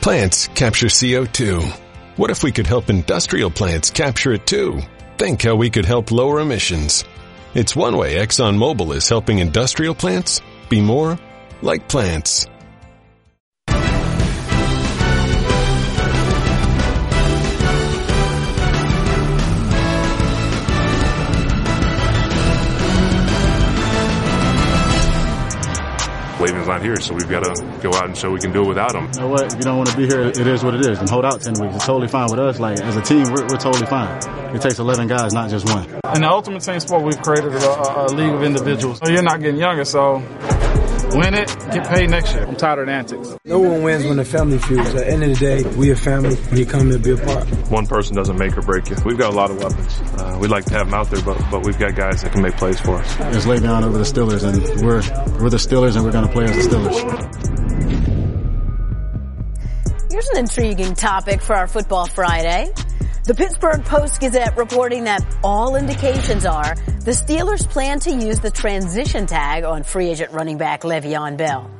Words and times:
Plants 0.00 0.48
capture 0.48 0.86
CO2. 0.86 1.62
What 2.16 2.30
if 2.30 2.42
we 2.42 2.52
could 2.52 2.66
help 2.66 2.88
industrial 2.88 3.50
plants 3.50 3.90
capture 3.90 4.32
it 4.32 4.46
too? 4.46 4.80
Think 5.18 5.42
how 5.42 5.56
we 5.56 5.68
could 5.68 5.84
help 5.84 6.10
lower 6.10 6.40
emissions. 6.40 7.04
It's 7.52 7.76
one 7.76 7.98
way 7.98 8.14
ExxonMobil 8.14 8.94
is 8.96 9.10
helping 9.10 9.40
industrial 9.40 9.94
plants 9.94 10.40
be 10.70 10.80
more 10.80 11.18
like 11.60 11.86
plants. 11.86 12.46
Not 26.70 26.82
here, 26.82 26.96
so 27.00 27.14
we've 27.14 27.28
got 27.28 27.42
to 27.42 27.78
go 27.82 27.92
out 27.94 28.06
and 28.06 28.16
show 28.16 28.30
we 28.30 28.38
can 28.38 28.52
do 28.52 28.62
it 28.62 28.68
without 28.68 28.94
him. 28.94 29.10
You 29.14 29.20
know 29.20 29.28
what? 29.28 29.52
If 29.52 29.54
you 29.54 29.62
don't 29.62 29.76
want 29.76 29.90
to 29.90 29.96
be 29.96 30.06
here, 30.06 30.20
it 30.20 30.46
is 30.46 30.62
what 30.62 30.74
it 30.74 30.86
is. 30.86 30.98
And 31.00 31.10
hold 31.10 31.24
out 31.24 31.40
10 31.40 31.54
weeks. 31.60 31.74
It's 31.74 31.86
totally 31.86 32.06
fine 32.06 32.30
with 32.30 32.38
us. 32.38 32.60
Like, 32.60 32.80
as 32.80 32.96
a 32.96 33.02
team, 33.02 33.24
we're, 33.24 33.42
we're 33.42 33.58
totally 33.58 33.86
fine. 33.86 34.08
It 34.54 34.62
takes 34.62 34.78
11 34.78 35.08
guys, 35.08 35.32
not 35.32 35.50
just 35.50 35.66
one. 35.66 35.84
In 36.14 36.22
the 36.22 36.28
ultimate 36.30 36.62
team 36.62 36.78
sport, 36.78 37.02
we've 37.02 37.20
created 37.20 37.54
a, 37.54 38.04
a, 38.04 38.14
league 38.14 38.32
of 38.32 38.42
individuals. 38.42 39.00
So 39.04 39.10
you're 39.10 39.22
not 39.22 39.40
getting 39.40 39.60
younger, 39.60 39.84
so 39.84 40.18
win 41.14 41.34
it, 41.34 41.48
get 41.72 41.88
paid 41.88 42.10
next 42.10 42.32
year. 42.32 42.46
I'm 42.46 42.56
tired 42.56 42.80
of 42.80 42.86
the 42.86 42.92
antics. 42.92 43.36
No 43.44 43.58
one 43.58 43.82
wins 43.82 44.04
when 44.06 44.16
the 44.16 44.24
family 44.24 44.58
feuds. 44.58 44.88
At 44.90 44.96
the 44.96 45.08
end 45.08 45.22
of 45.22 45.30
the 45.30 45.36
day, 45.36 45.62
we 45.76 45.90
a 45.90 45.96
family. 45.96 46.36
We 46.52 46.64
come 46.64 46.90
to 46.90 46.98
be 46.98 47.10
a 47.12 47.16
part. 47.16 47.48
One 47.70 47.86
person 47.86 48.16
doesn't 48.16 48.38
make 48.38 48.56
or 48.56 48.62
break 48.62 48.88
you. 48.90 48.96
We've 49.04 49.18
got 49.18 49.32
a 49.32 49.36
lot 49.36 49.50
of 49.50 49.58
weapons. 49.62 50.00
Uh, 50.20 50.38
we'd 50.40 50.50
like 50.50 50.64
to 50.66 50.74
have 50.74 50.86
them 50.86 50.94
out 50.94 51.10
there, 51.10 51.22
but 51.22 51.38
but 51.50 51.64
we've 51.64 51.78
got 51.78 51.94
guys 51.94 52.22
that 52.22 52.32
can 52.32 52.42
make 52.42 52.56
plays 52.56 52.80
for 52.80 52.96
us. 52.96 53.16
It's 53.36 53.46
laid 53.46 53.62
down 53.62 53.84
over 53.84 53.98
the 53.98 54.04
Steelers, 54.04 54.44
and 54.44 54.56
we're 54.84 55.02
we're 55.42 55.50
the 55.50 55.56
Steelers, 55.56 55.96
and 55.96 56.04
we're 56.04 56.12
going 56.12 56.26
to 56.26 56.32
play 56.32 56.44
as 56.44 56.68
the 56.68 56.76
Steelers. 56.76 57.60
Here's 60.10 60.28
an 60.28 60.38
intriguing 60.38 60.94
topic 60.94 61.40
for 61.40 61.54
our 61.54 61.66
Football 61.66 62.06
Friday. 62.06 62.72
The 63.30 63.36
Pittsburgh 63.36 63.84
Post-Gazette 63.84 64.56
reporting 64.56 65.04
that 65.04 65.24
all 65.44 65.76
indications 65.76 66.44
are 66.44 66.74
the 66.74 67.12
Steelers 67.12 67.64
plan 67.64 68.00
to 68.00 68.10
use 68.10 68.40
the 68.40 68.50
transition 68.50 69.26
tag 69.26 69.62
on 69.62 69.84
free 69.84 70.08
agent 70.08 70.32
running 70.32 70.58
back 70.58 70.80
Le'Veon 70.80 71.36
Bell. 71.36 71.70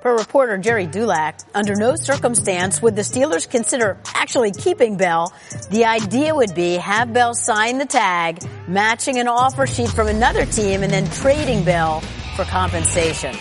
Per 0.00 0.16
reporter 0.16 0.56
Gerry 0.56 0.86
Dulac, 0.86 1.40
under 1.54 1.74
no 1.74 1.94
circumstance 1.94 2.80
would 2.80 2.96
the 2.96 3.02
Steelers 3.02 3.46
consider 3.46 3.98
actually 4.14 4.52
keeping 4.52 4.96
Bell. 4.96 5.30
The 5.68 5.84
idea 5.84 6.34
would 6.34 6.54
be 6.54 6.76
have 6.76 7.12
Bell 7.12 7.34
sign 7.34 7.76
the 7.76 7.84
tag, 7.84 8.42
matching 8.66 9.18
an 9.18 9.28
offer 9.28 9.66
sheet 9.66 9.90
from 9.90 10.08
another 10.08 10.46
team, 10.46 10.82
and 10.82 10.90
then 10.90 11.06
trading 11.10 11.64
Bell 11.64 12.00
for 12.34 12.46
compensation. 12.46 13.34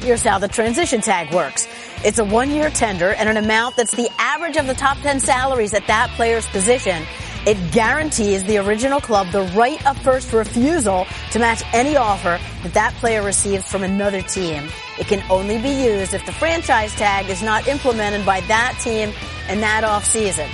Here's 0.00 0.24
how 0.24 0.40
the 0.40 0.48
transition 0.48 1.02
tag 1.02 1.32
works. 1.32 1.68
It's 2.04 2.18
a 2.18 2.24
one-year 2.24 2.70
tender 2.70 3.12
and 3.12 3.28
an 3.28 3.36
amount 3.36 3.76
that's 3.76 3.94
the 3.94 4.10
average 4.18 4.56
of 4.56 4.66
the 4.66 4.74
top 4.74 4.98
10 4.98 5.20
salaries 5.20 5.72
at 5.72 5.86
that 5.86 6.10
player's 6.16 6.44
position. 6.48 7.04
It 7.46 7.56
guarantees 7.70 8.42
the 8.42 8.58
original 8.58 9.00
club 9.00 9.28
the 9.30 9.42
right 9.54 9.84
of 9.86 9.96
first 10.02 10.32
refusal 10.32 11.06
to 11.30 11.38
match 11.38 11.62
any 11.72 11.96
offer 11.96 12.40
that 12.64 12.74
that 12.74 12.92
player 12.94 13.22
receives 13.22 13.70
from 13.70 13.84
another 13.84 14.20
team. 14.20 14.68
It 14.98 15.06
can 15.06 15.22
only 15.30 15.58
be 15.58 15.70
used 15.70 16.12
if 16.12 16.26
the 16.26 16.32
franchise 16.32 16.92
tag 16.94 17.28
is 17.28 17.40
not 17.40 17.68
implemented 17.68 18.26
by 18.26 18.40
that 18.42 18.76
team 18.82 19.12
in 19.48 19.60
that 19.60 19.84
off 19.84 20.04
season. 20.04 20.50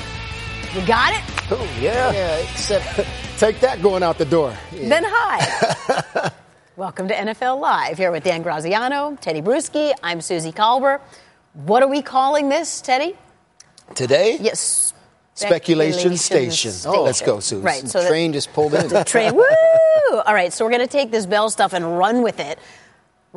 You 0.75 0.87
got 0.87 1.15
it? 1.15 1.23
Oh, 1.51 1.79
yeah. 1.81 2.13
Yeah, 2.13 2.37
except 2.41 3.09
take 3.39 3.61
that 3.61 3.81
going 3.81 4.03
out 4.03 4.19
the 4.19 4.27
door. 4.27 4.55
Yeah. 4.71 4.89
Then 4.91 5.05
hi. 5.07 6.31
Welcome 6.77 7.09
to 7.09 7.15
NFL 7.15 7.59
Live 7.59 7.97
here 7.97 8.13
with 8.13 8.23
Dan 8.23 8.43
Graziano, 8.43 9.17
Teddy 9.21 9.41
Bruschi. 9.41 9.95
I'm 10.03 10.21
Suzy 10.21 10.53
Kolber. 10.53 11.01
What 11.55 11.83
are 11.83 11.89
we 11.89 12.03
calling 12.03 12.49
this, 12.49 12.81
Teddy? 12.81 13.17
Today? 13.95 14.39
Yes. 14.41 14.95
Speculation, 15.35 16.17
station. 16.17 16.73
station. 16.73 16.93
Oh, 16.93 17.05
let's 17.05 17.21
go, 17.23 17.41
Susan. 17.41 17.65
Right. 17.65 17.87
So 17.87 18.03
the 18.03 18.09
train 18.09 18.33
just 18.33 18.53
pulled 18.53 18.75
in. 18.75 18.89
The 18.89 19.05
train. 19.05 19.35
Woo! 19.37 19.45
All 20.11 20.35
right. 20.35 20.53
So 20.53 20.65
we're 20.65 20.71
going 20.73 20.83
to 20.83 20.89
take 20.89 21.11
this 21.11 21.27
Bell 21.27 21.49
stuff 21.49 21.73
and 21.73 21.97
run 21.97 22.23
with 22.23 22.41
it. 22.41 22.59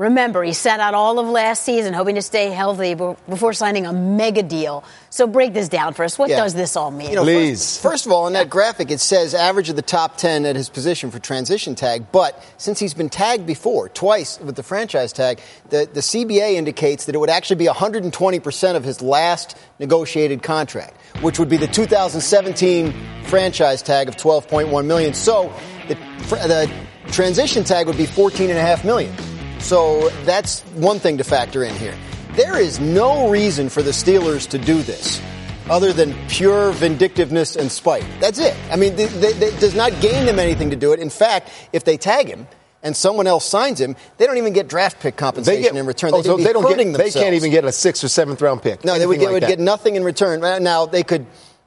Remember, 0.01 0.41
he 0.41 0.53
sat 0.53 0.79
out 0.79 0.95
all 0.95 1.19
of 1.19 1.27
last 1.27 1.61
season 1.61 1.93
hoping 1.93 2.15
to 2.15 2.23
stay 2.23 2.49
healthy 2.49 2.95
before 2.95 3.53
signing 3.53 3.85
a 3.85 3.93
mega 3.93 4.41
deal. 4.41 4.83
So 5.11 5.27
break 5.27 5.53
this 5.53 5.69
down 5.69 5.93
for 5.93 6.03
us. 6.03 6.17
What 6.17 6.31
yeah. 6.31 6.37
does 6.37 6.55
this 6.55 6.75
all 6.75 6.89
mean? 6.89 7.11
You 7.11 7.17
know, 7.17 7.21
Please. 7.21 7.77
First, 7.77 7.81
first, 7.83 8.05
of 8.07 8.11
all, 8.11 8.25
in 8.25 8.33
that 8.33 8.49
graphic, 8.49 8.89
it 8.89 8.99
says 8.99 9.35
average 9.35 9.69
of 9.69 9.75
the 9.75 9.83
top 9.83 10.17
10 10.17 10.47
at 10.47 10.55
his 10.55 10.69
position 10.69 11.11
for 11.11 11.19
transition 11.19 11.75
tag. 11.75 12.11
But 12.11 12.43
since 12.57 12.79
he's 12.79 12.95
been 12.95 13.09
tagged 13.09 13.45
before, 13.45 13.89
twice 13.89 14.39
with 14.39 14.55
the 14.55 14.63
franchise 14.63 15.13
tag, 15.13 15.39
the, 15.69 15.87
the 15.93 15.99
CBA 15.99 16.53
indicates 16.53 17.05
that 17.05 17.13
it 17.13 17.19
would 17.19 17.29
actually 17.29 17.57
be 17.57 17.67
120% 17.67 18.75
of 18.75 18.83
his 18.83 19.03
last 19.03 19.55
negotiated 19.77 20.41
contract, 20.41 20.99
which 21.21 21.37
would 21.37 21.49
be 21.49 21.57
the 21.57 21.67
2017 21.67 22.91
franchise 23.25 23.83
tag 23.83 24.07
of 24.07 24.17
12.1 24.17 24.83
million. 24.87 25.13
So 25.13 25.53
the, 25.87 25.93
the 25.93 26.71
transition 27.11 27.63
tag 27.63 27.85
would 27.85 27.97
be 27.97 28.07
14.5 28.07 28.83
million. 28.83 29.15
So 29.61 30.09
that's 30.25 30.61
one 30.73 30.99
thing 30.99 31.17
to 31.17 31.23
factor 31.23 31.63
in 31.63 31.73
here. 31.75 31.95
There 32.33 32.59
is 32.59 32.79
no 32.79 33.29
reason 33.29 33.69
for 33.69 33.81
the 33.81 33.91
Steelers 33.91 34.49
to 34.49 34.57
do 34.57 34.81
this 34.81 35.21
other 35.69 35.93
than 35.93 36.13
pure 36.27 36.71
vindictiveness 36.71 37.55
and 37.55 37.71
spite. 37.71 38.05
That's 38.19 38.39
it. 38.39 38.55
I 38.71 38.75
mean, 38.75 38.93
it 38.97 39.59
does 39.59 39.75
not 39.75 39.91
gain 40.01 40.25
them 40.25 40.39
anything 40.39 40.71
to 40.71 40.75
do 40.75 40.91
it. 40.93 40.99
In 40.99 41.09
fact, 41.09 41.49
if 41.71 41.83
they 41.83 41.97
tag 41.97 42.27
him, 42.27 42.47
and 42.83 42.95
someone 42.95 43.27
else 43.27 43.45
signs 43.45 43.79
him, 43.79 43.95
they 44.17 44.25
don't 44.25 44.37
even 44.37 44.53
get 44.53 44.67
draft 44.67 44.99
pick 44.99 45.15
compensation 45.15 45.61
get, 45.61 45.75
in 45.75 45.85
return. 45.85 46.11
Oh, 46.13 46.21
they, 46.21 46.27
so 46.27 46.37
they 46.37 46.51
don't 46.51 46.67
get, 46.67 46.77
themselves. 46.77 47.13
They 47.13 47.21
can't 47.21 47.35
even 47.35 47.51
get 47.51 47.63
a 47.63 47.71
sixth 47.71 48.03
or 48.03 48.07
seventh 48.07 48.41
round 48.41 48.63
pick. 48.63 48.83
No, 48.83 48.97
they 48.97 49.05
would, 49.05 49.19
get, 49.19 49.25
like 49.25 49.41
would 49.41 49.47
get 49.47 49.59
nothing 49.59 49.95
in 49.95 50.03
return. 50.03 50.41
Now 50.63 50.87
they 50.87 51.03
could 51.03 51.25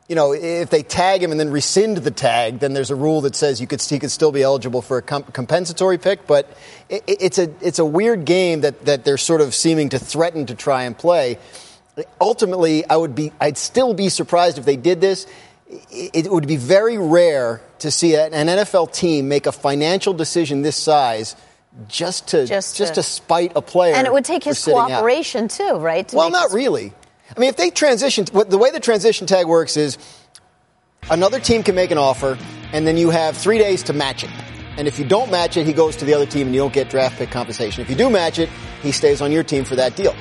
you 0.08 0.14
know, 0.14 0.32
if 0.32 0.68
they 0.68 0.82
tag 0.82 1.22
him 1.22 1.30
and 1.30 1.40
then 1.40 1.50
rescind 1.50 1.96
the 1.96 2.10
tag, 2.10 2.58
then 2.58 2.74
there's 2.74 2.90
a 2.90 2.94
rule 2.94 3.22
that 3.22 3.34
says 3.34 3.60
you 3.60 3.66
could 3.66 3.80
he 3.80 3.98
could 3.98 4.10
still 4.10 4.32
be 4.32 4.42
eligible 4.42 4.82
for 4.82 4.98
a 4.98 5.02
comp- 5.02 5.32
compensatory 5.32 5.96
pick. 5.96 6.26
But 6.26 6.46
it, 6.90 7.04
it's 7.06 7.38
a 7.38 7.50
it's 7.62 7.78
a 7.78 7.84
weird 7.84 8.26
game 8.26 8.60
that 8.62 8.84
that 8.84 9.04
they're 9.04 9.16
sort 9.16 9.40
of 9.40 9.54
seeming 9.54 9.88
to 9.90 9.98
threaten 9.98 10.46
to 10.46 10.54
try 10.54 10.82
and 10.82 10.96
play. 10.96 11.38
Ultimately, 12.20 12.88
I 12.88 12.96
would 12.96 13.14
be 13.14 13.32
I'd 13.40 13.56
still 13.56 13.94
be 13.94 14.10
surprised 14.10 14.58
if 14.58 14.66
they 14.66 14.76
did 14.76 15.00
this. 15.00 15.26
It, 15.90 16.26
it 16.26 16.30
would 16.30 16.46
be 16.46 16.56
very 16.56 16.98
rare 16.98 17.62
to 17.78 17.90
see 17.90 18.14
an 18.14 18.32
NFL 18.32 18.92
team 18.92 19.28
make 19.28 19.46
a 19.46 19.52
financial 19.52 20.12
decision 20.12 20.60
this 20.60 20.76
size 20.76 21.34
just 21.88 22.28
to 22.28 22.46
just, 22.46 22.76
just 22.76 22.94
to, 22.94 23.00
to, 23.00 23.02
spite 23.02 23.52
a 23.56 23.62
player. 23.62 23.94
And 23.94 24.06
it 24.06 24.12
would 24.12 24.24
take 24.24 24.44
his 24.44 24.62
cooperation 24.62 25.44
out. 25.44 25.50
too, 25.50 25.78
right? 25.78 26.12
well, 26.12 26.30
not 26.30 26.52
really. 26.52 26.92
I 27.36 27.40
mean, 27.40 27.48
if 27.48 27.56
they 27.56 27.70
transition, 27.70 28.24
the 28.26 28.58
way 28.58 28.70
the 28.70 28.80
transition 28.80 29.26
tag 29.26 29.46
works 29.46 29.76
is 29.76 29.98
another 31.10 31.40
team 31.40 31.62
can 31.62 31.74
make 31.74 31.90
an 31.90 31.98
offer, 31.98 32.38
and 32.72 32.86
then 32.86 32.96
you 32.96 33.10
have 33.10 33.36
three 33.36 33.58
days 33.58 33.82
to 33.84 33.92
match 33.92 34.22
it. 34.22 34.30
And 34.76 34.88
if 34.88 34.98
you 34.98 35.04
don't 35.04 35.30
match 35.30 35.56
it, 35.56 35.66
he 35.66 35.72
goes 35.72 35.96
to 35.96 36.04
the 36.04 36.14
other 36.14 36.26
team 36.26 36.48
and 36.48 36.54
you 36.54 36.60
don't 36.60 36.72
get 36.72 36.90
draft 36.90 37.18
pick 37.18 37.30
compensation. 37.30 37.82
If 37.82 37.90
you 37.90 37.96
do 37.96 38.10
match 38.10 38.38
it, 38.38 38.48
he 38.82 38.92
stays 38.92 39.20
on 39.20 39.30
your 39.30 39.44
team 39.44 39.64
for 39.64 39.76
that 39.76 39.94
deal. 39.94 40.14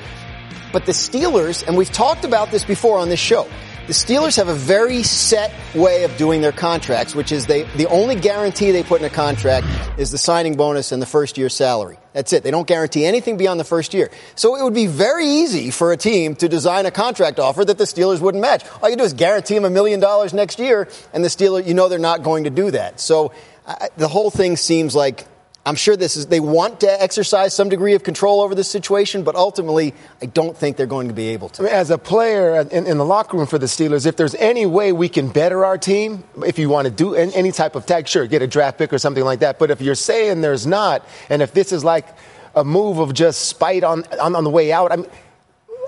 But 0.72 0.86
the 0.86 0.92
Steelers, 0.92 1.66
and 1.66 1.76
we've 1.76 1.90
talked 1.90 2.24
about 2.24 2.50
this 2.50 2.64
before 2.64 2.98
on 2.98 3.08
this 3.08 3.20
show, 3.20 3.48
the 3.86 3.92
Steelers 3.92 4.36
have 4.38 4.48
a 4.48 4.54
very 4.54 5.02
set 5.02 5.52
way 5.74 6.04
of 6.04 6.16
doing 6.16 6.40
their 6.40 6.52
contracts, 6.52 7.14
which 7.14 7.30
is 7.32 7.46
they, 7.46 7.64
the 7.76 7.86
only 7.88 8.14
guarantee 8.14 8.70
they 8.70 8.82
put 8.82 9.00
in 9.00 9.06
a 9.06 9.10
contract 9.10 9.66
is 9.98 10.10
the 10.10 10.16
signing 10.16 10.56
bonus 10.56 10.90
and 10.90 11.02
the 11.02 11.06
first 11.06 11.36
year 11.36 11.50
salary. 11.50 11.98
That's 12.14 12.32
it. 12.32 12.44
They 12.44 12.50
don't 12.50 12.66
guarantee 12.66 13.04
anything 13.04 13.36
beyond 13.36 13.60
the 13.60 13.64
first 13.64 13.92
year. 13.92 14.10
So 14.36 14.56
it 14.56 14.62
would 14.62 14.72
be 14.72 14.86
very 14.86 15.26
easy 15.26 15.70
for 15.70 15.92
a 15.92 15.98
team 15.98 16.34
to 16.36 16.48
design 16.48 16.86
a 16.86 16.90
contract 16.90 17.38
offer 17.38 17.62
that 17.62 17.76
the 17.76 17.84
Steelers 17.84 18.20
wouldn't 18.20 18.40
match. 18.40 18.64
All 18.82 18.88
you 18.88 18.96
do 18.96 19.04
is 19.04 19.12
guarantee 19.12 19.54
them 19.54 19.66
a 19.66 19.70
million 19.70 20.00
dollars 20.00 20.32
next 20.32 20.58
year, 20.58 20.88
and 21.12 21.22
the 21.22 21.28
Steelers, 21.28 21.66
you 21.66 21.74
know 21.74 21.90
they're 21.90 21.98
not 21.98 22.22
going 22.22 22.44
to 22.44 22.50
do 22.50 22.70
that. 22.70 23.00
So 23.00 23.32
uh, 23.66 23.88
the 23.98 24.08
whole 24.08 24.30
thing 24.30 24.56
seems 24.56 24.94
like 24.94 25.26
I'm 25.66 25.76
sure 25.76 25.96
this 25.96 26.16
is, 26.16 26.26
they 26.26 26.40
want 26.40 26.80
to 26.80 27.02
exercise 27.02 27.54
some 27.54 27.70
degree 27.70 27.94
of 27.94 28.02
control 28.02 28.42
over 28.42 28.54
this 28.54 28.68
situation, 28.68 29.22
but 29.22 29.34
ultimately, 29.34 29.94
I 30.20 30.26
don't 30.26 30.54
think 30.54 30.76
they're 30.76 30.86
going 30.86 31.08
to 31.08 31.14
be 31.14 31.28
able 31.28 31.48
to. 31.50 31.62
I 31.62 31.64
mean, 31.64 31.74
as 31.74 31.90
a 31.90 31.96
player 31.96 32.60
in, 32.60 32.86
in, 32.86 32.98
the 32.98 33.04
locker 33.04 33.38
room 33.38 33.46
for 33.46 33.58
the 33.58 33.64
Steelers, 33.64 34.04
if 34.04 34.16
there's 34.16 34.34
any 34.34 34.66
way 34.66 34.92
we 34.92 35.08
can 35.08 35.28
better 35.28 35.64
our 35.64 35.78
team, 35.78 36.22
if 36.44 36.58
you 36.58 36.68
want 36.68 36.86
to 36.86 36.90
do 36.90 37.14
any 37.14 37.50
type 37.50 37.76
of 37.76 37.86
tag, 37.86 38.06
sure, 38.06 38.26
get 38.26 38.42
a 38.42 38.46
draft 38.46 38.76
pick 38.76 38.92
or 38.92 38.98
something 38.98 39.24
like 39.24 39.40
that. 39.40 39.58
But 39.58 39.70
if 39.70 39.80
you're 39.80 39.94
saying 39.94 40.42
there's 40.42 40.66
not, 40.66 41.06
and 41.30 41.40
if 41.40 41.54
this 41.54 41.72
is 41.72 41.82
like 41.82 42.08
a 42.54 42.62
move 42.62 42.98
of 42.98 43.14
just 43.14 43.46
spite 43.46 43.84
on, 43.84 44.04
on, 44.20 44.36
on 44.36 44.44
the 44.44 44.50
way 44.50 44.70
out, 44.70 44.92
I 44.92 44.96
mean, 44.96 45.10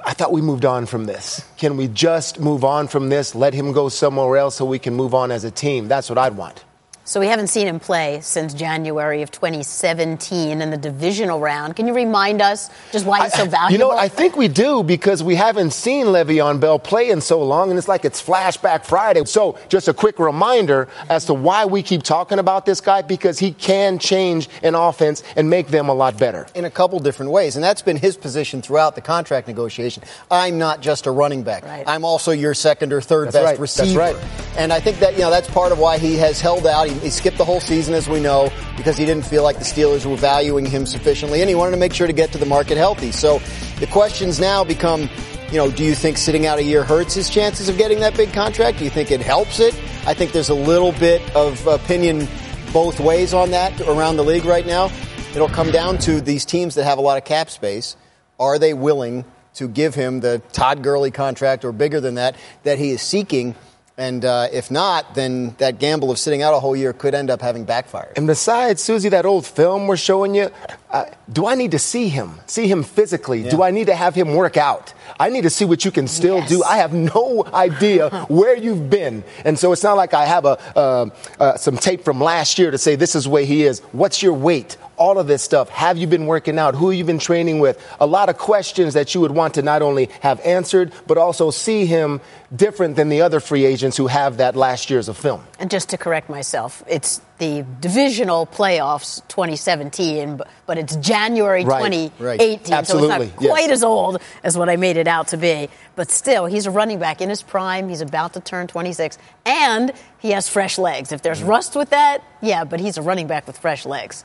I 0.06 0.14
thought 0.14 0.32
we 0.32 0.40
moved 0.40 0.64
on 0.64 0.86
from 0.86 1.04
this. 1.04 1.44
Can 1.58 1.76
we 1.76 1.88
just 1.88 2.40
move 2.40 2.64
on 2.64 2.88
from 2.88 3.10
this, 3.10 3.34
let 3.34 3.52
him 3.52 3.72
go 3.72 3.90
somewhere 3.90 4.38
else 4.38 4.54
so 4.54 4.64
we 4.64 4.78
can 4.78 4.94
move 4.94 5.14
on 5.14 5.30
as 5.30 5.44
a 5.44 5.50
team? 5.50 5.88
That's 5.88 6.08
what 6.08 6.16
I'd 6.16 6.36
want. 6.36 6.64
So 7.06 7.20
we 7.20 7.28
haven't 7.28 7.46
seen 7.46 7.68
him 7.68 7.78
play 7.78 8.18
since 8.20 8.52
January 8.52 9.22
of 9.22 9.30
2017 9.30 10.60
in 10.60 10.70
the 10.70 10.76
divisional 10.76 11.38
round. 11.38 11.76
Can 11.76 11.86
you 11.86 11.94
remind 11.94 12.42
us 12.42 12.68
just 12.90 13.06
why 13.06 13.22
he's 13.22 13.32
so 13.32 13.46
valuable? 13.46 13.70
You 13.70 13.78
know, 13.78 13.96
I 13.96 14.08
think 14.08 14.36
we 14.36 14.48
do 14.48 14.82
because 14.82 15.22
we 15.22 15.36
haven't 15.36 15.70
seen 15.70 16.06
Le'Veon 16.06 16.58
Bell 16.58 16.80
play 16.80 17.10
in 17.10 17.20
so 17.20 17.40
long, 17.40 17.70
and 17.70 17.78
it's 17.78 17.86
like 17.86 18.04
it's 18.04 18.20
Flashback 18.20 18.84
Friday. 18.84 19.24
So, 19.24 19.56
just 19.68 19.86
a 19.86 19.94
quick 19.94 20.18
reminder 20.18 20.88
as 21.08 21.26
to 21.26 21.34
why 21.34 21.64
we 21.64 21.80
keep 21.80 22.02
talking 22.02 22.40
about 22.40 22.66
this 22.66 22.80
guy 22.80 23.02
because 23.02 23.38
he 23.38 23.52
can 23.52 24.00
change 24.00 24.48
an 24.64 24.74
offense 24.74 25.22
and 25.36 25.48
make 25.48 25.68
them 25.68 25.88
a 25.88 25.94
lot 25.94 26.18
better 26.18 26.48
in 26.56 26.64
a 26.64 26.70
couple 26.72 26.98
different 26.98 27.30
ways, 27.30 27.54
and 27.54 27.62
that's 27.62 27.82
been 27.82 27.96
his 27.96 28.16
position 28.16 28.60
throughout 28.62 28.96
the 28.96 29.00
contract 29.00 29.46
negotiation. 29.46 30.02
I'm 30.28 30.58
not 30.58 30.80
just 30.80 31.06
a 31.06 31.12
running 31.12 31.44
back. 31.44 31.64
Right. 31.64 31.84
I'm 31.86 32.04
also 32.04 32.32
your 32.32 32.52
second 32.52 32.92
or 32.92 33.00
third 33.00 33.26
That's 33.26 33.36
best 33.36 33.44
right. 33.44 33.58
receiver. 33.60 33.98
That's 34.00 34.16
right. 34.16 34.58
And 34.58 34.72
I 34.72 34.80
think 34.80 34.98
that 34.98 35.12
you 35.12 35.20
know 35.20 35.30
that's 35.30 35.48
part 35.48 35.70
of 35.70 35.78
why 35.78 35.98
he 35.98 36.16
has 36.16 36.40
held 36.40 36.66
out. 36.66 36.88
He, 36.88 36.95
he 37.00 37.10
skipped 37.10 37.38
the 37.38 37.44
whole 37.44 37.60
season, 37.60 37.94
as 37.94 38.08
we 38.08 38.20
know, 38.20 38.50
because 38.76 38.96
he 38.96 39.04
didn't 39.04 39.24
feel 39.24 39.42
like 39.42 39.58
the 39.58 39.64
Steelers 39.64 40.04
were 40.04 40.16
valuing 40.16 40.66
him 40.66 40.86
sufficiently, 40.86 41.40
and 41.40 41.48
he 41.48 41.54
wanted 41.54 41.72
to 41.72 41.76
make 41.76 41.92
sure 41.92 42.06
to 42.06 42.12
get 42.12 42.32
to 42.32 42.38
the 42.38 42.46
market 42.46 42.76
healthy. 42.76 43.12
So 43.12 43.40
the 43.80 43.86
questions 43.86 44.40
now 44.40 44.64
become, 44.64 45.08
you 45.50 45.58
know, 45.58 45.70
do 45.70 45.84
you 45.84 45.94
think 45.94 46.18
sitting 46.18 46.46
out 46.46 46.58
a 46.58 46.62
year 46.62 46.84
hurts 46.84 47.14
his 47.14 47.28
chances 47.28 47.68
of 47.68 47.76
getting 47.78 48.00
that 48.00 48.16
big 48.16 48.32
contract? 48.32 48.78
Do 48.78 48.84
you 48.84 48.90
think 48.90 49.10
it 49.10 49.20
helps 49.20 49.60
it? 49.60 49.74
I 50.06 50.14
think 50.14 50.32
there's 50.32 50.50
a 50.50 50.54
little 50.54 50.92
bit 50.92 51.22
of 51.34 51.66
opinion 51.66 52.28
both 52.72 53.00
ways 53.00 53.32
on 53.32 53.50
that 53.52 53.80
around 53.82 54.16
the 54.16 54.24
league 54.24 54.44
right 54.44 54.66
now. 54.66 54.90
It'll 55.34 55.48
come 55.48 55.70
down 55.70 55.98
to 55.98 56.20
these 56.20 56.44
teams 56.44 56.76
that 56.76 56.84
have 56.84 56.98
a 56.98 57.02
lot 57.02 57.18
of 57.18 57.24
cap 57.24 57.50
space. 57.50 57.96
Are 58.38 58.58
they 58.58 58.74
willing 58.74 59.24
to 59.54 59.68
give 59.68 59.94
him 59.94 60.20
the 60.20 60.42
Todd 60.52 60.82
Gurley 60.82 61.10
contract 61.10 61.64
or 61.64 61.72
bigger 61.72 62.00
than 62.00 62.16
that 62.16 62.36
that 62.62 62.78
he 62.78 62.90
is 62.90 63.02
seeking? 63.02 63.54
And 63.98 64.26
uh, 64.26 64.48
if 64.52 64.70
not, 64.70 65.14
then 65.14 65.54
that 65.56 65.78
gamble 65.78 66.10
of 66.10 66.18
sitting 66.18 66.42
out 66.42 66.52
a 66.52 66.60
whole 66.60 66.76
year 66.76 66.92
could 66.92 67.14
end 67.14 67.30
up 67.30 67.40
having 67.40 67.64
backfired. 67.64 68.12
And 68.16 68.26
besides, 68.26 68.82
Suzy, 68.82 69.08
that 69.08 69.24
old 69.24 69.46
film 69.46 69.86
we're 69.86 69.96
showing 69.96 70.34
you, 70.34 70.50
uh, 70.96 71.04
do 71.32 71.46
I 71.46 71.54
need 71.54 71.72
to 71.72 71.78
see 71.78 72.08
him? 72.08 72.30
See 72.46 72.68
him 72.68 72.82
physically? 72.82 73.40
Yeah. 73.42 73.50
Do 73.50 73.62
I 73.62 73.70
need 73.70 73.86
to 73.86 73.94
have 73.94 74.14
him 74.14 74.34
work 74.34 74.56
out? 74.56 74.92
I 75.18 75.28
need 75.30 75.42
to 75.42 75.50
see 75.50 75.64
what 75.64 75.84
you 75.84 75.90
can 75.90 76.08
still 76.08 76.38
Yes. 76.38 76.48
do. 76.48 76.62
I 76.62 76.76
have 76.78 76.92
no 76.92 77.44
idea 77.52 78.10
where 78.28 78.56
you've 78.56 78.88
been. 78.90 79.24
And 79.44 79.58
so 79.58 79.72
it's 79.72 79.82
not 79.82 79.96
like 79.96 80.14
I 80.14 80.24
have 80.26 80.44
a, 80.44 80.58
uh, 80.76 81.06
uh, 81.40 81.56
some 81.56 81.76
tape 81.76 82.04
from 82.04 82.20
last 82.20 82.58
year 82.58 82.70
to 82.70 82.78
say 82.78 82.96
this 82.96 83.14
is 83.14 83.26
where 83.28 83.44
he 83.44 83.64
is. 83.64 83.80
What's 83.92 84.22
your 84.22 84.32
weight? 84.34 84.76
All 84.98 85.18
of 85.18 85.26
this 85.26 85.42
stuff. 85.42 85.68
Have 85.68 85.98
you 85.98 86.06
been 86.06 86.26
working 86.26 86.58
out? 86.58 86.74
Who 86.74 86.88
have 86.88 86.96
you 86.98 87.04
been 87.04 87.18
training 87.18 87.58
with? 87.60 87.76
A 88.00 88.06
lot 88.06 88.28
of 88.30 88.38
questions 88.38 88.94
that 88.94 89.14
you 89.14 89.20
would 89.20 89.30
want 89.32 89.54
to 89.54 89.62
not 89.62 89.82
only 89.82 90.08
have 90.20 90.40
answered, 90.40 90.92
but 91.06 91.18
also 91.18 91.50
see 91.50 91.84
him 91.84 92.20
different 92.54 92.96
than 92.96 93.10
the 93.10 93.20
other 93.20 93.40
free 93.40 93.66
agents 93.66 93.96
who 93.98 94.06
have 94.06 94.38
that 94.38 94.56
last 94.56 94.88
year's 94.88 95.08
of 95.08 95.16
film. 95.18 95.42
And 95.58 95.70
just 95.70 95.90
to 95.90 95.98
correct 95.98 96.30
myself, 96.30 96.82
it's 96.88 97.20
the 97.38 97.64
divisional 97.80 98.46
playoffs 98.46 99.20
2017, 99.28 100.36
but, 100.38 100.48
but 100.66 100.78
it's 100.78 100.96
January 100.96 101.64
Right, 101.64 101.78
2018. 101.84 102.26
right. 102.26 102.40
So 102.40 102.44
it's 102.54 102.70
Absolutely, 102.72 103.08
not 103.26 103.42
yes. 103.42 103.50
quite 103.50 103.70
as 103.70 103.84
old 103.84 104.22
as 104.42 104.56
what 104.56 104.68
I 104.68 104.76
made 104.76 104.96
it 104.96 105.06
out 105.06 105.28
to 105.28 105.36
be. 105.36 105.68
But 105.96 106.10
still, 106.10 106.46
he's 106.46 106.66
a 106.66 106.70
running 106.70 106.98
back 106.98 107.20
in 107.20 107.28
his 107.28 107.42
prime. 107.42 107.88
He's 107.88 108.00
about 108.00 108.32
to 108.34 108.40
turn 108.40 108.66
26. 108.68 109.18
And 109.44 109.92
he 110.18 110.30
has 110.30 110.48
fresh 110.48 110.78
legs. 110.78 111.12
If 111.12 111.20
Mm. 111.20 111.22
there's 111.24 111.42
rust 111.42 111.76
with 111.76 111.90
that, 111.90 112.22
yeah, 112.40 112.64
but 112.64 112.80
he's 112.80 112.96
a 112.96 113.02
running 113.02 113.26
back 113.26 113.46
with 113.46 113.58
fresh 113.58 113.84
legs. 113.84 114.24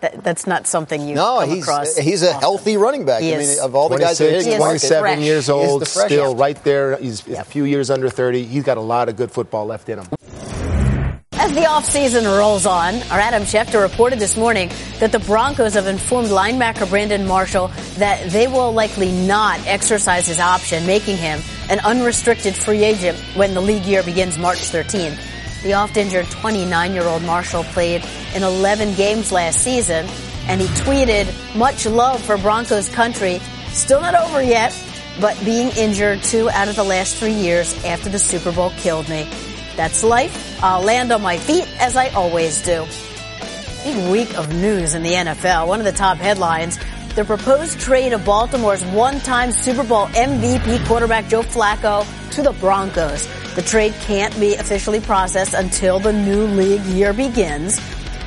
That, 0.00 0.22
that's 0.22 0.46
not 0.46 0.66
something 0.68 1.00
you 1.08 1.16
No, 1.16 1.40
come 1.40 1.50
he's 1.50 1.62
across. 1.64 1.96
he's 1.96 2.22
a 2.22 2.32
often. 2.34 2.48
healtey 2.74 2.78
running 2.80 3.04
back. 3.04 3.20
He 3.20 3.30
I 3.34 3.38
mean, 3.38 3.48
is. 3.48 3.58
of 3.58 3.74
all 3.74 3.88
the 3.88 3.98
guys 3.98 4.18
that 4.18 4.26
are 4.26 4.30
26, 4.30 4.44
hitting 4.44 4.44
He 4.44 4.50
the 4.50 4.54
is 4.54 4.60
market, 4.60 4.78
27 4.88 5.02
fresh. 5.02 5.24
years 5.26 5.50
old, 5.50 5.86
still 5.88 6.36
right 6.36 6.64
there. 6.64 6.96
He's 6.98 7.26
a 7.28 7.42
few 7.44 7.64
years 7.64 7.90
under 7.90 8.08
30. 8.08 8.44
He's 8.44 8.62
got 8.62 8.76
a 8.76 8.80
lot 8.80 9.08
of 9.08 9.16
good 9.16 9.32
football 9.32 9.66
left 9.66 9.88
in 9.88 9.98
him. 9.98 10.06
As 11.40 11.52
the 11.52 11.60
offseason 11.60 12.24
rolls 12.36 12.66
on, 12.66 12.96
our 13.12 13.20
Adam 13.20 13.44
Schefter 13.44 13.80
reported 13.80 14.18
this 14.18 14.36
morning 14.36 14.72
that 14.98 15.12
the 15.12 15.20
Broncos 15.20 15.74
have 15.74 15.86
informed 15.86 16.30
linebacker 16.30 16.90
Brandon 16.90 17.28
Marshall 17.28 17.68
that 17.94 18.28
they 18.30 18.48
will 18.48 18.72
likely 18.72 19.12
not 19.12 19.64
exercise 19.64 20.26
his 20.26 20.40
option, 20.40 20.84
making 20.84 21.16
him 21.16 21.40
an 21.70 21.78
unrestricted 21.84 22.56
free 22.56 22.82
agent 22.82 23.16
when 23.36 23.54
the 23.54 23.60
league 23.60 23.84
year 23.84 24.02
begins 24.02 24.36
March 24.36 24.58
13th. 24.58 25.62
The 25.62 25.74
oft-injured 25.74 26.26
29-year-old 26.26 27.22
Marshall 27.22 27.62
played 27.62 28.04
in 28.34 28.42
11 28.42 28.94
games 28.96 29.30
last 29.30 29.60
season, 29.60 30.06
and 30.48 30.60
he 30.60 30.66
tweeted, 30.82 31.32
much 31.54 31.86
love 31.86 32.20
for 32.20 32.36
Broncos 32.36 32.88
country. 32.88 33.38
Still 33.68 34.00
not 34.00 34.16
over 34.16 34.42
yet, 34.42 34.76
but 35.20 35.40
being 35.44 35.68
injured 35.76 36.20
two 36.24 36.50
out 36.50 36.66
of 36.66 36.74
the 36.74 36.82
last 36.82 37.14
three 37.14 37.32
years 37.32 37.84
after 37.84 38.08
the 38.08 38.18
Super 38.18 38.50
Bowl 38.50 38.70
killed 38.78 39.08
me. 39.08 39.28
That's 39.78 40.02
life. 40.02 40.60
I'll 40.60 40.82
land 40.82 41.12
on 41.12 41.22
my 41.22 41.38
feet 41.38 41.64
as 41.78 41.94
I 41.94 42.08
always 42.08 42.60
do. 42.64 42.84
Big 43.84 44.10
week 44.10 44.36
of 44.36 44.52
news 44.52 44.96
in 44.96 45.04
the 45.04 45.12
NFL. 45.12 45.68
One 45.68 45.78
of 45.78 45.84
the 45.84 45.92
top 45.92 46.16
headlines, 46.16 46.80
the 47.14 47.24
proposed 47.24 47.78
trade 47.78 48.12
of 48.12 48.24
Baltimore's 48.24 48.84
one-time 48.86 49.52
Super 49.52 49.84
Bowl 49.84 50.06
MVP 50.08 50.84
quarterback 50.88 51.28
Joe 51.28 51.42
Flacco 51.42 52.04
to 52.32 52.42
the 52.42 52.50
Broncos. 52.54 53.28
The 53.54 53.62
trade 53.62 53.94
can't 54.00 54.38
be 54.40 54.56
officially 54.56 55.00
processed 55.00 55.54
until 55.54 56.00
the 56.00 56.12
new 56.12 56.46
league 56.46 56.82
year 56.82 57.12
begins. 57.12 57.80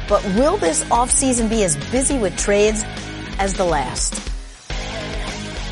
But 0.08 0.24
will 0.36 0.56
this 0.56 0.86
offseason 0.86 1.50
be 1.50 1.66
as 1.66 1.76
busy 1.92 2.18
with 2.18 2.38
trades 2.38 2.86
as 3.40 3.56
the 3.56 3.66
last? 3.66 4.14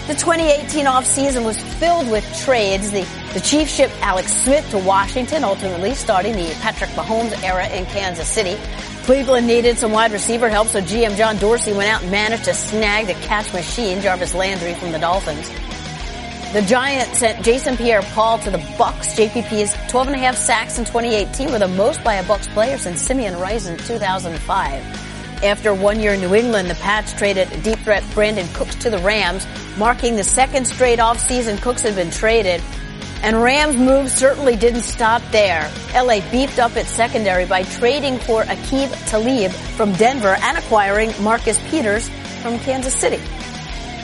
The 0.07 0.15
2018 0.15 0.87
offseason 0.87 1.45
was 1.45 1.57
filled 1.75 2.11
with 2.11 2.25
trades. 2.43 2.91
The, 2.91 3.07
the 3.33 3.39
Chiefs 3.39 3.71
shipped 3.73 3.93
Alex 4.01 4.33
Smith 4.33 4.67
to 4.71 4.79
Washington, 4.79 5.43
ultimately 5.43 5.93
starting 5.93 6.33
the 6.33 6.51
Patrick 6.61 6.89
Mahomes 6.91 7.43
era 7.43 7.67
in 7.69 7.85
Kansas 7.85 8.27
City. 8.27 8.57
Cleveland 9.03 9.47
needed 9.47 9.77
some 9.77 9.91
wide 9.91 10.11
receiver 10.11 10.49
help, 10.49 10.67
so 10.67 10.81
GM 10.81 11.15
John 11.15 11.37
Dorsey 11.37 11.73
went 11.73 11.89
out 11.89 12.01
and 12.01 12.11
managed 12.11 12.45
to 12.45 12.53
snag 12.53 13.07
the 13.07 13.13
catch 13.25 13.53
machine, 13.53 14.01
Jarvis 14.01 14.33
Landry 14.33 14.73
from 14.75 14.91
the 14.91 14.99
Dolphins. 14.99 15.49
The 16.53 16.63
Giants 16.63 17.19
sent 17.19 17.45
Jason 17.45 17.77
Pierre-Paul 17.77 18.39
to 18.39 18.49
the 18.49 18.57
Bucs. 18.57 19.15
JPP's 19.15 19.75
12 19.91 20.07
and 20.07 20.15
a 20.15 20.19
half 20.19 20.35
sacks 20.35 20.79
in 20.79 20.85
2018 20.85 21.51
were 21.51 21.59
the 21.59 21.67
most 21.67 22.03
by 22.03 22.15
a 22.15 22.23
Bucs 22.23 22.47
player 22.53 22.75
since 22.79 22.99
Simeon 22.99 23.37
Rice 23.37 23.67
in 23.67 23.77
2005. 23.77 25.43
After 25.43 25.75
one 25.75 25.99
year 25.99 26.13
in 26.13 26.21
New 26.21 26.33
England, 26.33 26.69
the 26.69 26.75
Pats 26.75 27.13
traded 27.13 27.49
deep 27.61 27.77
threat 27.79 28.01
Brandin 28.15 28.51
Cooks 28.55 28.73
to 28.77 28.89
the 28.89 28.97
Rams, 28.97 29.45
marking 29.77 30.15
the 30.15 30.23
second 30.23 30.65
straight 30.65 30.97
offseason 30.97 31.61
Cooks 31.61 31.83
had 31.83 31.95
been 31.95 32.09
traded. 32.09 32.61
And 33.21 33.41
Rams' 33.41 33.75
move 33.75 34.09
certainly 34.09 34.55
didn't 34.55 34.83
stop 34.83 35.21
there. 35.31 35.69
LA 35.93 36.21
beefed 36.31 36.57
up 36.57 36.77
its 36.77 36.89
secondary 36.89 37.45
by 37.45 37.63
trading 37.63 38.17
for 38.17 38.43
Aqib 38.43 38.89
Talib 39.09 39.51
from 39.51 39.91
Denver 39.93 40.37
and 40.39 40.57
acquiring 40.57 41.11
Marcus 41.21 41.59
Peters 41.69 42.07
from 42.41 42.57
Kansas 42.59 42.95
City. 42.95 43.21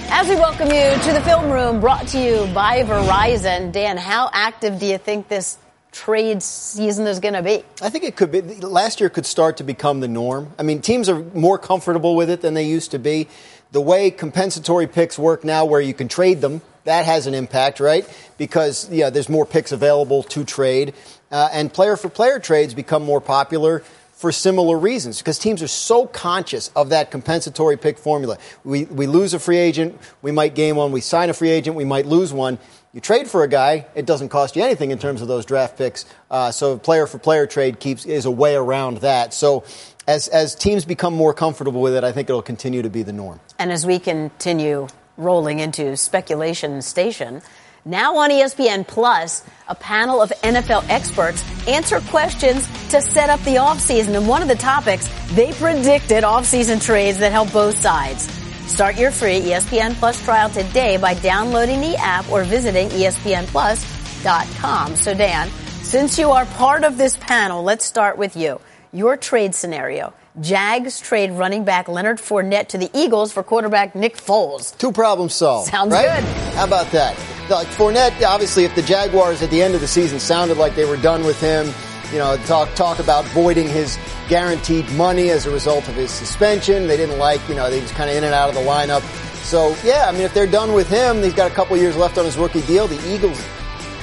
As 0.09 0.27
we 0.27 0.35
welcome 0.35 0.67
you 0.67 0.91
to 1.03 1.13
the 1.13 1.21
film 1.23 1.49
room 1.49 1.79
brought 1.79 2.07
to 2.09 2.19
you 2.19 2.45
by 2.53 2.83
Verizon, 2.83 3.71
Dan, 3.71 3.95
how 3.95 4.29
active 4.33 4.79
do 4.79 4.85
you 4.85 4.97
think 4.97 5.29
this 5.29 5.57
trade 5.93 6.43
season 6.43 7.07
is 7.07 7.21
going 7.21 7.35
to 7.35 7.41
be? 7.41 7.63
I 7.81 7.89
think 7.89 8.03
it 8.03 8.17
could 8.17 8.31
be. 8.31 8.41
Last 8.41 8.99
year 8.99 9.09
could 9.09 9.25
start 9.25 9.57
to 9.57 9.63
become 9.63 10.01
the 10.01 10.09
norm. 10.09 10.53
I 10.59 10.63
mean, 10.63 10.81
teams 10.81 11.07
are 11.07 11.23
more 11.33 11.57
comfortable 11.57 12.17
with 12.17 12.29
it 12.29 12.41
than 12.41 12.53
they 12.53 12.65
used 12.65 12.91
to 12.91 12.99
be. 12.99 13.29
The 13.71 13.79
way 13.79 14.11
compensatory 14.11 14.87
picks 14.87 15.17
work 15.17 15.45
now, 15.45 15.63
where 15.63 15.79
you 15.79 15.93
can 15.93 16.09
trade 16.09 16.41
them, 16.41 16.61
that 16.85 17.05
has 17.05 17.27
an 17.27 17.33
impact, 17.33 17.79
right? 17.79 18.07
Because 18.37 18.89
yeah, 18.89 19.09
there's 19.09 19.29
more 19.29 19.45
picks 19.45 19.71
available 19.71 20.23
to 20.23 20.43
trade, 20.43 20.93
uh, 21.31 21.49
and 21.51 21.71
player 21.71 21.97
for 21.97 22.09
player 22.09 22.39
trades 22.39 22.73
become 22.73 23.03
more 23.03 23.21
popular 23.21 23.83
for 24.15 24.31
similar 24.31 24.77
reasons 24.77 25.17
because 25.17 25.37
teams 25.37 25.61
are 25.61 25.67
so 25.67 26.07
conscious 26.07 26.71
of 26.75 26.89
that 26.89 27.11
compensatory 27.11 27.75
pick 27.75 27.97
formula. 27.97 28.37
We, 28.63 28.85
we 28.85 29.07
lose 29.07 29.33
a 29.33 29.39
free 29.39 29.57
agent, 29.57 29.99
we 30.21 30.31
might 30.31 30.55
gain 30.55 30.77
one. 30.77 30.93
We 30.93 31.01
sign 31.01 31.29
a 31.29 31.33
free 31.33 31.49
agent, 31.49 31.75
we 31.75 31.83
might 31.83 32.05
lose 32.05 32.31
one. 32.31 32.57
You 32.93 33.01
trade 33.01 33.27
for 33.27 33.43
a 33.43 33.47
guy, 33.49 33.87
it 33.93 34.05
doesn't 34.05 34.29
cost 34.29 34.55
you 34.55 34.63
anything 34.63 34.91
in 34.91 34.99
terms 34.99 35.21
of 35.21 35.27
those 35.27 35.45
draft 35.45 35.77
picks. 35.77 36.05
Uh, 36.31 36.51
so 36.51 36.77
player 36.77 37.07
for 37.07 37.17
player 37.17 37.45
trade 37.45 37.81
keeps 37.81 38.05
is 38.05 38.23
a 38.23 38.31
way 38.31 38.55
around 38.55 38.99
that. 38.99 39.33
So 39.33 39.65
as 40.07 40.29
as 40.29 40.55
teams 40.55 40.85
become 40.85 41.13
more 41.13 41.33
comfortable 41.33 41.81
with 41.81 41.93
it, 41.93 42.05
I 42.05 42.13
think 42.13 42.29
it'll 42.29 42.41
continue 42.41 42.83
to 42.83 42.89
be 42.89 43.03
the 43.03 43.11
norm. 43.11 43.41
And 43.59 43.69
as 43.69 43.85
we 43.85 43.99
continue 43.99 44.87
rolling 45.17 45.59
into 45.59 45.97
speculation 45.97 46.81
station, 46.81 47.41
now 47.87 48.17
on 48.17 48.31
ESPN 48.31 48.87
Plus, 48.87 49.43
a 49.67 49.75
panel 49.75 50.19
of 50.19 50.31
NFL 50.41 50.89
experts 50.89 51.45
answer 51.67 52.01
questions 52.01 52.67
to 52.89 52.99
set 52.99 53.29
up 53.29 53.39
the 53.41 53.57
offseason. 53.57 54.15
And 54.15 54.27
one 54.27 54.41
of 54.41 54.47
the 54.47 54.55
topics, 54.55 55.07
they 55.33 55.53
predicted 55.53 56.23
offseason 56.23 56.83
trades 56.83 57.19
that 57.19 57.31
help 57.31 57.53
both 57.53 57.79
sides. 57.79 58.23
Start 58.65 58.97
your 58.97 59.11
free 59.11 59.39
ESPN 59.41 59.93
Plus 59.93 60.19
trial 60.25 60.49
today 60.49 60.97
by 60.97 61.13
downloading 61.13 61.81
the 61.81 61.95
app 61.97 62.27
or 62.31 62.43
visiting 62.43 62.89
ESPNplus.com. 62.89 64.95
So 64.95 65.13
Dan, 65.13 65.51
since 65.83 66.17
you 66.17 66.31
are 66.31 66.45
part 66.45 66.83
of 66.83 66.97
this 66.97 67.15
panel, 67.17 67.61
let's 67.61 67.85
start 67.85 68.17
with 68.17 68.35
you. 68.35 68.59
Your 68.91 69.15
trade 69.15 69.53
scenario. 69.53 70.11
Jags 70.41 70.99
trade 70.99 71.31
running 71.31 71.63
back 71.63 71.87
Leonard 71.87 72.17
Fournette 72.17 72.67
to 72.69 72.77
the 72.77 72.89
Eagles 72.93 73.31
for 73.31 73.41
quarterback 73.41 73.95
Nick 73.95 74.17
Foles. 74.17 74.77
Two 74.77 74.91
problems 74.91 75.33
solved. 75.33 75.69
Sounds 75.69 75.93
right? 75.93 76.21
good. 76.21 76.23
How 76.55 76.65
about 76.65 76.91
that? 76.91 77.17
Like 77.49 77.67
Fournette, 77.67 78.21
obviously, 78.25 78.65
if 78.65 78.75
the 78.75 78.81
Jaguars 78.81 79.41
at 79.41 79.49
the 79.49 79.61
end 79.61 79.75
of 79.75 79.81
the 79.81 79.87
season 79.87 80.19
sounded 80.19 80.57
like 80.57 80.75
they 80.75 80.85
were 80.85 80.97
done 80.97 81.23
with 81.23 81.39
him, 81.39 81.67
you 82.11 82.17
know, 82.17 82.35
talk 82.45 82.73
talk 82.75 82.99
about 82.99 83.23
voiding 83.25 83.67
his 83.69 83.97
guaranteed 84.27 84.89
money 84.93 85.29
as 85.29 85.45
a 85.45 85.51
result 85.51 85.87
of 85.87 85.95
his 85.95 86.11
suspension. 86.11 86.87
They 86.87 86.97
didn't 86.97 87.17
like, 87.17 87.47
you 87.47 87.55
know, 87.55 87.69
they 87.69 87.79
was 87.79 87.91
kind 87.91 88.09
of 88.09 88.15
in 88.15 88.23
and 88.23 88.33
out 88.33 88.49
of 88.49 88.55
the 88.55 88.61
lineup. 88.61 89.01
So 89.43 89.75
yeah, 89.83 90.05
I 90.07 90.11
mean, 90.11 90.21
if 90.21 90.33
they're 90.33 90.47
done 90.47 90.73
with 90.73 90.89
him, 90.89 91.23
he's 91.23 91.33
got 91.33 91.49
a 91.49 91.53
couple 91.53 91.77
years 91.77 91.95
left 91.95 92.17
on 92.17 92.25
his 92.25 92.37
rookie 92.37 92.63
deal. 92.63 92.87
The 92.87 93.13
Eagles 93.13 93.41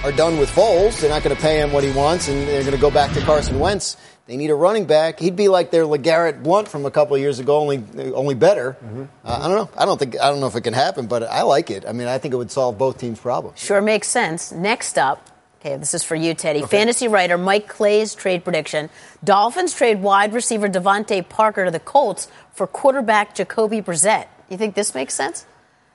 are 0.04 0.12
done 0.12 0.38
with 0.38 0.50
Foles. 0.50 1.00
They're 1.00 1.10
not 1.10 1.22
going 1.22 1.34
to 1.34 1.42
pay 1.42 1.60
him 1.60 1.72
what 1.72 1.84
he 1.84 1.90
wants, 1.92 2.28
and 2.28 2.46
they're 2.48 2.62
going 2.62 2.74
to 2.74 2.80
go 2.80 2.90
back 2.90 3.12
to 3.14 3.20
Carson 3.20 3.58
Wentz. 3.58 3.96
They 4.26 4.36
need 4.36 4.50
a 4.50 4.54
running 4.54 4.84
back. 4.84 5.18
He'd 5.18 5.34
be 5.34 5.48
like 5.48 5.72
their 5.72 5.82
LeGarrette 5.84 6.44
Blunt 6.44 6.68
from 6.68 6.86
a 6.86 6.90
couple 6.92 7.16
of 7.16 7.20
years 7.20 7.40
ago, 7.40 7.58
only 7.58 7.82
only 8.12 8.34
better. 8.34 8.76
Mm-hmm. 8.84 9.04
Uh, 9.24 9.38
I 9.42 9.48
don't 9.48 9.56
know. 9.56 9.70
I 9.76 9.84
don't 9.84 9.98
think 9.98 10.20
I 10.20 10.30
don't 10.30 10.40
know 10.40 10.46
if 10.46 10.54
it 10.54 10.60
can 10.60 10.74
happen, 10.74 11.06
but 11.06 11.24
I 11.24 11.42
like 11.42 11.70
it. 11.70 11.84
I 11.86 11.92
mean, 11.92 12.06
I 12.06 12.18
think 12.18 12.32
it 12.32 12.36
would 12.36 12.50
solve 12.50 12.78
both 12.78 12.98
teams' 12.98 13.18
problems. 13.18 13.58
Sure 13.58 13.80
makes 13.80 14.06
sense. 14.06 14.52
Next 14.52 14.96
up, 14.96 15.28
okay, 15.60 15.76
this 15.76 15.92
is 15.92 16.04
for 16.04 16.14
you, 16.14 16.34
Teddy. 16.34 16.62
Okay. 16.62 16.76
Fantasy 16.78 17.08
writer 17.08 17.36
Mike 17.36 17.66
Clay's 17.66 18.14
trade 18.14 18.44
prediction: 18.44 18.90
Dolphins 19.24 19.74
trade 19.74 20.02
wide 20.02 20.32
receiver 20.32 20.68
DeVante 20.68 21.28
Parker 21.28 21.64
to 21.64 21.72
the 21.72 21.80
Colts 21.80 22.28
for 22.52 22.68
quarterback 22.68 23.34
Jacoby 23.34 23.82
Brissett. 23.82 24.28
You 24.48 24.56
think 24.56 24.76
this 24.76 24.94
makes 24.94 25.14
sense? 25.14 25.46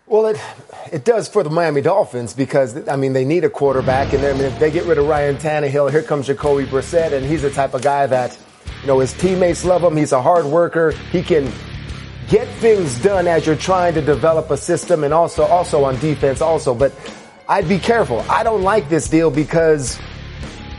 Well, 0.07 0.27
it 0.27 0.41
it 0.93 1.03
does 1.03 1.27
for 1.27 1.43
the 1.43 1.49
Miami 1.49 1.81
Dolphins 1.81 2.33
because 2.33 2.87
I 2.87 2.95
mean 2.95 3.11
they 3.11 3.25
need 3.25 3.43
a 3.43 3.49
quarterback, 3.49 4.13
and 4.13 4.23
I 4.23 4.31
mean 4.31 4.43
if 4.43 4.57
they 4.57 4.71
get 4.71 4.85
rid 4.85 4.97
of 4.97 5.05
Ryan 5.05 5.35
Tannehill, 5.35 5.91
here 5.91 6.01
comes 6.01 6.27
Jacoby 6.27 6.65
Brissett, 6.65 7.11
and 7.11 7.25
he's 7.25 7.41
the 7.41 7.49
type 7.49 7.73
of 7.73 7.81
guy 7.81 8.07
that 8.07 8.37
you 8.81 8.87
know 8.87 8.99
his 8.99 9.11
teammates 9.11 9.65
love 9.65 9.83
him. 9.83 9.97
He's 9.97 10.13
a 10.13 10.21
hard 10.21 10.45
worker. 10.45 10.91
He 11.11 11.21
can 11.21 11.51
get 12.29 12.47
things 12.59 12.97
done 12.99 13.27
as 13.27 13.45
you're 13.45 13.57
trying 13.57 13.95
to 13.95 14.01
develop 14.01 14.49
a 14.49 14.55
system, 14.55 15.03
and 15.03 15.13
also 15.13 15.43
also 15.43 15.83
on 15.83 15.99
defense 15.99 16.39
also. 16.39 16.73
But 16.73 16.93
I'd 17.49 17.67
be 17.67 17.77
careful. 17.77 18.21
I 18.29 18.43
don't 18.43 18.61
like 18.61 18.87
this 18.87 19.09
deal 19.09 19.29
because 19.29 19.99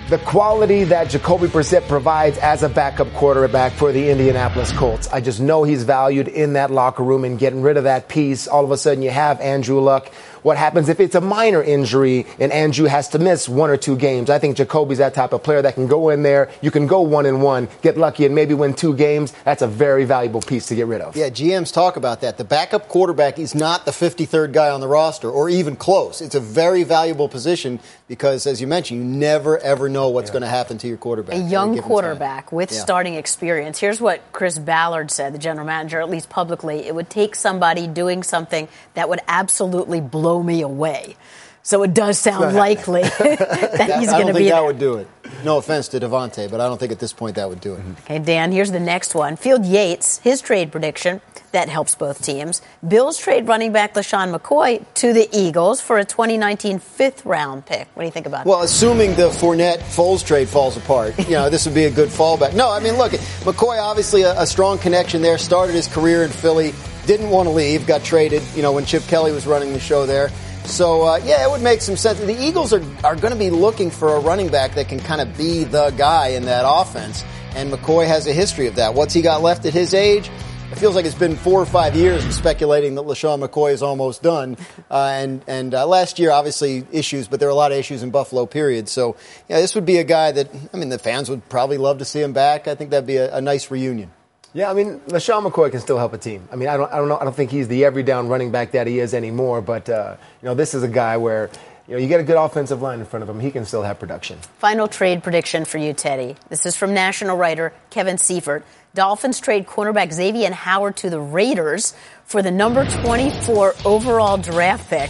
the 0.09 0.19
quality 0.19 0.85
that 0.85 1.11
Jacoby 1.11 1.49
Brissett 1.49 1.87
provides 1.87 2.39
as 2.39 2.63
a 2.63 2.69
backup 2.71 3.13
quarterback 3.13 3.73
for 3.73 3.93
the 3.93 4.09
Indianapolis 4.09 4.73
Colts. 4.73 5.07
I 5.09 5.21
just 5.21 5.39
know 5.39 5.65
he's 5.65 5.83
valued 5.83 6.29
in 6.29 6.55
that 6.55 6.71
locker 6.71 7.03
room 7.03 7.25
and 7.25 7.39
getting 7.39 7.61
rid 7.61 7.77
of 7.77 7.85
that 7.85 8.09
piece. 8.09 8.49
All 8.49 8.65
of 8.65 8.71
a 8.71 8.79
sudden 8.79 9.03
you 9.03 9.11
have 9.11 9.39
Andrew 9.43 9.81
Luck 9.81 10.11
what 10.43 10.57
happens 10.57 10.89
if 10.89 11.01
it's 11.01 11.15
a 11.15 11.21
minor 11.21 11.63
injury 11.63 12.27
and 12.39 12.53
Andrew 12.53 12.87
has 12.87 13.09
to 13.09 13.19
miss 13.19 13.49
one 13.49 13.71
or 13.71 13.77
two 13.77 13.97
games? 13.97 14.31
I 14.31 14.39
think 14.39 14.57
Jacoby's 14.57 14.99
that 14.99 15.15
type 15.15 15.33
of 15.33 15.43
player 15.43 15.63
that 15.63 15.75
can 15.75 15.87
go 15.87 16.11
in 16.11 16.23
there. 16.23 16.51
You 16.61 16.71
can 16.71 16.87
go 16.87 17.01
one 17.01 17.27
and 17.27 17.43
one, 17.43 17.69
get 17.83 17.97
lucky, 17.97 18.27
and 18.27 18.35
maybe 18.35 18.55
win 18.55 18.75
two 18.75 18.95
games. 18.95 19.33
That's 19.45 19.63
a 19.63 19.67
very 19.67 20.05
valuable 20.05 20.41
piece 20.41 20.67
to 20.67 20.75
get 20.75 20.87
rid 20.87 21.01
of. 21.01 21.17
Yeah, 21.17 21.31
GMs 21.31 21.73
talk 21.73 21.97
about 21.97 22.21
that. 22.21 22.39
The 22.39 22.45
backup 22.45 22.89
quarterback 22.89 23.39
is 23.39 23.55
not 23.55 23.85
the 23.85 23.91
53rd 23.91 24.53
guy 24.53 24.71
on 24.71 24.81
the 24.81 24.89
roster 24.89 25.31
or 25.31 25.49
even 25.49 25.77
close. 25.77 26.21
It's 26.21 26.35
a 26.35 26.41
very 26.41 26.85
valuable 26.85 27.29
position 27.29 27.81
because, 28.07 28.47
as 28.47 28.61
you 28.61 28.67
mentioned, 28.67 29.01
you 29.01 29.05
never 29.05 29.59
ever 29.59 29.89
know 29.89 30.09
what's 30.09 30.29
yeah. 30.29 30.35
going 30.35 30.43
to 30.43 30.49
happen 30.49 30.79
to 30.79 30.89
your 30.89 30.97
quarterback. 30.97 31.37
A 31.37 31.41
young 31.41 31.79
quarterback 31.79 32.51
time. 32.51 32.57
with 32.57 32.73
yeah. 32.73 32.81
starting 32.81 33.15
experience. 33.15 33.79
Here's 33.79 34.01
what 34.01 34.21
Chris 34.33 34.59
Ballard 34.59 35.11
said, 35.11 35.35
the 35.35 35.39
general 35.39 35.67
manager, 35.67 36.01
at 36.01 36.09
least 36.09 36.29
publicly. 36.29 36.87
It 36.87 36.95
would 36.95 37.11
take 37.11 37.35
somebody 37.35 37.87
doing 37.87 38.23
something 38.23 38.69
that 38.95 39.09
would 39.09 39.21
absolutely 39.29 40.01
blow 40.01 40.28
blow 40.29 40.43
me 40.43 40.61
away. 40.61 41.17
So 41.63 41.83
it 41.83 41.93
does 41.93 42.19
sound 42.19 42.55
likely 42.55 43.03
that 43.19 43.97
he's 43.99 44.11
going 44.11 44.27
to 44.27 44.33
be. 44.35 44.39
I 44.39 44.43
think 44.43 44.51
that 44.51 44.65
would 44.65 44.79
do 44.79 44.99
it. 44.99 45.09
No 45.45 45.59
offense 45.59 45.89
to 45.89 46.01
DeVante, 46.01 46.51
but 46.51 46.61
I 46.61 46.67
don't 46.67 46.79
think 46.79 46.93
at 46.93 46.99
this 46.99 47.13
point 47.13 47.37
that 47.37 47.49
would 47.49 47.61
do 47.61 47.75
it. 47.75 47.81
Mm-hmm. 47.81 47.93
Okay, 48.05 48.19
Dan. 48.19 48.53
Here's 48.53 48.71
the 48.71 48.81
next 48.81 49.15
one. 49.15 49.37
Field 49.37 49.65
Yates, 49.67 50.19
his 50.19 50.41
trade 50.41 50.71
prediction 50.73 51.21
that 51.53 51.69
helps 51.69 51.95
both 51.95 52.23
teams. 52.23 52.61
Bills 52.87 53.19
trade 53.19 53.49
running 53.49 53.73
back 53.73 53.95
LeSean 53.95 54.37
McCoy 54.37 54.85
to 54.95 55.13
the 55.13 55.29
Eagles 55.33 55.81
for 55.81 55.99
a 55.99 56.05
2019 56.05 56.79
fifth 56.79 57.25
round 57.25 57.65
pick. 57.65 57.89
What 57.95 58.03
do 58.03 58.07
you 58.07 58.13
think 58.13 58.27
about 58.27 58.45
well, 58.45 58.57
that? 58.57 58.61
Well, 58.61 58.65
assuming 58.65 59.15
the 59.15 59.31
Fournette 59.31 59.79
Foles 59.79 60.25
trade 60.25 60.49
falls 60.49 60.77
apart, 60.77 61.19
you 61.19 61.37
know, 61.37 61.49
this 61.49 61.65
would 61.67 61.75
be 61.75 61.85
a 61.85 61.91
good 61.91 62.09
fallback. 62.09 62.55
No, 62.55 62.71
I 62.71 62.81
mean, 62.81 62.97
look, 62.97 63.13
McCoy 63.13 63.81
obviously 63.81 64.23
a, 64.23 64.39
a 64.41 64.47
strong 64.47 64.79
connection 64.79 65.23
there. 65.23 65.39
Started 65.39 65.75
his 65.75 65.89
career 65.89 66.23
in 66.23 66.31
Philly 66.31 66.73
didn't 67.09 67.31
want 67.31 67.49
to 67.49 67.55
leave, 67.55 67.87
got 67.87 68.05
traded, 68.05 68.43
you 68.55 68.61
know, 68.61 68.71
when 68.73 68.85
Chip 68.85 69.03
Kelly 69.05 69.33
was 69.33 69.47
running 69.47 69.73
the 69.73 69.81
show 69.81 70.05
there. 70.05 70.29
So, 70.65 71.07
uh, 71.07 71.21
yeah, 71.25 71.43
it 71.43 71.51
would 71.51 71.63
make 71.63 71.81
some 71.81 71.97
sense. 71.97 72.21
The 72.21 72.39
Eagles 72.39 72.75
are, 72.75 72.83
are 73.03 73.17
going 73.17 73.33
to 73.33 73.39
be 73.39 73.49
looking 73.49 73.91
for 73.91 74.15
a 74.15 74.21
running 74.21 74.51
back 74.51 74.75
that 74.75 74.89
can 74.89 75.01
kind 75.01 75.23
of 75.23 75.35
be 75.39 75.65
the 75.65 75.91
guy 75.97 76.29
in 76.29 76.45
that 76.45 76.65
offense. 76.67 77.25
And 77.57 77.73
McCoy 77.73 78.07
has 78.07 78.27
a 78.27 78.35
history 78.35 78.67
of 78.67 78.75
that. 78.75 78.93
What's 78.93 79.15
he 79.15 79.23
got 79.23 79.41
left 79.41 79.65
at 79.65 79.73
his 79.73 79.95
age? 79.95 80.31
It 80.71 80.77
feels 80.77 80.95
like 80.95 81.07
it's 81.07 81.15
been 81.15 81.35
four 81.35 81.63
or 81.63 81.65
five 81.65 81.97
years 81.97 82.23
of 82.27 82.35
speculating 82.35 82.95
that 82.97 83.03
LeSean 83.07 83.43
McCoy 83.43 83.73
is 83.73 83.83
almost 83.83 84.23
done. 84.23 84.57
Uh, 84.91 85.11
and 85.13 85.45
and 85.47 85.75
uh, 85.75 85.87
last 85.87 86.19
year, 86.19 86.31
obviously, 86.31 86.83
issues, 86.93 87.29
but 87.29 87.41
there 87.41 87.47
were 87.47 87.53
a 87.53 87.55
lot 87.55 87.73
of 87.73 87.77
issues 87.77 88.03
in 88.03 88.09
Buffalo, 88.09 88.47
period. 88.47 88.89
So, 88.89 89.17
yeah, 89.47 89.61
this 89.61 89.75
would 89.75 89.85
be 89.85 89.99
a 89.99 90.05
guy 90.05 90.33
that, 90.33 90.49
I 90.73 90.79
mean, 90.79 90.89
the 90.89 90.99
fans 90.99 91.29
would 91.29 91.47
probably 91.51 91.77
love 91.77 91.99
to 91.99 92.07
see 92.07 92.23
him 92.23 92.33
back. 92.33 92.67
I 92.67 92.75
think 92.75 92.89
that'd 92.89 93.07
be 93.07 93.19
a, 93.19 93.37
a 93.37 93.43
nice 93.43 93.71
reunion. 93.71 94.11
Yeah, 94.59 94.73
I 94.73 94.75
mean, 94.75 94.99
LeSean 95.07 95.49
McCoy 95.49 95.71
can 95.71 95.79
still 95.79 95.99
help 95.99 96.15
a 96.15 96.19
team. 96.19 96.49
I 96.51 96.57
mean, 96.57 96.69
I 96.69 96.77
don't, 96.77 96.93
I 96.93 96.97
don't 96.97 97.09
know, 97.09 97.17
I 97.17 97.23
don't 97.23 97.37
think 97.37 97.53
he's 97.53 97.69
the 97.69 97.85
every 97.85 98.03
down 98.03 98.27
running 98.27 98.51
back 98.51 98.73
that 98.73 98.89
he 98.89 98.99
is 98.99 99.15
anymore. 99.15 99.63
But 99.63 99.89
uh, 99.89 100.17
you 100.43 100.47
know, 100.47 100.57
this 100.57 100.75
is 100.75 100.83
a 100.83 100.89
guy 100.89 101.17
where 101.17 101.49
you 101.87 101.95
know 101.95 102.01
you 102.01 102.09
get 102.09 102.19
a 102.19 102.25
good 102.25 102.37
offensive 102.37 102.83
line 102.83 102.99
in 102.99 103.07
front 103.07 103.23
of 103.23 103.29
him, 103.29 103.39
he 103.39 103.53
can 103.53 103.65
still 103.65 103.85
have 103.85 104.01
production. 104.01 104.37
Final 104.59 104.89
trade 104.89 105.23
prediction 105.23 105.65
for 105.65 105.79
you, 105.79 105.93
Teddy. 105.93 106.35
This 106.49 106.67
is 106.67 106.75
from 106.75 106.93
national 106.93 107.37
writer 107.37 107.73
Kevin 107.91 108.19
Seifert. 108.19 108.65
Dolphins 108.97 109.39
trade 109.39 109.65
cornerback 109.65 110.13
Xavier 110.13 110.51
Howard 110.53 110.97
to 110.97 111.09
the 111.09 111.21
Raiders 111.21 111.95
for 112.25 112.43
the 112.43 112.51
number 112.51 112.85
24 112.85 113.77
overall 113.85 114.39
draft 114.39 114.91
pick. 114.91 115.09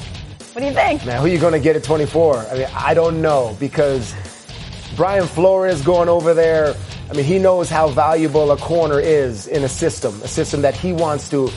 What 0.53 0.61
do 0.61 0.67
you 0.67 0.75
think? 0.75 1.07
Now, 1.07 1.21
who 1.21 1.25
are 1.25 1.29
you 1.31 1.39
going 1.39 1.55
to 1.55 1.61
get 1.61 1.75
at 1.75 1.85
24? 1.85 2.37
I 2.37 2.55
mean, 2.55 2.69
I 2.75 2.93
don't 2.93 3.23
know 3.23 3.57
because 3.59 4.15
Brian 4.95 5.27
Flores 5.27 5.81
going 5.81 6.11
over 6.11 6.35
there 6.35 6.75
I 7.11 7.15
mean, 7.15 7.25
he 7.25 7.39
knows 7.39 7.71
how 7.71 7.89
valuable 7.89 8.51
a 8.51 8.57
corner 8.59 9.01
is 9.01 9.47
in 9.47 9.65
a 9.65 9.69
system, 9.69 10.21
a 10.23 10.29
system 10.29 10.61
that 10.63 10.77
he 10.77 10.93
wants 10.93 11.31
to 11.31 11.51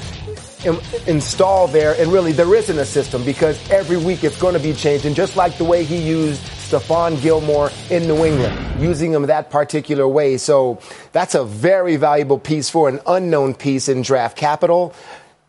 install 1.07 1.67
there. 1.67 1.93
And 1.99 2.11
really, 2.11 2.31
there 2.31 2.55
isn't 2.55 2.79
a 2.79 2.85
system 2.85 3.23
because 3.25 3.59
every 3.69 3.97
week 3.97 4.23
it's 4.23 4.39
going 4.39 4.53
to 4.53 4.61
be 4.61 4.73
changing, 4.73 5.13
just 5.13 5.35
like 5.35 5.57
the 5.57 5.65
way 5.65 5.83
he 5.83 5.97
used 5.97 6.41
Stephon 6.41 7.21
Gilmore 7.21 7.69
in 7.89 8.03
New 8.07 8.23
England, 8.23 8.81
using 8.81 9.11
him 9.11 9.23
that 9.23 9.49
particular 9.49 10.07
way. 10.07 10.37
So 10.37 10.79
that's 11.11 11.35
a 11.35 11.43
very 11.43 11.97
valuable 11.97 12.39
piece 12.39 12.69
for 12.69 12.87
an 12.87 13.01
unknown 13.05 13.53
piece 13.53 13.89
in 13.89 14.03
draft 14.03 14.37
capital. 14.37 14.93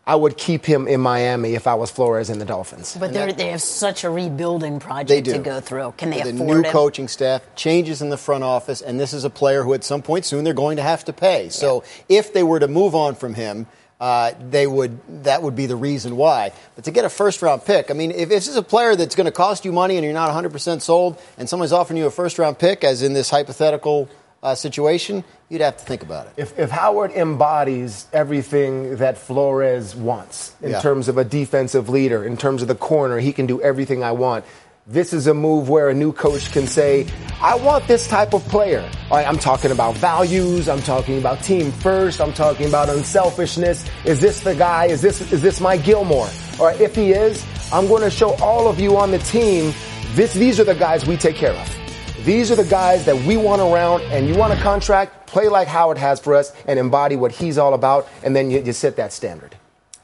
I 0.04 0.16
would 0.16 0.36
keep 0.36 0.64
him 0.64 0.88
in 0.88 1.00
Miami 1.00 1.54
if 1.54 1.68
I 1.68 1.74
was 1.74 1.90
Flores 1.90 2.28
and 2.28 2.40
the 2.40 2.44
Dolphins. 2.44 2.96
But 2.98 3.12
they 3.12 3.50
have 3.50 3.62
such 3.62 4.02
a 4.02 4.10
rebuilding 4.10 4.80
project 4.80 5.26
to 5.26 5.38
go 5.38 5.60
through. 5.60 5.94
Can 5.96 6.10
they 6.10 6.22
the 6.22 6.30
afford 6.30 6.48
new 6.48 6.56
him? 6.56 6.72
coaching 6.72 7.06
staff, 7.06 7.42
changes 7.54 8.02
in 8.02 8.10
the 8.10 8.16
front 8.16 8.42
office, 8.42 8.82
and 8.82 8.98
this 8.98 9.12
is 9.12 9.24
a 9.24 9.30
player 9.30 9.62
who 9.62 9.74
at 9.74 9.84
some 9.84 10.02
point 10.02 10.24
soon 10.24 10.42
they're 10.42 10.54
going 10.54 10.76
to 10.76 10.82
have 10.82 11.04
to 11.04 11.12
pay. 11.12 11.50
So 11.50 11.84
yeah. 12.08 12.18
if 12.18 12.32
they 12.32 12.42
were 12.42 12.58
to 12.58 12.66
move 12.66 12.96
on 12.96 13.14
from 13.14 13.34
him, 13.34 13.66
uh, 14.00 14.32
they 14.50 14.66
would 14.66 14.98
that 15.22 15.44
would 15.44 15.54
be 15.54 15.66
the 15.66 15.76
reason 15.76 16.16
why. 16.16 16.50
But 16.74 16.86
to 16.86 16.90
get 16.90 17.04
a 17.04 17.08
first 17.08 17.40
round 17.40 17.64
pick, 17.64 17.88
I 17.88 17.94
mean, 17.94 18.10
if, 18.10 18.22
if 18.22 18.28
this 18.30 18.48
is 18.48 18.56
a 18.56 18.62
player 18.62 18.96
that's 18.96 19.14
going 19.14 19.26
to 19.26 19.30
cost 19.30 19.64
you 19.64 19.70
money 19.70 19.96
and 19.96 20.04
you're 20.04 20.12
not 20.12 20.34
100% 20.34 20.80
sold, 20.82 21.16
and 21.38 21.48
someone's 21.48 21.72
offering 21.72 21.98
you 21.98 22.06
a 22.06 22.10
first 22.10 22.40
round 22.40 22.58
pick, 22.58 22.82
as 22.82 23.02
in 23.02 23.12
this 23.12 23.30
hypothetical 23.30 24.08
uh, 24.42 24.54
situation, 24.54 25.22
you'd 25.48 25.60
have 25.60 25.76
to 25.76 25.84
think 25.84 26.02
about 26.02 26.26
it. 26.26 26.32
If, 26.36 26.58
if 26.58 26.70
Howard 26.70 27.12
embodies 27.12 28.06
everything 28.12 28.96
that 28.96 29.16
Flores 29.18 29.94
wants 29.94 30.54
in 30.60 30.70
yeah. 30.70 30.80
terms 30.80 31.08
of 31.08 31.16
a 31.16 31.24
defensive 31.24 31.88
leader, 31.88 32.24
in 32.24 32.36
terms 32.36 32.62
of 32.62 32.68
the 32.68 32.74
corner, 32.74 33.18
he 33.18 33.32
can 33.32 33.46
do 33.46 33.62
everything 33.62 34.02
I 34.02 34.12
want. 34.12 34.44
This 34.84 35.12
is 35.12 35.28
a 35.28 35.34
move 35.34 35.68
where 35.68 35.90
a 35.90 35.94
new 35.94 36.12
coach 36.12 36.50
can 36.50 36.66
say, 36.66 37.06
I 37.40 37.54
want 37.54 37.86
this 37.86 38.08
type 38.08 38.34
of 38.34 38.42
player. 38.48 38.90
I'm 39.12 39.38
talking 39.38 39.70
about 39.70 39.94
values. 39.94 40.68
I'm 40.68 40.82
talking 40.82 41.18
about 41.18 41.40
team 41.44 41.70
first. 41.70 42.20
I'm 42.20 42.32
talking 42.32 42.66
about 42.66 42.88
unselfishness. 42.88 43.88
Is 44.04 44.20
this 44.20 44.40
the 44.40 44.56
guy? 44.56 44.86
Is 44.86 45.00
this, 45.00 45.32
is 45.32 45.40
this 45.40 45.60
my 45.60 45.76
Gilmore? 45.76 46.28
Or 46.58 46.72
if 46.72 46.96
he 46.96 47.12
is, 47.12 47.46
I'm 47.72 47.86
going 47.86 48.02
to 48.02 48.10
show 48.10 48.34
all 48.42 48.66
of 48.66 48.80
you 48.80 48.96
on 48.96 49.12
the 49.12 49.18
team, 49.18 49.72
this, 50.14 50.34
these 50.34 50.58
are 50.58 50.64
the 50.64 50.74
guys 50.74 51.06
we 51.06 51.16
take 51.16 51.36
care 51.36 51.52
of. 51.52 51.81
These 52.24 52.52
are 52.52 52.54
the 52.54 52.64
guys 52.64 53.04
that 53.06 53.16
we 53.26 53.36
want 53.36 53.60
around, 53.60 54.02
and 54.02 54.28
you 54.28 54.36
want 54.36 54.52
a 54.52 54.62
contract, 54.62 55.26
play 55.26 55.48
like 55.48 55.66
Howard 55.66 55.98
has 55.98 56.20
for 56.20 56.36
us 56.36 56.52
and 56.68 56.78
embody 56.78 57.16
what 57.16 57.32
he's 57.32 57.58
all 57.58 57.74
about, 57.74 58.08
and 58.22 58.36
then 58.36 58.48
you, 58.48 58.60
you 58.60 58.72
set 58.72 58.94
that 58.94 59.12
standard. 59.12 59.56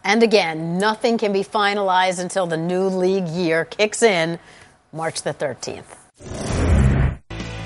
And 0.02 0.24
again, 0.24 0.78
nothing 0.78 1.16
can 1.16 1.32
be 1.32 1.44
finalized 1.44 2.18
until 2.18 2.48
the 2.48 2.56
new 2.56 2.88
league 2.88 3.28
year 3.28 3.64
kicks 3.64 4.02
in 4.02 4.40
March 4.92 5.22
the 5.22 5.32
13th. 5.32 5.84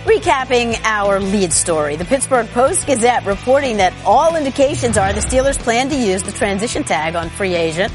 Recapping 0.05 0.79
our 0.83 1.19
lead 1.19 1.51
story, 1.51 1.97
the 1.97 2.05
Pittsburgh 2.05 2.47
Post 2.49 2.87
Gazette 2.87 3.25
reporting 3.25 3.79
that 3.79 3.95
all 4.05 4.37
indications 4.37 4.99
are 4.99 5.15
the 5.15 5.21
Steelers 5.21 5.59
plan 5.59 5.89
to 5.89 5.97
use 5.97 6.23
the 6.23 6.33
transition 6.33 6.85
tag 6.85 7.17
on 7.17 7.31
free 7.31 7.55
agent 7.55 7.91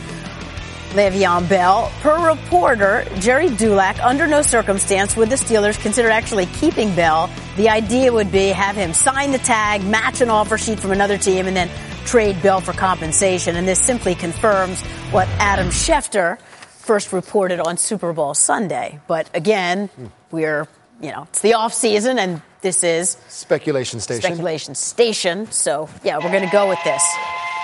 Le'Veon 0.94 1.48
Bell. 1.48 1.92
Per 2.02 2.28
reporter 2.28 3.06
Gerry 3.20 3.50
Dulac, 3.50 4.00
under 4.04 4.28
no 4.28 4.42
circumstance 4.42 5.16
would 5.16 5.30
the 5.30 5.36
Steelers 5.36 5.80
consider 5.82 6.10
actually 6.10 6.46
keeping 6.48 6.94
Bell. 6.96 7.30
The 7.56 7.70
idea 7.70 8.12
would 8.12 8.32
be 8.32 8.48
have 8.48 8.76
him 8.76 8.94
sign 8.94 9.32
the 9.32 9.38
tag, 9.38 9.84
match 9.84 10.22
an 10.22 10.30
offer 10.30 10.58
sheet 10.58 10.80
from 10.80 10.92
another 10.92 11.18
team, 11.18 11.48
and 11.48 11.56
then 11.56 11.70
trade 12.06 12.42
Bell 12.42 12.62
for 12.62 12.74
compensation. 12.74 13.56
And 13.56 13.68
this 13.68 13.82
simply 13.82 14.16
confirms 14.16 14.82
what 15.12 15.28
Adam 15.40 15.68
Schefter 15.68 16.40
first 16.40 17.12
reported 17.12 17.60
on 17.60 17.78
Super 17.78 18.14
Bowl 18.14 18.34
Sunday. 18.34 19.00
But 19.08 19.30
again, 19.34 19.90
we're, 20.32 20.68
you 21.02 21.12
know, 21.12 21.24
it's 21.24 21.42
the 21.42 21.54
off 21.56 21.74
season 21.74 22.18
and 22.18 22.42
this 22.62 22.84
is 22.84 23.18
Speculation 23.28 24.00
station. 24.00 24.22
speculation 24.22 24.76
station. 24.76 25.52
So 25.52 25.90
yeah, 26.04 26.18
we're 26.18 26.32
going 26.32 26.46
to 26.46 26.52
go 26.52 26.68
with 26.68 26.80
this. 26.84 27.04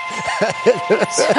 So- 1.12 1.34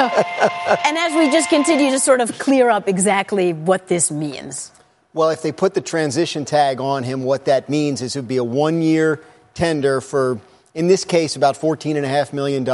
and 0.85 0.97
as 0.97 1.13
we 1.15 1.29
just 1.31 1.49
continue 1.49 1.91
to 1.91 1.99
sort 1.99 2.21
of 2.21 2.37
clear 2.39 2.69
up 2.69 2.87
exactly 2.87 3.53
what 3.53 3.87
this 3.87 4.11
means. 4.11 4.71
Well, 5.13 5.29
if 5.29 5.41
they 5.41 5.51
put 5.51 5.73
the 5.73 5.81
transition 5.81 6.45
tag 6.45 6.81
on 6.81 7.03
him, 7.03 7.23
what 7.23 7.45
that 7.45 7.69
means 7.69 8.01
is 8.01 8.15
it 8.15 8.19
would 8.19 8.27
be 8.27 8.37
a 8.37 8.43
one 8.43 8.81
year 8.81 9.21
tender 9.53 10.01
for, 10.01 10.39
in 10.73 10.87
this 10.87 11.05
case, 11.05 11.37
about 11.37 11.55
$14.5 11.55 12.33
million. 12.33 12.67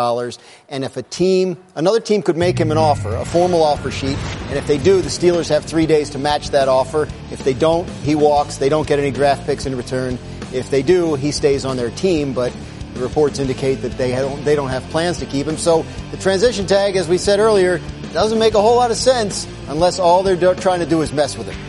And 0.69 0.83
if 0.83 0.97
a 0.97 1.03
team, 1.03 1.57
another 1.75 1.99
team 1.99 2.23
could 2.23 2.37
make 2.37 2.57
him 2.57 2.71
an 2.71 2.77
offer, 2.77 3.15
a 3.15 3.25
formal 3.25 3.61
offer 3.61 3.91
sheet. 3.91 4.17
And 4.49 4.57
if 4.57 4.65
they 4.65 4.79
do, 4.79 5.01
the 5.01 5.09
Steelers 5.09 5.49
have 5.49 5.65
three 5.65 5.85
days 5.85 6.09
to 6.11 6.17
match 6.17 6.49
that 6.49 6.67
offer. 6.67 7.07
If 7.29 7.43
they 7.43 7.53
don't, 7.53 7.87
he 8.03 8.15
walks. 8.15 8.57
They 8.57 8.69
don't 8.69 8.87
get 8.87 8.97
any 8.97 9.11
draft 9.11 9.45
picks 9.45 9.67
in 9.67 9.75
return. 9.77 10.17
If 10.51 10.71
they 10.71 10.81
do, 10.81 11.13
he 11.15 11.31
stays 11.31 11.63
on 11.63 11.77
their 11.77 11.91
team. 11.91 12.33
But 12.33 12.51
the 12.93 13.01
reports 13.01 13.39
indicate 13.39 13.75
that 13.75 13.97
they 13.97 14.11
don't, 14.11 14.43
they 14.43 14.55
don't 14.55 14.69
have 14.69 14.83
plans 14.89 15.19
to 15.19 15.25
keep 15.25 15.47
him. 15.47 15.57
So 15.57 15.85
the 16.11 16.17
transition 16.17 16.65
tag, 16.65 16.95
as 16.95 17.07
we 17.07 17.17
said 17.17 17.39
earlier, 17.39 17.79
doesn't 18.13 18.39
make 18.39 18.53
a 18.53 18.61
whole 18.61 18.75
lot 18.75 18.91
of 18.91 18.97
sense 18.97 19.47
unless 19.67 19.99
all 19.99 20.23
they're 20.23 20.35
do- 20.35 20.55
trying 20.55 20.79
to 20.79 20.85
do 20.85 21.01
is 21.01 21.13
mess 21.13 21.37
with 21.37 21.47
him. 21.49 21.59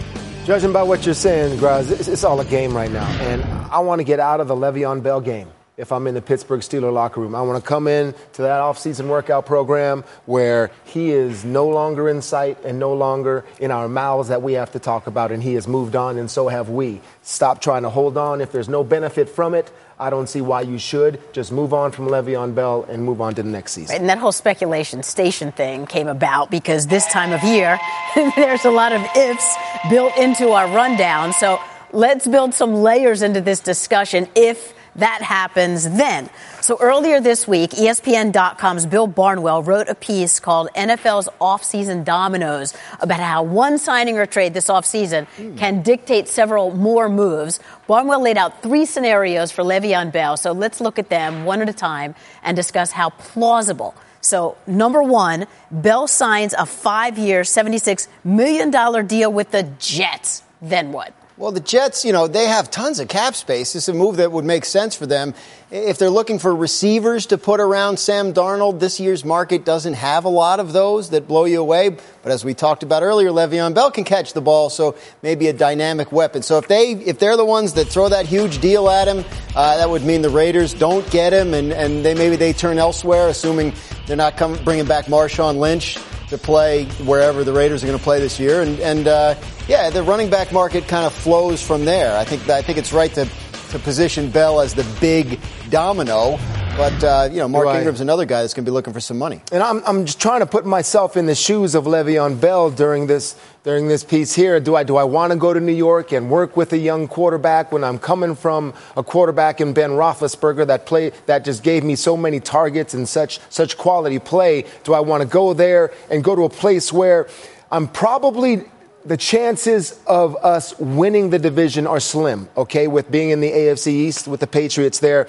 Judging 0.44 0.72
by 0.72 0.82
what 0.82 1.06
you're 1.06 1.14
saying, 1.14 1.58
Graz, 1.58 1.90
it's, 1.90 2.08
it's 2.08 2.24
all 2.24 2.40
a 2.40 2.44
game 2.44 2.74
right 2.74 2.90
now. 2.90 3.06
And 3.20 3.42
I 3.70 3.78
want 3.78 4.00
to 4.00 4.04
get 4.04 4.18
out 4.18 4.40
of 4.40 4.48
the 4.48 4.56
Le'Veon 4.56 5.02
Bell 5.02 5.20
game 5.20 5.48
if 5.76 5.90
I'm 5.90 6.06
in 6.06 6.14
the 6.14 6.22
Pittsburgh 6.22 6.60
Steelers 6.60 6.92
locker 6.92 7.20
room. 7.20 7.34
I 7.34 7.40
want 7.42 7.62
to 7.62 7.66
come 7.66 7.88
in 7.88 8.14
to 8.34 8.42
that 8.42 8.60
offseason 8.60 9.08
workout 9.08 9.46
program 9.46 10.04
where 10.26 10.70
he 10.84 11.10
is 11.10 11.44
no 11.44 11.66
longer 11.66 12.08
in 12.08 12.20
sight 12.20 12.58
and 12.64 12.78
no 12.78 12.92
longer 12.92 13.44
in 13.58 13.70
our 13.70 13.88
mouths 13.88 14.28
that 14.28 14.42
we 14.42 14.52
have 14.52 14.72
to 14.72 14.78
talk 14.78 15.06
about, 15.06 15.32
and 15.32 15.42
he 15.42 15.54
has 15.54 15.66
moved 15.66 15.96
on, 15.96 16.18
and 16.18 16.30
so 16.30 16.48
have 16.48 16.68
we. 16.68 17.00
Stop 17.22 17.62
trying 17.62 17.82
to 17.82 17.90
hold 17.90 18.18
on. 18.18 18.40
If 18.40 18.52
there's 18.52 18.68
no 18.68 18.84
benefit 18.84 19.30
from 19.30 19.54
it, 19.54 19.72
I 19.98 20.10
don't 20.10 20.28
see 20.28 20.40
why 20.40 20.62
you 20.62 20.78
should. 20.78 21.20
Just 21.32 21.52
move 21.52 21.72
on 21.72 21.92
from 21.92 22.06
Le'Veon 22.06 22.54
Bell 22.54 22.84
and 22.88 23.04
move 23.04 23.20
on 23.20 23.34
to 23.36 23.42
the 23.42 23.48
next 23.48 23.72
season. 23.72 23.96
And 23.96 24.08
that 24.08 24.18
whole 24.18 24.32
speculation 24.32 25.02
station 25.02 25.52
thing 25.52 25.86
came 25.86 26.08
about 26.08 26.50
because 26.50 26.88
this 26.88 27.06
time 27.06 27.32
of 27.32 27.42
year, 27.44 27.78
there's 28.36 28.64
a 28.64 28.70
lot 28.70 28.92
of 28.92 29.00
ifs 29.16 29.56
built 29.88 30.16
into 30.18 30.50
our 30.50 30.66
rundown. 30.74 31.32
So 31.32 31.60
let's 31.92 32.26
build 32.26 32.52
some 32.52 32.74
layers 32.74 33.22
into 33.22 33.40
this 33.40 33.60
discussion 33.60 34.28
if 34.34 34.74
that 34.96 35.22
happens 35.22 35.88
then. 35.88 36.28
So 36.60 36.76
earlier 36.80 37.20
this 37.20 37.48
week, 37.48 37.70
ESPN.com's 37.70 38.86
Bill 38.86 39.06
Barnwell 39.06 39.62
wrote 39.62 39.88
a 39.88 39.94
piece 39.94 40.40
called 40.40 40.68
NFL's 40.76 41.28
Offseason 41.40 42.04
Dominoes 42.04 42.74
about 43.00 43.20
how 43.20 43.42
one 43.42 43.78
signing 43.78 44.18
or 44.18 44.26
trade 44.26 44.54
this 44.54 44.68
offseason 44.68 45.26
can 45.56 45.82
dictate 45.82 46.28
several 46.28 46.70
more 46.70 47.08
moves. 47.08 47.60
Barnwell 47.86 48.22
laid 48.22 48.36
out 48.36 48.62
three 48.62 48.84
scenarios 48.84 49.50
for 49.50 49.62
Le'Veon 49.62 50.12
Bell. 50.12 50.36
So 50.36 50.52
let's 50.52 50.80
look 50.80 50.98
at 50.98 51.08
them 51.08 51.44
one 51.44 51.62
at 51.62 51.68
a 51.68 51.72
time 51.72 52.14
and 52.42 52.56
discuss 52.56 52.92
how 52.92 53.10
plausible 53.10 53.94
so, 54.22 54.56
number 54.68 55.02
one, 55.02 55.46
Bell 55.72 56.06
signs 56.06 56.54
a 56.54 56.64
five 56.64 57.18
year, 57.18 57.42
$76 57.42 58.06
million 58.22 58.70
deal 59.06 59.32
with 59.32 59.50
the 59.50 59.64
Jets. 59.80 60.44
Then 60.62 60.92
what? 60.92 61.12
Well, 61.38 61.50
the 61.50 61.60
Jets, 61.60 62.04
you 62.04 62.12
know, 62.12 62.28
they 62.28 62.46
have 62.46 62.70
tons 62.70 63.00
of 63.00 63.08
cap 63.08 63.34
space. 63.34 63.74
It's 63.74 63.88
a 63.88 63.94
move 63.94 64.18
that 64.18 64.30
would 64.30 64.44
make 64.44 64.66
sense 64.66 64.94
for 64.94 65.06
them. 65.06 65.32
If 65.70 65.96
they're 65.96 66.10
looking 66.10 66.38
for 66.38 66.54
receivers 66.54 67.24
to 67.26 67.38
put 67.38 67.58
around 67.58 67.98
Sam 67.98 68.34
Darnold, 68.34 68.80
this 68.80 69.00
year's 69.00 69.24
market 69.24 69.64
doesn't 69.64 69.94
have 69.94 70.26
a 70.26 70.28
lot 70.28 70.60
of 70.60 70.74
those 70.74 71.08
that 71.10 71.26
blow 71.26 71.46
you 71.46 71.58
away. 71.58 71.88
But 72.22 72.32
as 72.32 72.44
we 72.44 72.52
talked 72.52 72.82
about 72.82 73.02
earlier, 73.02 73.30
Le'Veon 73.30 73.72
Bell 73.72 73.90
can 73.90 74.04
catch 74.04 74.34
the 74.34 74.42
ball, 74.42 74.68
so 74.68 74.94
maybe 75.22 75.48
a 75.48 75.54
dynamic 75.54 76.12
weapon. 76.12 76.42
So 76.42 76.58
if 76.58 76.68
they 76.68 76.90
if 76.90 77.18
they're 77.18 77.38
the 77.38 77.46
ones 77.46 77.72
that 77.72 77.86
throw 77.86 78.10
that 78.10 78.26
huge 78.26 78.60
deal 78.60 78.90
at 78.90 79.08
him, 79.08 79.24
uh, 79.56 79.78
that 79.78 79.88
would 79.88 80.04
mean 80.04 80.20
the 80.20 80.28
Raiders 80.28 80.74
don't 80.74 81.10
get 81.10 81.32
him, 81.32 81.54
and 81.54 81.72
and 81.72 82.04
they 82.04 82.12
maybe 82.14 82.36
they 82.36 82.52
turn 82.52 82.76
elsewhere, 82.76 83.28
assuming 83.28 83.72
they're 84.06 84.18
not 84.18 84.36
coming 84.36 84.62
bringing 84.64 84.84
back 84.84 85.06
Marshawn 85.06 85.56
Lynch 85.56 85.96
to 86.32 86.38
play 86.38 86.84
wherever 87.04 87.44
the 87.44 87.52
Raiders 87.52 87.82
are 87.82 87.86
going 87.86 87.98
to 87.98 88.04
play 88.04 88.20
this 88.20 88.38
year. 88.40 88.60
And, 88.60 88.80
and 88.80 89.06
uh, 89.06 89.34
yeah, 89.68 89.90
the 89.90 90.02
running 90.02 90.30
back 90.30 90.52
market 90.52 90.88
kind 90.88 91.06
of 91.06 91.12
flows 91.12 91.62
from 91.62 91.84
there. 91.84 92.16
I 92.16 92.24
think 92.24 92.48
I 92.48 92.62
think 92.62 92.78
it's 92.78 92.92
right 92.92 93.12
to 93.14 93.28
to 93.70 93.78
position 93.78 94.30
Bell 94.30 94.60
as 94.60 94.74
the 94.74 94.86
big 95.00 95.40
domino. 95.70 96.38
But 96.76 97.04
uh, 97.04 97.28
you 97.30 97.38
know, 97.38 97.48
Mark 97.48 97.66
Right. 97.66 97.76
Ingram's 97.76 98.00
another 98.00 98.24
guy 98.24 98.40
that's 98.40 98.54
going 98.54 98.64
to 98.64 98.70
be 98.70 98.72
looking 98.72 98.94
for 98.94 99.00
some 99.00 99.18
money. 99.18 99.42
And 99.52 99.62
I'm, 99.62 99.82
I'm 99.86 100.06
just 100.06 100.18
trying 100.18 100.40
to 100.40 100.46
put 100.46 100.64
myself 100.64 101.18
in 101.18 101.26
the 101.26 101.34
shoes 101.34 101.74
of 101.74 101.84
Le'Veon 101.84 102.40
Bell 102.40 102.70
during 102.70 103.06
this 103.06 103.36
during 103.62 103.88
this 103.88 104.02
piece 104.02 104.34
here. 104.34 104.58
Do 104.58 104.74
I 104.74 104.82
do 104.82 104.96
I 104.96 105.04
want 105.04 105.34
to 105.34 105.38
go 105.38 105.52
to 105.52 105.60
New 105.60 105.74
York 105.74 106.12
and 106.12 106.30
work 106.30 106.56
with 106.56 106.72
a 106.72 106.78
young 106.78 107.08
quarterback 107.08 107.72
when 107.72 107.84
I'm 107.84 107.98
coming 107.98 108.34
from 108.34 108.72
a 108.96 109.02
quarterback 109.02 109.60
in 109.60 109.74
Ben 109.74 109.90
Roethlisberger 109.90 110.66
that 110.68 110.86
play 110.86 111.10
that 111.26 111.44
just 111.44 111.62
gave 111.62 111.84
me 111.84 111.94
so 111.94 112.16
many 112.16 112.40
targets 112.40 112.94
and 112.94 113.06
such 113.06 113.38
such 113.50 113.76
quality 113.76 114.18
play? 114.18 114.64
Do 114.82 114.94
I 114.94 115.00
want 115.00 115.22
to 115.22 115.28
go 115.28 115.52
there 115.52 115.92
and 116.10 116.24
go 116.24 116.34
to 116.34 116.44
a 116.44 116.50
place 116.50 116.90
where 116.90 117.28
I'm 117.70 117.86
probably 117.86 118.64
the 119.04 119.18
chances 119.18 120.00
of 120.06 120.36
us 120.36 120.78
winning 120.78 121.30
the 121.30 121.38
division 121.38 121.86
are 121.86 122.00
slim, 122.00 122.48
okay, 122.56 122.86
with 122.86 123.10
being 123.10 123.30
in 123.30 123.40
the 123.40 123.50
AFC 123.50 123.88
East 123.88 124.26
with 124.26 124.40
the 124.40 124.46
Patriots 124.46 125.00
there. 125.00 125.28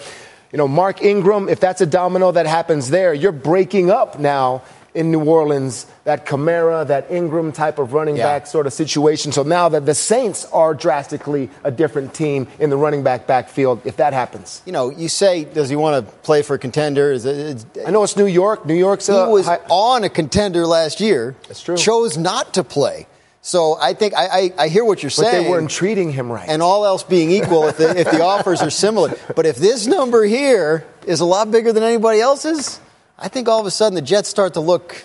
You 0.53 0.57
know, 0.57 0.67
Mark 0.67 1.01
Ingram, 1.03 1.49
if 1.49 1.59
that's 1.59 1.81
a 1.81 1.85
domino 1.87 2.31
that 2.31 2.45
happens 2.45 2.91
there, 2.91 3.11
you're 3.13 3.31
breaking 3.31 3.89
up 3.89 4.19
now 4.19 4.61
in 4.93 5.09
New 5.11 5.23
Orleans 5.23 5.87
that 6.03 6.27
Kamara, 6.27 6.85
that 6.85 7.09
Ingram 7.09 7.51
type 7.51 7.79
of 7.79 7.93
running 7.93 8.15
Yeah. 8.17 8.25
back 8.25 8.45
sort 8.45 8.67
of 8.67 8.73
situation. 8.73 9.31
So 9.31 9.41
now 9.41 9.67
that 9.69 9.87
the 9.87 9.95
Saints 9.95 10.45
are 10.53 10.75
drastically 10.75 11.49
a 11.63 11.71
different 11.71 12.13
team 12.13 12.45
in 12.59 12.69
the 12.69 12.77
running 12.77 13.01
back 13.01 13.25
backfield, 13.25 13.81
if 13.85 13.97
that 13.97 14.13
happens. 14.13 14.61
You 14.65 14.73
know, 14.73 14.91
you 14.91 15.09
say, 15.09 15.45
does 15.45 15.69
he 15.69 15.75
want 15.75 16.05
to 16.05 16.13
play 16.17 16.43
for 16.43 16.53
a 16.53 16.59
contender? 16.59 17.11
Is 17.11 17.25
it, 17.25 17.35
it's, 17.35 17.65
I 17.87 17.89
know 17.89 18.03
it's 18.03 18.15
New 18.15 18.27
York. 18.27 18.67
New 18.67 18.75
York's 18.75 19.07
he 19.07 19.13
was 19.13 19.47
high- 19.47 19.59
on 19.69 20.03
a 20.03 20.09
contender 20.09 20.67
last 20.67 21.01
year. 21.01 21.35
That's 21.47 21.63
true. 21.63 21.77
Chose 21.77 22.15
not 22.15 22.53
to 22.53 22.63
play. 22.63 23.07
So 23.45 23.77
I 23.77 23.93
think 23.93 24.13
I, 24.13 24.25
I, 24.25 24.53
I 24.58 24.67
hear 24.69 24.86
what 24.86 25.03
you're 25.03 25.10
but 25.10 25.15
saying. 25.25 25.43
they 25.43 25.49
weren't 25.49 25.69
treating 25.69 26.13
him 26.13 26.32
right. 26.32 26.47
and 26.47 26.62
all 26.62 26.86
else 26.86 27.03
being 27.03 27.29
equal, 27.29 27.67
if 27.67 27.75
the, 27.75 27.89
if 27.99 28.10
the 28.10 28.23
offers 28.23 28.62
are 28.62 28.69
similar. 28.69 29.13
But 29.36 29.45
if 29.45 29.58
this 29.58 29.86
number 29.86 30.23
here 30.23 30.86
is 31.06 31.19
a 31.19 31.25
lot 31.25 31.51
bigger 31.51 31.73
than 31.73 31.84
anybody 31.84 32.21
else's, 32.21 32.79
I 33.19 33.27
think 33.27 33.49
all 33.49 33.60
of 33.60 33.65
a 33.65 33.71
sudden 33.71 33.95
the 33.95 34.01
Jets 34.01 34.29
start 34.29 34.53
to 34.53 34.62
look 34.62 35.03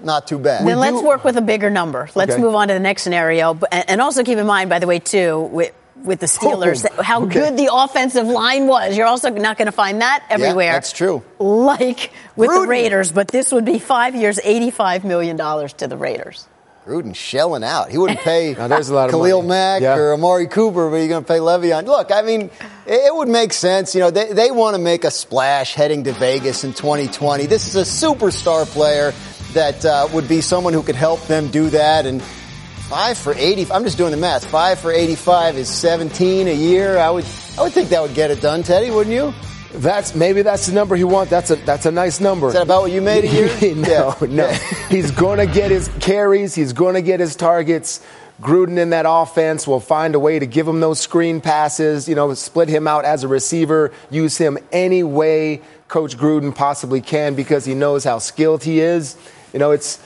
not 0.00 0.28
too 0.28 0.38
bad. 0.38 0.64
Then 0.64 0.78
let's 0.78 1.02
work 1.02 1.24
with 1.24 1.36
a 1.36 1.40
bigger 1.42 1.68
number. 1.68 2.08
Let's 2.14 2.32
Okay. 2.34 2.40
move 2.40 2.54
on 2.54 2.68
to 2.68 2.74
the 2.74 2.80
next 2.80 3.02
scenario. 3.02 3.54
But- 3.54 3.72
And 3.74 3.90
and 3.90 4.00
also 4.00 4.22
keep 4.22 4.38
in 4.38 4.46
mind, 4.46 4.70
by 4.70 4.78
the 4.78 4.86
way, 4.86 5.00
too, 5.00 5.40
with, 5.40 5.72
with 5.96 6.20
the 6.20 6.26
Steelers, 6.26 6.86
Oh, 6.96 7.02
how 7.02 7.24
okay. 7.24 7.32
good 7.40 7.56
the 7.56 7.70
offensive 7.72 8.28
line 8.28 8.68
was. 8.68 8.96
You're 8.96 9.06
also 9.08 9.30
not 9.30 9.58
going 9.58 9.66
to 9.66 9.72
find 9.72 10.00
that 10.00 10.22
everywhere. 10.30 10.72
that's 10.74 10.92
true. 10.92 11.24
Like 11.40 12.12
with 12.36 12.50
Gruden. 12.50 12.62
the 12.62 12.68
Raiders, 12.68 13.10
but 13.10 13.26
this 13.28 13.50
would 13.50 13.64
be 13.64 13.80
five 13.80 14.14
years, 14.14 14.38
$85 14.38 15.02
million 15.02 15.36
to 15.38 15.88
the 15.88 15.96
Raiders. 15.96 16.46
Gruden 16.86 17.14
shelling 17.14 17.64
out. 17.64 17.90
He 17.90 17.96
wouldn't 17.96 18.20
pay 18.20 18.52
there's 18.68 18.90
a 18.90 18.94
lot 18.94 19.06
of 19.06 19.12
Khalil 19.12 19.38
money. 19.40 19.48
Mack 19.48 19.82
Yeah. 19.82 19.96
or 19.96 20.12
Amari 20.12 20.46
Cooper, 20.46 20.90
but 20.90 20.96
you're 20.96 21.08
going 21.08 21.24
to 21.24 21.26
pay 21.28 21.38
Le'Veon. 21.38 21.86
Look, 21.86 22.12
I 22.12 22.20
mean, 22.20 22.50
it, 22.86 23.06
it 23.06 23.14
would 23.14 23.28
make 23.28 23.54
sense. 23.54 23.94
You 23.94 24.02
know, 24.02 24.10
they, 24.10 24.32
they 24.34 24.50
want 24.50 24.76
to 24.76 24.82
make 24.82 25.04
a 25.04 25.10
splash 25.10 25.72
heading 25.72 26.04
to 26.04 26.12
Vegas 26.12 26.62
in 26.62 26.74
2020. 26.74 27.46
This 27.46 27.74
is 27.74 27.76
a 27.76 28.06
superstar 28.06 28.66
player 28.66 29.14
that 29.54 29.82
uh, 29.86 30.08
would 30.12 30.28
be 30.28 30.42
someone 30.42 30.74
who 30.74 30.82
could 30.82 30.94
help 30.96 31.22
them 31.26 31.48
do 31.48 31.70
that. 31.70 32.04
And 32.04 32.20
five 32.22 33.16
for 33.16 33.32
80, 33.34 33.72
I'm 33.72 33.84
just 33.84 33.96
doing 33.96 34.10
the 34.10 34.18
math. 34.18 34.44
Five 34.44 34.78
for 34.78 34.92
85 34.92 35.56
is 35.56 35.70
17 35.70 36.48
a 36.48 36.52
year. 36.52 36.98
I 36.98 37.08
would, 37.08 37.24
I 37.56 37.62
would 37.62 37.72
think 37.72 37.88
that 37.90 38.02
would 38.02 38.14
get 38.14 38.30
it 38.30 38.42
done, 38.42 38.62
Teddy, 38.62 38.90
wouldn't 38.90 39.14
you? 39.14 39.32
That's 39.74 40.14
maybe 40.14 40.42
that's 40.42 40.66
the 40.66 40.72
number 40.72 40.94
he 40.96 41.04
wants. 41.04 41.30
That's 41.30 41.50
a 41.50 41.56
that's 41.56 41.84
a 41.84 41.90
nice 41.90 42.20
number. 42.20 42.46
Is 42.48 42.54
that 42.54 42.62
about 42.62 42.82
what 42.82 42.92
you 42.92 43.02
made 43.02 43.24
a 43.24 43.28
year? 43.28 43.74
no, 43.74 44.14
Yeah. 44.20 44.26
no. 44.28 44.48
he's 44.88 45.10
going 45.10 45.38
to 45.38 45.52
get 45.52 45.70
his 45.70 45.88
carries. 46.00 46.54
He's 46.54 46.72
going 46.72 46.94
to 46.94 47.02
get 47.02 47.18
his 47.20 47.34
targets. 47.36 48.00
Gruden 48.40 48.78
in 48.78 48.90
that 48.90 49.04
offense 49.08 49.66
will 49.66 49.80
find 49.80 50.14
a 50.14 50.18
way 50.18 50.38
to 50.38 50.46
give 50.46 50.66
him 50.66 50.80
those 50.80 51.00
screen 51.00 51.40
passes. 51.40 52.08
You 52.08 52.14
know, 52.14 52.32
split 52.34 52.68
him 52.68 52.86
out 52.86 53.04
as 53.04 53.24
a 53.24 53.28
receiver. 53.28 53.92
Use 54.10 54.38
him 54.38 54.58
any 54.72 55.02
way 55.02 55.60
Coach 55.88 56.16
Gruden 56.16 56.54
possibly 56.54 57.00
can 57.00 57.34
because 57.34 57.64
he 57.64 57.74
knows 57.74 58.04
how 58.04 58.18
skilled 58.18 58.62
he 58.64 58.80
is. 58.80 59.16
You 59.52 59.58
know, 59.58 59.72
it's. 59.72 60.00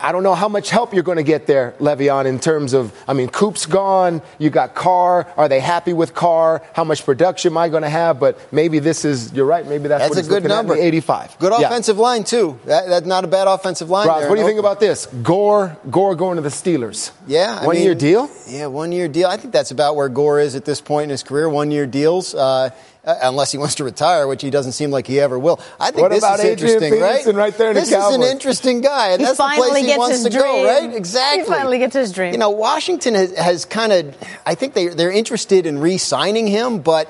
I 0.00 0.12
don't 0.12 0.22
know 0.22 0.34
how 0.34 0.48
much 0.48 0.70
help 0.70 0.94
you're 0.94 1.02
going 1.02 1.16
to 1.16 1.22
get 1.22 1.46
there, 1.46 1.74
Le'Veon, 1.78 2.26
in 2.26 2.38
terms 2.38 2.72
of, 2.72 2.92
I 3.06 3.12
mean, 3.12 3.28
Coop's 3.28 3.66
gone. 3.66 4.22
You 4.38 4.50
got 4.50 4.74
Carr. 4.74 5.26
Are 5.36 5.48
they 5.48 5.60
happy 5.60 5.92
with 5.92 6.14
Carr? 6.14 6.62
How 6.74 6.84
much 6.84 7.04
production 7.04 7.52
am 7.52 7.58
I 7.58 7.68
going 7.68 7.82
to 7.82 7.88
have? 7.88 8.18
But 8.20 8.52
maybe 8.52 8.78
this 8.78 9.04
is, 9.04 9.32
you're 9.32 9.46
right. 9.46 9.66
Maybe 9.66 9.88
that's, 9.88 10.04
That's 10.14 10.28
what 10.28 10.38
a 10.38 10.40
good 10.40 10.48
number. 10.48 10.74
85. 10.74 11.38
Good 11.38 11.52
Yeah. 11.58 11.66
offensive 11.66 11.98
line, 11.98 12.24
too. 12.24 12.58
That, 12.64 12.88
that's 12.88 13.06
not 13.06 13.24
a 13.24 13.28
bad 13.28 13.46
offensive 13.48 13.90
line. 13.90 14.06
Ross, 14.08 14.28
what 14.28 14.34
do 14.34 14.40
you 14.40 14.46
think 14.46 14.58
about 14.60 14.80
this? 14.80 15.06
Gore, 15.06 15.76
Gore 15.90 16.14
going 16.14 16.36
to 16.36 16.42
the 16.42 16.48
Steelers. 16.48 17.10
Yeah, 17.26 17.58
I 17.60 17.66
one 17.66 17.76
mean, 17.76 17.84
year 17.84 17.94
deal. 17.94 18.30
Yeah, 18.46 18.66
one 18.66 18.92
year 18.92 19.08
deal. 19.08 19.28
I 19.28 19.36
think 19.36 19.52
that's 19.52 19.70
about 19.70 19.96
where 19.96 20.08
Gore 20.08 20.40
is 20.40 20.54
at 20.54 20.64
this 20.64 20.80
point 20.80 21.04
in 21.04 21.10
his 21.10 21.22
career. 21.22 21.48
One 21.48 21.70
year 21.70 21.86
deals, 21.86 22.34
uh, 22.34 22.70
uh, 23.04 23.14
unless 23.22 23.52
he 23.52 23.58
wants 23.58 23.76
to 23.76 23.84
retire, 23.84 24.26
which 24.26 24.42
he 24.42 24.50
doesn't 24.50 24.72
seem 24.72 24.90
like 24.90 25.06
he 25.06 25.20
ever 25.20 25.38
will. 25.38 25.60
I 25.78 25.90
think 25.90 26.02
What 26.02 26.10
this 26.10 26.18
about 26.18 26.40
is 26.40 26.44
Adrian 26.44 26.74
interesting, 26.74 27.00
right? 27.00 27.12
Peterson 27.12 27.36
right 27.36 27.56
there 27.56 27.68
in 27.70 27.74
the 27.74 27.80
this 27.80 27.92
is 27.92 28.14
an 28.14 28.22
interesting 28.22 28.80
guy, 28.80 29.10
and 29.10 29.20
He 29.20 29.26
that's 29.26 29.38
the 29.38 29.44
place 29.44 29.76
he 29.76 29.86
gets 29.86 29.98
wants 29.98 30.16
his 30.16 30.24
to 30.24 30.38
go, 30.38 30.64
right? 30.64 30.94
Exactly. 30.94 31.44
He 31.44 31.48
finally 31.48 31.78
gets 31.78 31.94
his 31.94 32.12
dream. 32.12 32.32
You 32.32 32.38
know, 32.38 32.50
Washington 32.50 33.14
has, 33.14 33.36
has 33.36 33.64
kind 33.64 33.92
of. 33.92 34.16
I 34.44 34.54
think 34.54 34.74
they 34.74 34.88
they're 34.88 35.12
interested 35.12 35.66
in 35.66 35.78
re-signing 35.78 36.46
him, 36.46 36.80
but. 36.80 37.08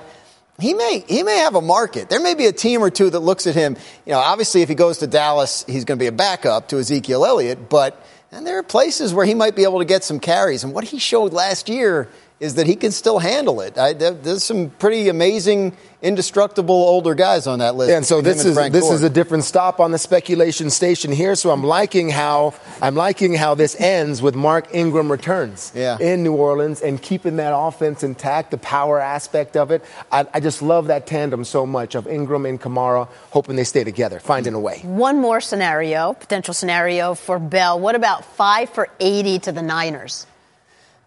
he 0.60 0.74
may 0.74 1.04
he 1.08 1.22
may 1.22 1.38
have 1.38 1.54
a 1.54 1.60
market. 1.60 2.10
There 2.10 2.18
may 2.18 2.34
be 2.34 2.46
a 2.46 2.52
team 2.52 2.82
or 2.82 2.90
two 2.90 3.10
that 3.10 3.20
looks 3.20 3.46
at 3.46 3.54
him. 3.54 3.76
You 4.04 4.12
know, 4.12 4.18
obviously, 4.18 4.62
if 4.62 4.68
he 4.68 4.74
goes 4.74 4.98
to 4.98 5.06
Dallas, 5.06 5.64
he's 5.68 5.84
going 5.84 5.98
to 5.98 6.02
be 6.02 6.08
a 6.08 6.12
backup 6.12 6.68
to 6.68 6.78
Ezekiel 6.78 7.24
Elliott. 7.24 7.68
But 7.68 7.94
and 8.32 8.44
there 8.44 8.58
are 8.58 8.64
places 8.64 9.14
where 9.14 9.24
he 9.24 9.34
might 9.34 9.54
be 9.54 9.62
able 9.62 9.78
to 9.78 9.84
get 9.84 10.02
some 10.02 10.18
carries. 10.18 10.64
And 10.64 10.74
what 10.74 10.84
he 10.84 10.98
showed 10.98 11.32
last 11.32 11.68
year 11.68 12.08
is 12.40 12.54
that 12.54 12.66
he 12.68 12.76
can 12.76 12.92
still 12.92 13.18
handle 13.18 13.60
it. 13.60 13.76
I, 13.76 13.94
there's 13.94 14.44
some 14.44 14.70
pretty 14.70 15.08
amazing, 15.08 15.76
indestructible 16.02 16.74
older 16.74 17.16
guys 17.16 17.48
on 17.48 17.58
that 17.58 17.74
list. 17.74 17.90
Yeah, 17.90 17.96
and 17.96 18.06
so 18.06 18.20
this 18.20 18.40
and 18.42 18.50
is 18.50 18.54
Frank 18.54 18.72
this 18.72 18.84
Gore. 18.84 18.94
is 18.94 19.02
a 19.02 19.10
different 19.10 19.42
stop 19.42 19.80
on 19.80 19.90
the 19.90 19.98
speculation 19.98 20.70
station 20.70 21.10
here. 21.10 21.34
So 21.34 21.50
I'm 21.50 21.64
liking 21.64 22.10
how 22.10 22.54
I'm 22.80 22.94
liking 22.94 23.34
how 23.34 23.56
this 23.56 23.74
ends 23.80 24.22
with 24.22 24.36
Mark 24.36 24.72
Ingram 24.72 25.10
returns 25.10 25.72
Yeah. 25.74 25.98
in 25.98 26.22
New 26.22 26.32
Orleans 26.34 26.80
and 26.80 27.02
keeping 27.02 27.34
that 27.38 27.52
offense 27.56 28.04
intact, 28.04 28.52
the 28.52 28.58
power 28.58 29.00
aspect 29.00 29.56
of 29.56 29.72
it. 29.72 29.84
I, 30.12 30.24
I 30.32 30.38
just 30.38 30.62
love 30.62 30.86
that 30.86 31.08
tandem 31.08 31.42
so 31.42 31.66
much 31.66 31.96
of 31.96 32.06
Ingram 32.06 32.46
and 32.46 32.60
Kamara, 32.60 33.08
hoping 33.32 33.56
they 33.56 33.64
stay 33.64 33.82
together, 33.82 34.20
finding 34.20 34.54
a 34.54 34.60
way. 34.60 34.78
One 34.84 35.20
more 35.20 35.40
scenario, 35.40 36.12
potential 36.12 36.54
scenario 36.54 37.16
for 37.16 37.40
Bell. 37.40 37.80
What 37.80 37.96
about 37.96 38.24
five 38.24 38.70
for 38.70 38.88
80 39.00 39.40
to 39.40 39.50
the 39.50 39.62
Niners? 39.62 40.27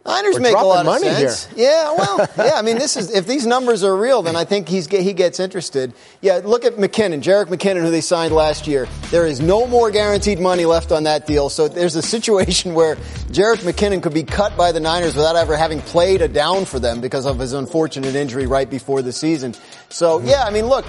Niners 0.03 0.35
We're 0.35 0.39
make 0.41 0.55
a 0.55 0.65
lot 0.65 0.79
of 0.79 0.85
money 0.87 1.05
sense. 1.05 1.47
Yeah, 1.55 1.93
well, 1.95 2.27
yeah. 2.37 2.53
I 2.55 2.63
mean, 2.63 2.79
this 2.79 2.97
is 2.97 3.13
if 3.13 3.27
these 3.27 3.45
numbers 3.45 3.83
are 3.83 3.95
real, 3.95 4.23
then 4.23 4.35
I 4.35 4.45
think 4.45 4.67
he's 4.67 4.87
he 4.87 5.13
gets 5.13 5.39
interested. 5.39 5.93
Yeah, 6.21 6.41
look 6.43 6.65
at 6.65 6.73
McKinnon, 6.73 7.21
Jerick 7.21 7.47
McKinnon, 7.47 7.81
who 7.81 7.91
they 7.91 8.01
signed 8.01 8.33
last 8.33 8.65
year. 8.65 8.87
There 9.11 9.27
is 9.27 9.39
no 9.39 9.67
more 9.67 9.91
guaranteed 9.91 10.39
money 10.39 10.65
left 10.65 10.91
on 10.91 11.03
that 11.03 11.27
deal. 11.27 11.49
So 11.49 11.67
there's 11.67 11.95
a 11.95 12.01
situation 12.01 12.73
where 12.75 12.95
Jerick 13.31 13.59
McKinnon 13.59 14.01
could 14.01 14.13
be 14.13 14.23
cut 14.23 14.57
by 14.57 14.71
the 14.71 14.79
Niners 14.79 15.15
without 15.15 15.35
ever 15.35 15.55
having 15.55 15.81
played 15.81 16.23
a 16.23 16.27
down 16.27 16.65
for 16.65 16.79
them 16.79 16.99
because 16.99 17.27
of 17.27 17.37
his 17.37 17.53
unfortunate 17.53 18.15
injury 18.15 18.47
right 18.47 18.69
before 18.69 19.03
the 19.03 19.13
season. 19.13 19.53
So 19.89 20.19
yeah, 20.21 20.43
I 20.45 20.49
mean, 20.49 20.65
look. 20.65 20.85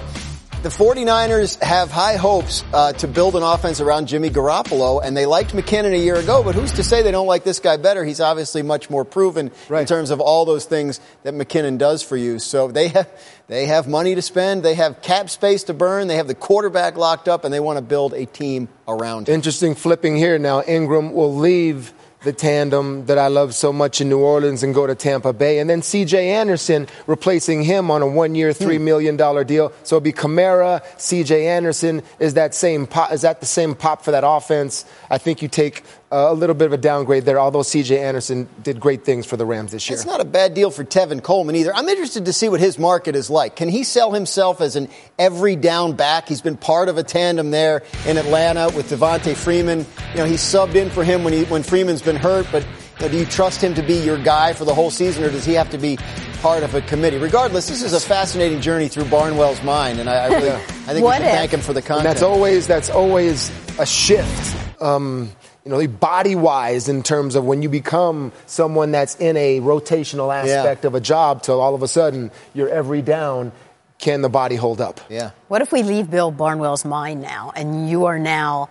The 0.63 0.69
49ers 0.69 1.61
have 1.61 1.91
high 1.91 2.15
hopes 2.15 2.63
uh, 2.71 2.93
to 2.93 3.07
build 3.09 3.35
an 3.35 3.43
offense 3.43 3.81
around 3.81 4.07
Jimmy 4.07 4.29
Garoppolo, 4.29 5.03
and 5.03 5.15
they 5.15 5.25
liked 5.25 5.51
McKinnon 5.51 5.91
a 5.91 5.97
year 5.97 6.15
ago, 6.15 6.41
but 6.41 6.55
who's 6.55 6.71
to 6.71 6.85
say 6.85 7.01
they 7.01 7.11
don't 7.11 7.27
like 7.27 7.43
this 7.43 7.59
guy 7.59 7.75
better? 7.75 8.05
He's 8.05 8.21
obviously 8.21 8.61
much 8.61 8.89
more 8.89 9.03
proven 9.03 9.51
in 9.69 9.85
terms 9.85 10.09
of 10.09 10.21
all 10.21 10.45
those 10.45 10.63
things 10.63 11.01
that 11.23 11.33
McKinnon 11.33 11.77
does 11.77 12.01
for 12.01 12.15
you. 12.15 12.39
So 12.39 12.69
they 12.69 12.87
have, 12.87 13.09
they 13.47 13.65
have 13.65 13.89
money 13.89 14.15
to 14.15 14.21
spend, 14.21 14.63
they 14.63 14.75
have 14.75 15.01
cap 15.01 15.29
space 15.29 15.63
to 15.63 15.73
burn, 15.73 16.07
they 16.07 16.15
have 16.15 16.27
the 16.27 16.33
quarterback 16.33 16.95
locked 16.95 17.27
up, 17.27 17.43
and 17.43 17.53
they 17.53 17.59
want 17.59 17.75
to 17.75 17.83
build 17.83 18.13
a 18.13 18.25
team 18.25 18.69
around 18.87 19.27
him. 19.27 19.35
Interesting 19.35 19.75
flipping 19.75 20.15
here 20.15 20.39
now. 20.39 20.63
Ingram 20.63 21.11
will 21.11 21.35
leave 21.35 21.93
the 22.23 22.33
tandem 22.33 23.05
that 23.05 23.17
I 23.17 23.27
love 23.27 23.53
so 23.53 23.73
much 23.73 24.01
in 24.01 24.09
New 24.09 24.19
Orleans 24.19 24.63
and 24.63 24.73
go 24.73 24.87
to 24.87 24.95
Tampa 24.95 25.33
Bay. 25.33 25.59
And 25.59 25.69
then 25.69 25.81
CJ 25.81 26.13
Anderson 26.13 26.87
replacing 27.07 27.63
him 27.63 27.91
on 27.91 28.01
a 28.01 28.07
one 28.07 28.35
year, 28.35 28.53
hmm. 28.53 28.63
$3 28.63 28.81
million 28.81 29.15
deal. 29.17 29.71
So 29.83 29.97
it'll 29.97 30.03
be 30.03 30.13
Kamara, 30.13 30.83
CJ 30.97 31.45
Anderson. 31.45 32.03
Is 32.19 32.33
that 32.35 32.55
same 32.55 32.87
pop, 32.87 33.11
is 33.11 33.21
that 33.21 33.39
the 33.39 33.45
same 33.45 33.75
pop 33.75 34.03
for 34.03 34.11
that 34.11 34.23
offense? 34.25 34.85
I 35.09 35.17
think 35.17 35.41
you 35.41 35.47
take 35.47 35.83
uh, 36.13 36.31
a 36.31 36.33
little 36.33 36.53
bit 36.53 36.67
of 36.67 36.73
a 36.73 36.77
downgrade 36.77 37.25
there, 37.25 37.39
although 37.39 37.61
CJ 37.61 37.97
Anderson 37.97 38.47
did 38.61 38.79
great 38.79 39.03
things 39.03 39.25
for 39.25 39.35
the 39.35 39.45
Rams 39.45 39.71
this 39.71 39.89
year. 39.89 39.97
It's 39.97 40.05
not 40.05 40.21
a 40.21 40.25
bad 40.25 40.53
deal 40.53 40.69
for 40.69 40.83
Tevin 40.83 41.23
Coleman 41.23 41.55
either. 41.55 41.73
I'm 41.75 41.89
interested 41.89 42.25
to 42.25 42.33
see 42.33 42.49
what 42.49 42.59
his 42.59 42.77
market 42.77 43.15
is 43.15 43.29
like. 43.29 43.55
Can 43.55 43.67
he 43.69 43.83
sell 43.83 44.11
himself 44.11 44.61
as 44.61 44.75
an 44.75 44.89
every 45.17 45.55
down 45.55 45.93
back? 45.93 46.27
He's 46.27 46.41
been 46.41 46.57
part 46.57 46.87
of 46.89 46.97
a 46.97 47.03
tandem 47.03 47.49
there 47.51 47.81
in 48.05 48.17
Atlanta 48.17 48.69
with 48.75 48.89
Devonta 48.91 49.35
Freeman. 49.35 49.85
You 50.11 50.17
know, 50.17 50.25
he 50.25 50.35
subbed 50.35 50.75
in 50.75 50.89
for 50.91 51.03
him 51.03 51.23
when 51.23 51.33
he 51.33 51.45
when 51.45 51.63
Freeman's 51.63 52.01
been 52.03 52.15
hurt, 52.15 52.45
but 52.51 52.63
you 52.99 53.05
know, 53.07 53.11
do 53.11 53.17
you 53.17 53.25
trust 53.25 53.61
him 53.63 53.73
to 53.73 53.81
be 53.81 53.95
your 53.95 54.17
guy 54.21 54.53
for 54.53 54.65
the 54.65 54.73
whole 54.75 54.91
season 54.91 55.23
or 55.23 55.31
does 55.31 55.45
he 55.45 55.53
have 55.53 55.69
to 55.71 55.77
be 55.79 55.97
part 56.43 56.61
of 56.61 56.75
a 56.75 56.81
committee? 56.81 57.17
Regardless, 57.17 57.67
this 57.67 57.81
is 57.81 57.93
a 57.93 57.99
fascinating 57.99 58.61
journey 58.61 58.87
through 58.87 59.05
Barnwell's 59.05 59.63
mind 59.63 59.99
and 59.99 60.07
I, 60.07 60.25
I 60.25 60.27
really 60.27 60.49
I 60.51 60.57
think 60.59 61.03
What 61.03 61.19
we 61.19 61.25
can 61.25 61.33
if- 61.33 61.39
thank 61.39 61.51
him 61.53 61.61
for 61.61 61.73
the 61.73 61.79
And 61.79 61.87
content. 61.87 62.03
that's 62.07 62.21
always 62.21 62.67
that's 62.67 62.89
always 62.91 63.51
a 63.79 63.85
shift. 63.85 64.55
Um, 64.81 65.31
you 65.65 65.71
know, 65.71 65.87
body 65.87 66.35
wise 66.35 66.89
in 66.89 67.03
terms 67.03 67.35
of 67.35 67.45
when 67.45 67.61
you 67.61 67.69
become 67.69 68.31
someone 68.45 68.91
that's 68.91 69.15
in 69.15 69.37
a 69.37 69.61
rotational 69.61 70.33
aspect 70.33 70.83
of 70.85 70.93
a 70.93 70.99
job 70.99 71.41
till 71.41 71.61
all 71.61 71.73
of 71.73 71.83
a 71.83 71.87
sudden 71.87 72.31
you're 72.53 72.69
every 72.69 73.01
down. 73.01 73.51
Can 73.99 74.21
the 74.21 74.29
body 74.29 74.57
hold 74.57 74.81
up? 74.81 74.99
yeah. 75.09 75.31
What 75.47 75.61
if 75.61 75.71
we 75.71 75.81
leave 75.81 76.11
Bill 76.11 76.29
Barnwell's 76.29 76.83
mind 76.83 77.21
now 77.21 77.53
and 77.55 77.89
you 77.89 78.05
are 78.05 78.19
now 78.19 78.69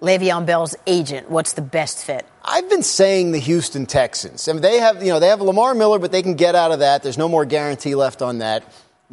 Le'Veon 0.00 0.44
Bell's 0.44 0.74
agent? 0.88 1.30
What's 1.30 1.52
the 1.52 1.62
best 1.62 2.04
fit? 2.04 2.26
I've 2.44 2.68
been 2.68 2.82
saying 2.82 3.30
the 3.30 3.38
Houston 3.38 3.86
Texans. 3.86 4.48
I 4.48 4.52
mean, 4.52 4.62
they 4.62 4.78
have, 4.78 5.00
you 5.00 5.10
know, 5.10 5.20
they 5.20 5.28
have 5.28 5.40
Lamar 5.40 5.74
Miller, 5.74 6.00
but 6.00 6.10
they 6.10 6.22
can 6.22 6.34
get 6.34 6.56
out 6.56 6.72
of 6.72 6.80
that. 6.80 7.04
There's 7.04 7.18
no 7.18 7.28
more 7.28 7.44
guarantee 7.44 7.94
left 7.94 8.22
on 8.22 8.38
that. 8.38 8.64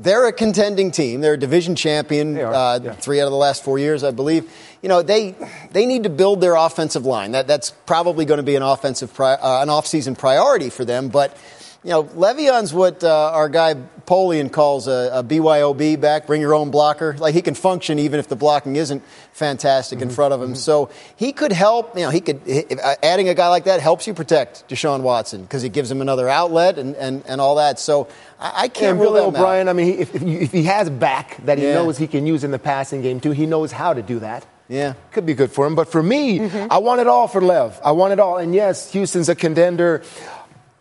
They're 0.01 0.27
a 0.27 0.31
contending 0.31 0.91
team. 0.91 1.19
They're 1.19 1.33
a 1.33 1.38
division 1.38 1.75
champion, 1.75 2.35
They 2.35 2.43
uh, 2.43 2.79
yeah. 2.79 2.93
three 2.93 3.19
out 3.19 3.25
of 3.25 3.31
the 3.31 3.38
last 3.38 3.65
four 3.65 3.77
years, 3.77 4.01
I 4.01 4.12
believe. 4.12 4.49
You 4.81 4.88
know, 4.88 5.01
they 5.01 5.35
they 5.71 5.85
need 5.85 6.03
to 6.03 6.09
build 6.09 6.39
their 6.39 6.55
offensive 6.55 7.05
line. 7.05 7.33
That 7.33 7.47
that's 7.47 7.71
probably 7.85 8.23
going 8.23 8.38
to 8.38 8.43
be 8.43 8.55
an 8.55 8.63
offensive 8.63 9.13
pri- 9.13 9.33
uh, 9.33 9.62
an 9.62 9.67
offseason 9.67 10.17
priority 10.17 10.69
for 10.69 10.85
them. 10.85 11.09
But 11.09 11.35
you 11.83 11.91
know, 11.91 12.03
Le'Veon's 12.03 12.73
what 12.73 13.03
uh, 13.03 13.31
our 13.33 13.47
guy 13.47 13.75
Polian 14.05 14.51
calls 14.51 14.87
a, 14.87 15.11
a 15.13 15.23
BYOB 15.23 16.01
back, 16.01 16.27
bring 16.27 16.41
your 16.41 16.53
own 16.53 16.71
blocker. 16.71 17.15
Like 17.17 17.33
he 17.35 17.41
can 17.41 17.53
function 17.53 17.99
even 17.99 18.19
if 18.19 18.27
the 18.27 18.35
blocking 18.35 18.75
isn't 18.75 19.03
fantastic 19.33 20.01
in 20.01 20.09
front 20.09 20.33
of 20.33 20.41
him. 20.41 20.55
So 20.55 20.89
he 21.15 21.31
could 21.31 21.51
help. 21.51 21.95
You 21.95 22.05
know, 22.05 22.09
he 22.09 22.19
could 22.19 22.41
uh, 22.49 22.95
adding 23.03 23.29
a 23.29 23.33
guy 23.33 23.47
like 23.47 23.65
that 23.65 23.79
helps 23.81 24.07
you 24.07 24.13
protect 24.13 24.67
Deshaun 24.67 25.01
Watson 25.01 25.43
because 25.43 25.63
it 25.63 25.69
gives 25.69 25.89
him 25.89 26.01
another 26.01 26.27
outlet 26.27 26.79
and, 26.79 26.95
and, 26.95 27.23
and 27.27 27.39
all 27.39 27.55
that. 27.55 27.79
So 27.79 28.07
I, 28.39 28.63
I 28.63 28.67
can't 28.67 28.93
And 28.93 28.99
rule 28.99 29.13
Billy 29.13 29.25
them 29.25 29.35
out. 29.35 29.41
O'Brien, 29.41 29.69
I 29.69 29.73
mean, 29.73 29.99
if, 29.99 30.15
if, 30.15 30.51
he 30.51 30.63
has 30.63 30.89
back 30.89 31.37
that 31.45 31.59
he 31.59 31.65
Yeah. 31.65 31.75
knows 31.75 31.97
he 31.97 32.07
can 32.07 32.25
use 32.25 32.43
in 32.43 32.51
the 32.51 32.59
passing 32.59 33.01
game 33.01 33.19
too, 33.19 33.31
he 33.31 33.45
knows 33.45 33.71
how 33.71 33.93
to 33.93 34.01
do 34.01 34.19
that. 34.19 34.45
Yeah. 34.67 34.93
Could 35.11 35.25
be 35.25 35.33
good 35.33 35.51
for 35.51 35.65
him. 35.65 35.75
But 35.75 35.91
for 35.91 36.01
me, 36.03 36.41
I 36.41 36.77
want 36.77 37.01
it 37.01 37.07
all 37.07 37.27
for 37.27 37.41
Lev. 37.41 37.79
I 37.83 37.91
want 37.91 38.13
it 38.13 38.19
all. 38.19 38.37
And 38.37 38.53
yes, 38.53 38.91
Houston's 38.91 39.27
a 39.29 39.35
contender. 39.35 40.03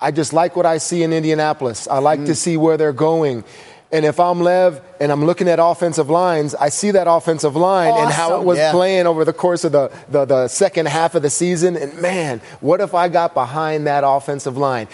I 0.00 0.10
just 0.10 0.32
like 0.32 0.54
what 0.56 0.66
I 0.66 0.78
see 0.78 1.02
in 1.02 1.12
Indianapolis. 1.12 1.88
I 1.88 1.98
like 1.98 2.24
to 2.26 2.32
mm. 2.32 2.36
see 2.36 2.56
where 2.56 2.76
they're 2.76 2.92
going. 2.92 3.44
And 3.90 4.04
if 4.04 4.20
I'm 4.20 4.40
Lev 4.40 4.80
and 5.00 5.10
I'm 5.10 5.24
looking 5.24 5.48
at 5.48 5.58
offensive 5.58 6.10
lines, 6.10 6.54
I 6.54 6.68
see 6.68 6.90
that 6.90 7.06
offensive 7.08 7.56
line 7.56 7.94
and 7.94 8.10
how 8.10 8.38
it 8.38 8.44
was 8.44 8.58
Yeah. 8.58 8.70
playing 8.70 9.06
over 9.06 9.24
the 9.24 9.32
course 9.32 9.64
of 9.64 9.72
the, 9.72 9.90
the, 10.10 10.24
the 10.26 10.48
second 10.48 10.88
half 10.88 11.14
of 11.14 11.22
the 11.22 11.30
season. 11.30 11.76
And 11.76 12.00
man, 12.00 12.40
what 12.60 12.80
if 12.80 12.94
I 12.94 13.08
got 13.08 13.32
behind 13.32 13.86
that 13.86 14.04
offensive 14.06 14.58
line? 14.58 14.88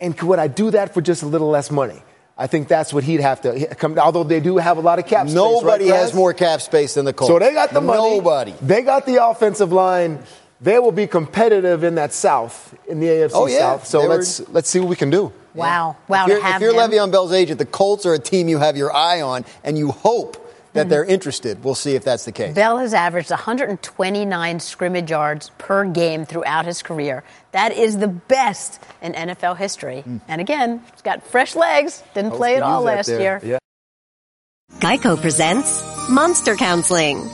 And 0.00 0.16
could 0.16 0.38
I 0.38 0.46
do 0.46 0.70
that 0.70 0.94
for 0.94 1.00
just 1.00 1.22
a 1.22 1.26
little 1.26 1.48
less 1.48 1.70
money? 1.70 2.00
I 2.38 2.46
think 2.46 2.68
that's 2.68 2.92
what 2.92 3.02
he'd 3.02 3.20
have 3.20 3.40
to 3.42 3.74
come. 3.76 3.98
Although 3.98 4.24
they 4.24 4.40
do 4.40 4.58
have 4.58 4.76
a 4.76 4.82
lot 4.82 4.98
of 4.98 5.06
cap 5.06 5.26
space. 5.26 5.34
Nobody 5.34 5.90
right, 5.90 5.98
has 5.98 6.12
more 6.12 6.34
cap 6.34 6.60
space 6.60 6.94
than 6.94 7.06
the 7.06 7.14
Colts. 7.14 7.32
So 7.32 7.38
they 7.38 7.54
got 7.54 7.70
the 7.70 7.80
money. 7.80 7.98
Nobody. 7.98 8.54
They 8.60 8.82
got 8.82 9.06
the 9.06 9.24
offensive 9.26 9.72
line. 9.72 10.22
They 10.60 10.78
will 10.78 10.92
be 10.92 11.06
competitive 11.06 11.84
in 11.84 11.96
that 11.96 12.12
South, 12.12 12.74
in 12.88 13.00
the 13.00 13.06
AFC 13.08 13.30
Oh, 13.34 13.46
yeah. 13.46 13.58
South. 13.58 13.86
So 13.86 14.02
They 14.02 14.08
let's 14.08 14.48
let's 14.48 14.68
see 14.70 14.80
what 14.80 14.88
we 14.88 14.96
can 14.96 15.10
do. 15.10 15.32
Wow. 15.54 15.96
Wow. 16.08 16.24
If 16.24 16.28
you're, 16.28 16.38
to 16.38 16.44
have 16.44 16.62
if 16.62 16.66
you're 16.72 16.80
him. 16.82 16.90
Le'Veon 16.90 17.10
Bell's 17.12 17.32
agent, 17.32 17.58
the 17.58 17.66
Colts 17.66 18.04
are 18.06 18.14
a 18.14 18.18
team 18.18 18.48
you 18.48 18.58
have 18.58 18.76
your 18.76 18.94
eye 18.94 19.20
on, 19.22 19.44
and 19.64 19.76
you 19.78 19.90
hope 19.90 20.34
that 20.34 20.42
Mm-hmm. 20.82 20.90
they're 20.90 21.04
interested. 21.06 21.64
We'll 21.64 21.74
see 21.74 21.94
if 21.94 22.04
that's 22.04 22.26
the 22.26 22.32
case. 22.32 22.54
Bell 22.54 22.76
has 22.76 22.92
averaged 22.92 23.30
129 23.30 24.60
scrimmage 24.60 25.10
yards 25.10 25.50
per 25.56 25.84
game 25.86 26.26
throughout 26.26 26.66
his 26.66 26.82
career. 26.82 27.24
That 27.52 27.72
is 27.72 27.96
the 27.98 28.08
best 28.08 28.82
in 29.00 29.14
NFL 29.14 29.56
history. 29.56 30.04
And 30.28 30.38
again, 30.40 30.82
he's 30.92 31.00
got 31.00 31.22
fresh 31.26 31.54
legs. 31.56 32.02
Didn't 32.12 32.32
play 32.32 32.56
at 32.56 32.62
all 32.62 32.82
last 32.82 33.06
there. 33.06 33.20
year. 33.20 33.40
Yeah. 33.42 33.58
Geico 34.80 35.18
presents 35.18 35.82
Monster 36.10 36.56
Counseling. 36.56 37.26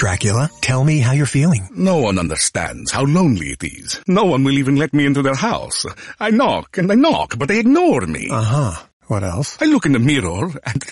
Dracula, 0.00 0.48
tell 0.62 0.82
me 0.82 1.00
how 1.00 1.12
you're 1.12 1.26
feeling. 1.26 1.68
No 1.76 1.98
one 1.98 2.18
understands 2.18 2.90
how 2.90 3.04
lonely 3.04 3.48
it 3.48 3.62
is. 3.62 4.00
No 4.06 4.24
one 4.24 4.42
will 4.44 4.56
even 4.56 4.76
let 4.76 4.94
me 4.94 5.04
into 5.04 5.20
their 5.20 5.34
house. 5.34 5.84
I 6.18 6.30
knock 6.30 6.78
and 6.78 6.90
I 6.90 6.94
knock, 6.94 7.38
but 7.38 7.48
they 7.48 7.60
ignore 7.60 8.06
me. 8.06 8.30
Uh 8.30 8.42
huh. 8.42 8.86
What 9.08 9.24
else? 9.24 9.60
I 9.60 9.66
look 9.66 9.84
in 9.84 9.92
the 9.92 9.98
mirror 9.98 10.52
and 10.64 10.82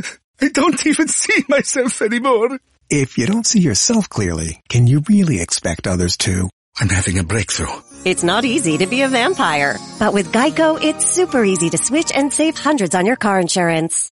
I 0.40 0.48
don't 0.48 0.86
even 0.86 1.06
see 1.08 1.44
myself 1.50 2.00
anymore. 2.00 2.58
If 2.88 3.18
you 3.18 3.26
don't 3.26 3.46
see 3.46 3.60
yourself 3.60 4.08
clearly, 4.08 4.62
can 4.70 4.86
you 4.86 5.02
really 5.06 5.42
expect 5.42 5.86
others 5.86 6.16
to? 6.24 6.48
I'm 6.80 6.88
having 6.88 7.18
a 7.18 7.24
breakthrough. 7.24 7.82
It's 8.06 8.22
not 8.22 8.46
easy 8.46 8.78
to 8.78 8.86
be 8.86 9.02
a 9.02 9.08
vampire, 9.08 9.76
but 9.98 10.14
with 10.14 10.32
Geico, 10.32 10.82
it's 10.82 11.04
super 11.04 11.44
easy 11.44 11.68
to 11.68 11.76
switch 11.76 12.10
and 12.10 12.32
save 12.32 12.56
hundreds 12.56 12.94
on 12.94 13.04
your 13.04 13.16
car 13.16 13.38
insurance. 13.38 14.10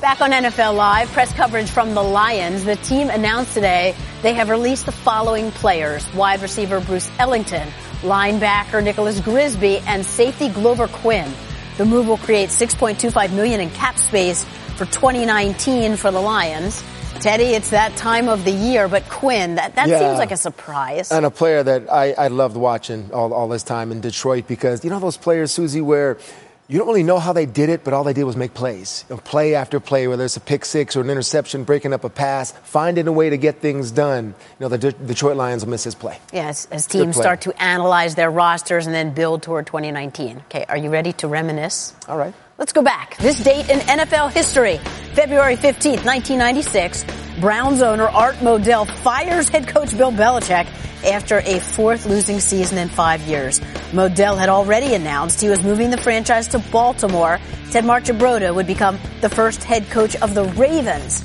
Back 0.00 0.20
on 0.20 0.30
NFL 0.30 0.76
Live, 0.76 1.08
press 1.12 1.32
coverage 1.32 1.68
from 1.70 1.94
the 1.94 2.02
Lions. 2.02 2.64
The 2.64 2.76
team 2.76 3.08
announced 3.10 3.54
today 3.54 3.94
they 4.22 4.34
have 4.34 4.50
released 4.50 4.86
the 4.86 4.92
following 4.92 5.50
players. 5.50 6.12
Wide 6.14 6.42
receiver 6.42 6.80
Bruce 6.80 7.10
Ellington, 7.18 7.66
linebacker 8.02 8.82
Nicholas 8.84 9.20
Grigsby, 9.20 9.78
and 9.80 10.04
safety 10.06 10.48
Glover 10.48 10.86
Quin. 10.86 11.30
The 11.78 11.84
move 11.84 12.06
will 12.08 12.18
create 12.18 12.50
6.25 12.50 13.32
million 13.34 13.60
in 13.60 13.70
cap 13.70 13.98
space 13.98 14.44
for 14.76 14.84
2019 14.86 15.96
for 15.96 16.10
the 16.10 16.20
Lions. 16.20 16.82
Teddy, 17.20 17.44
it's 17.54 17.70
that 17.70 17.96
time 17.96 18.28
of 18.28 18.44
the 18.44 18.50
year, 18.52 18.88
but 18.88 19.08
Quinn, 19.08 19.54
that, 19.56 19.74
that 19.76 19.88
Yeah. 19.88 19.98
seems 19.98 20.18
like 20.18 20.30
a 20.30 20.36
surprise. 20.36 21.10
And 21.10 21.24
a 21.24 21.30
player 21.30 21.62
that 21.62 21.90
I, 21.90 22.12
I 22.12 22.28
loved 22.28 22.56
watching 22.56 23.10
all, 23.12 23.32
all 23.32 23.48
this 23.48 23.62
time 23.62 23.90
in 23.90 24.00
Detroit 24.02 24.46
because, 24.46 24.84
you 24.84 24.90
know, 24.90 25.00
those 25.00 25.16
players, 25.16 25.50
Suzy, 25.50 25.80
where 25.80 26.18
you 26.68 26.78
don't 26.78 26.88
really 26.88 27.02
know 27.02 27.18
how 27.18 27.32
they 27.32 27.46
did 27.46 27.68
it, 27.68 27.84
but 27.84 27.94
all 27.94 28.04
they 28.04 28.12
did 28.12 28.24
was 28.24 28.36
make 28.36 28.54
plays. 28.54 29.04
You 29.08 29.16
know, 29.16 29.22
play 29.22 29.54
after 29.54 29.78
play, 29.80 30.08
whether 30.08 30.24
it's 30.24 30.36
a 30.36 30.40
pick 30.40 30.64
six 30.64 30.96
or 30.96 31.00
an 31.00 31.10
interception, 31.10 31.64
breaking 31.64 31.92
up 31.92 32.04
a 32.04 32.08
pass, 32.10 32.52
finding 32.64 33.06
a 33.06 33.12
way 33.12 33.30
to 33.30 33.36
get 33.36 33.60
things 33.60 33.90
done. 33.90 34.26
You 34.26 34.34
know, 34.60 34.68
the 34.68 34.78
De- 34.78 34.92
Detroit 34.92 35.36
Lions 35.36 35.64
will 35.64 35.70
miss 35.70 35.84
his 35.84 35.94
play. 35.94 36.18
Yes, 36.32 36.66
as 36.70 36.86
teams 36.86 37.16
start 37.16 37.42
to 37.42 37.62
analyze 37.62 38.14
their 38.14 38.30
rosters 38.30 38.86
and 38.86 38.94
then 38.94 39.10
build 39.10 39.42
toward 39.42 39.66
2019. 39.66 40.38
Okay, 40.46 40.64
are 40.68 40.76
you 40.76 40.90
ready 40.90 41.12
to 41.14 41.28
reminisce? 41.28 41.94
All 42.08 42.18
right. 42.18 42.34
Let's 42.58 42.72
go 42.72 42.80
back. 42.80 43.18
This 43.18 43.38
date 43.44 43.68
in 43.68 43.80
NFL 43.80 44.32
history, 44.32 44.78
February 45.12 45.56
15th, 45.56 46.06
1996. 46.06 47.04
Browns 47.38 47.82
owner 47.82 48.08
Art 48.08 48.36
Modell 48.36 48.88
fires 49.02 49.50
head 49.50 49.68
coach 49.68 49.94
Bill 49.94 50.10
Belichick 50.10 50.66
after 51.04 51.40
a 51.40 51.60
fourth 51.60 52.06
losing 52.06 52.40
season 52.40 52.78
in 52.78 52.88
five 52.88 53.20
years. 53.22 53.60
Modell 53.92 54.38
had 54.38 54.48
already 54.48 54.94
announced 54.94 55.38
he 55.42 55.50
was 55.50 55.62
moving 55.62 55.90
the 55.90 55.98
franchise 55.98 56.48
to 56.48 56.58
Baltimore. 56.58 57.38
Ted 57.72 57.84
Marchibroda 57.84 58.54
would 58.54 58.66
become 58.66 58.98
the 59.20 59.28
first 59.28 59.62
head 59.62 59.90
coach 59.90 60.16
of 60.16 60.34
the 60.34 60.44
Ravens. 60.44 61.22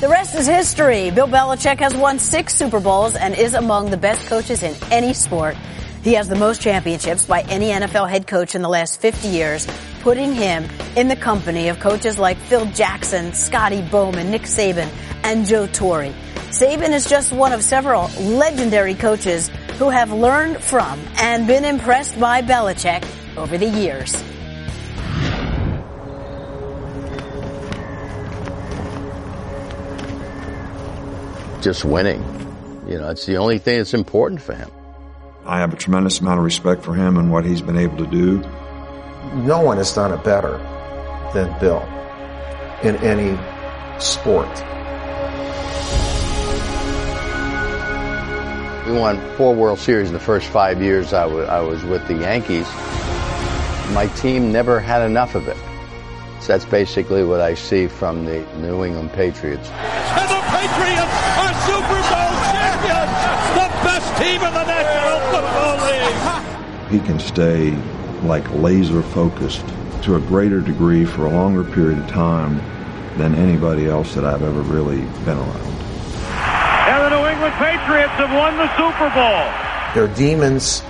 The 0.00 0.08
rest 0.08 0.34
is 0.34 0.46
history. 0.46 1.10
Bill 1.10 1.28
Belichick 1.28 1.80
has 1.80 1.94
won 1.94 2.18
six 2.18 2.54
Super 2.54 2.80
Bowls 2.80 3.14
and 3.14 3.34
is 3.34 3.52
among 3.52 3.90
the 3.90 3.98
best 3.98 4.24
coaches 4.26 4.62
in 4.62 4.74
any 4.90 5.12
sport. 5.12 5.54
He 6.02 6.14
has 6.14 6.28
the 6.28 6.34
most 6.34 6.60
championships 6.60 7.26
by 7.26 7.42
any 7.42 7.68
NFL 7.68 8.10
head 8.10 8.26
coach 8.26 8.56
in 8.56 8.62
the 8.62 8.68
last 8.68 9.00
50 9.00 9.28
years, 9.28 9.68
putting 10.00 10.32
him 10.32 10.66
in 10.96 11.06
the 11.06 11.14
company 11.14 11.68
of 11.68 11.78
coaches 11.78 12.18
like 12.18 12.36
Phil 12.38 12.66
Jackson, 12.66 13.32
Scotty 13.32 13.82
Bowman, 13.82 14.32
Nick 14.32 14.42
Saban, 14.42 14.88
and 15.22 15.46
Joe 15.46 15.68
Torre. 15.68 16.12
Saban 16.50 16.90
is 16.90 17.08
just 17.08 17.32
one 17.32 17.52
of 17.52 17.62
several 17.62 18.08
legendary 18.18 18.96
coaches 18.96 19.48
who 19.78 19.90
have 19.90 20.12
learned 20.12 20.56
from 20.60 21.00
and 21.18 21.46
been 21.46 21.64
impressed 21.64 22.18
by 22.18 22.42
Belichick 22.42 23.06
over 23.36 23.56
the 23.56 23.68
years. 23.68 24.12
Just 31.62 31.84
winning. 31.84 32.20
You 32.88 32.98
know, 32.98 33.10
it's 33.10 33.24
the 33.24 33.36
only 33.36 33.58
thing 33.58 33.78
that's 33.78 33.94
important 33.94 34.42
for 34.42 34.52
him. 34.52 34.68
I 35.44 35.58
have 35.58 35.72
a 35.72 35.76
tremendous 35.76 36.20
amount 36.20 36.38
of 36.38 36.44
respect 36.44 36.84
for 36.84 36.94
him 36.94 37.16
and 37.16 37.32
what 37.32 37.44
he's 37.44 37.60
been 37.60 37.76
able 37.76 37.96
to 37.98 38.06
do. 38.06 38.38
No 39.34 39.60
one 39.60 39.76
has 39.78 39.92
done 39.92 40.12
it 40.12 40.22
better 40.22 40.58
than 41.34 41.58
Bill 41.58 41.82
in 42.82 42.96
any 42.98 43.36
sport. 43.98 44.48
We 48.86 48.98
won 48.98 49.20
four 49.36 49.54
World 49.54 49.78
Series 49.78 50.08
in 50.08 50.14
the 50.14 50.20
first 50.20 50.46
five 50.46 50.80
years 50.80 51.12
I 51.12 51.26
was, 51.26 51.82
with 51.84 52.06
the 52.06 52.14
Yankees. 52.14 52.66
My 53.94 54.10
team 54.16 54.52
never 54.52 54.78
had 54.78 55.02
enough 55.02 55.34
of 55.34 55.48
it. 55.48 55.56
So 56.40 56.48
that's 56.48 56.64
basically 56.64 57.24
what 57.24 57.40
I 57.40 57.54
see 57.54 57.88
from 57.88 58.26
the 58.26 58.44
New 58.58 58.84
England 58.84 59.12
Patriots. 59.12 59.68
And 59.70 60.30
the 60.30 60.40
Patriots 60.50 61.12
are 61.38 61.54
Super 61.66 62.08
Bowl 62.14 62.21
champions! 62.21 62.21
The 62.21 62.21
best 62.21 62.21
team 64.22 64.40
in 64.40 64.54
the 64.54 64.64
National 64.64 65.18
Football 65.32 65.76
League! 65.88 67.00
He 67.00 67.06
can 67.06 67.18
stay 67.18 67.70
like 68.22 68.48
laser 68.54 69.02
focused 69.02 69.64
to 70.02 70.14
a 70.14 70.20
greater 70.20 70.60
degree 70.60 71.04
for 71.04 71.26
a 71.26 71.30
longer 71.30 71.64
period 71.64 71.98
of 71.98 72.06
time 72.08 72.58
than 73.18 73.34
anybody 73.34 73.86
else 73.88 74.14
that 74.14 74.24
I've 74.24 74.42
ever 74.42 74.62
really 74.62 75.00
been 75.24 75.38
around. 75.38 75.72
And 76.86 77.02
the 77.04 77.10
New 77.10 77.26
England 77.26 77.54
Patriots 77.54 78.12
have 78.14 78.32
won 78.32 78.56
the 78.58 78.70
Super 78.76 79.10
Bowl. 79.10 79.42
There 79.94 80.04
are 80.04 80.14
demons 80.16 80.82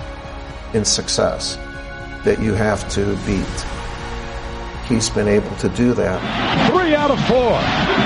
in 0.73 0.85
success 0.85 1.57
that 2.25 2.39
you 2.39 2.53
have 2.53 2.87
to 2.89 3.15
beat. 3.25 3.65
He's 4.87 5.09
been 5.09 5.27
able 5.27 5.55
to 5.57 5.69
do 5.69 5.93
that. 5.95 6.69
Three 6.69 6.93
out 6.93 7.09
of 7.09 7.19
four. 7.25 7.53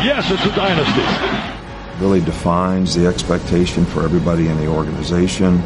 Yes, 0.03 0.31
it's 0.31 0.45
a 0.45 0.55
dynasty. 0.55 1.56
Really 1.99 2.21
defines 2.21 2.93
the 2.93 3.07
expectation 3.07 3.85
for 3.85 4.03
everybody 4.03 4.47
in 4.47 4.57
the 4.57 4.67
organization, 4.67 5.63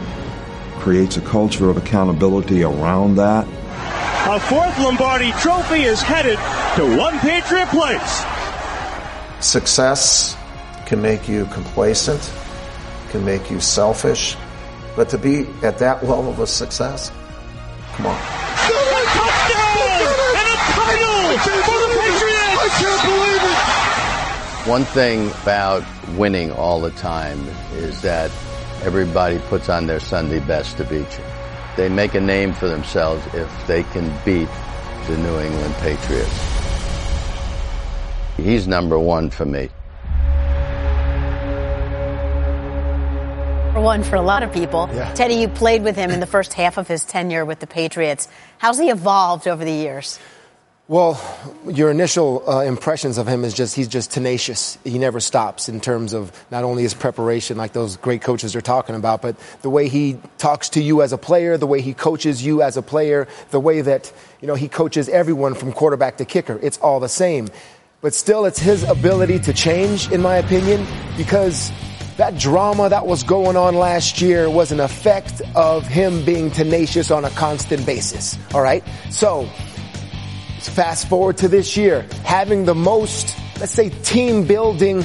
creates 0.80 1.18
a 1.18 1.22
culture 1.22 1.70
of 1.70 1.78
accountability 1.78 2.64
around 2.64 3.16
that. 3.16 3.46
A 4.28 4.40
fourth 4.40 4.80
Lombardi 4.80 5.32
trophy 5.34 5.82
is 5.82 6.02
headed 6.02 6.38
to 6.78 6.98
one 6.98 7.20
Patriot 7.20 7.68
place. 7.68 8.26
Success 9.46 10.38
can 10.86 11.02
make 11.02 11.28
you 11.28 11.46
complacent, 11.48 12.34
can 13.10 13.26
make 13.26 13.52
you 13.52 13.60
selfish, 13.60 14.38
but 14.96 15.10
to 15.10 15.18
be 15.18 15.48
at 15.64 15.80
that 15.80 16.04
level 16.06 16.42
of 16.42 16.48
success, 16.48 17.12
come 17.94 18.06
on. 18.06 18.18
One 24.66 24.86
thing 24.86 25.32
about 25.42 25.84
winning 26.10 26.52
all 26.52 26.82
the 26.82 26.92
time 26.92 27.40
is 27.74 28.04
that 28.04 28.30
everybody 28.84 29.40
puts 29.40 29.70
on 29.70 29.88
their 29.88 30.00
Sunday 30.00 30.38
best 30.38 30.78
to 30.78 30.84
beat 30.84 31.00
you. 31.18 31.24
They 31.76 31.90
make 31.90 32.14
a 32.14 32.22
name 32.22 32.54
for 32.54 32.70
themselves 32.70 33.26
if 33.34 33.50
they 33.66 33.82
can 33.82 34.14
beat 34.24 34.48
the 35.08 35.18
New 35.18 35.40
England 35.40 35.74
Patriots. 35.80 36.62
He's 38.38 38.68
number 38.68 39.00
one 39.00 39.32
for 39.32 39.46
me. 39.46 39.70
For 43.74 43.82
one, 43.82 44.04
for 44.04 44.16
a 44.16 44.22
lot 44.22 44.44
of 44.44 44.54
people. 44.54 44.88
Yeah. 44.94 45.12
Teddy, 45.16 45.36
you 45.36 45.48
played 45.48 45.82
with 45.82 45.96
him 45.96 46.12
in 46.12 46.20
the 46.20 46.28
first 46.28 46.54
half 46.54 46.78
of 46.78 46.88
his 46.88 47.04
tenure 47.04 47.46
with 47.46 47.60
the 47.60 47.68
Patriots. 47.68 48.28
How's 48.60 48.78
he 48.78 48.92
evolved 48.92 49.48
over 49.48 49.66
the 49.66 49.72
years? 49.72 50.20
Well, 50.92 51.18
your 51.70 51.90
initial 51.90 52.44
uh, 52.46 52.64
impressions 52.64 53.18
of 53.18 53.26
him 53.26 53.46
is 53.46 53.54
just 53.54 53.78
he's 53.78 53.88
just 53.88 54.12
tenacious. 54.12 54.78
He 54.84 55.00
never 55.00 55.22
stops 55.22 55.70
in 55.70 55.80
terms 55.80 56.12
of 56.12 56.34
not 56.52 56.66
only 56.66 56.84
his 56.84 56.94
preparation, 56.94 57.56
like 57.56 57.72
those 57.72 57.96
great 57.96 58.22
coaches 58.22 58.58
are 58.58 58.62
talking 58.62 58.96
about, 58.96 59.22
but 59.22 59.38
the 59.62 59.70
way 59.70 59.88
he 59.88 60.18
talks 60.38 60.68
to 60.72 60.84
you 60.84 61.02
as 61.02 61.14
a 61.14 61.18
player, 61.18 61.56
the 61.56 61.66
way 61.66 61.80
he 61.80 61.94
coaches 61.94 62.46
you 62.46 62.62
as 62.62 62.76
a 62.76 62.82
player, 62.82 63.30
the 63.52 63.60
way 63.62 63.80
that 63.80 64.12
you 64.42 64.50
know 64.50 64.56
he 64.56 64.68
coaches 64.68 65.08
everyone 65.08 65.54
from 65.54 65.72
quarterback 65.72 66.18
to 66.18 66.26
kicker. 66.26 66.60
It's 66.62 66.78
all 66.80 67.00
the 67.00 67.08
same. 67.08 67.48
But 68.02 68.14
still, 68.14 68.44
it's 68.44 68.60
his 68.60 68.84
ability 68.84 69.40
to 69.48 69.54
change, 69.54 70.12
in 70.12 70.22
my 70.22 70.36
opinion, 70.36 70.86
because 71.16 71.72
that 72.18 72.38
drama 72.38 72.90
that 72.90 73.08
was 73.08 73.24
going 73.24 73.56
on 73.56 73.76
last 73.76 74.22
year 74.22 74.50
was 74.50 74.74
an 74.74 74.82
effect 74.82 75.42
of 75.56 75.88
him 75.88 76.26
being 76.26 76.52
tenacious 76.52 77.12
on 77.12 77.24
a 77.24 77.30
constant 77.30 77.86
basis. 77.86 78.38
All 78.54 78.62
right? 78.62 78.84
So, 79.10 79.50
fast 80.70 81.10
forward 81.10 81.38
to 81.38 81.48
this 81.48 81.76
year, 81.78 82.06
having 82.24 82.66
the 82.66 82.76
most, 82.76 83.36
let's 83.60 83.72
say, 83.72 83.90
team 83.90 84.46
building 84.46 85.04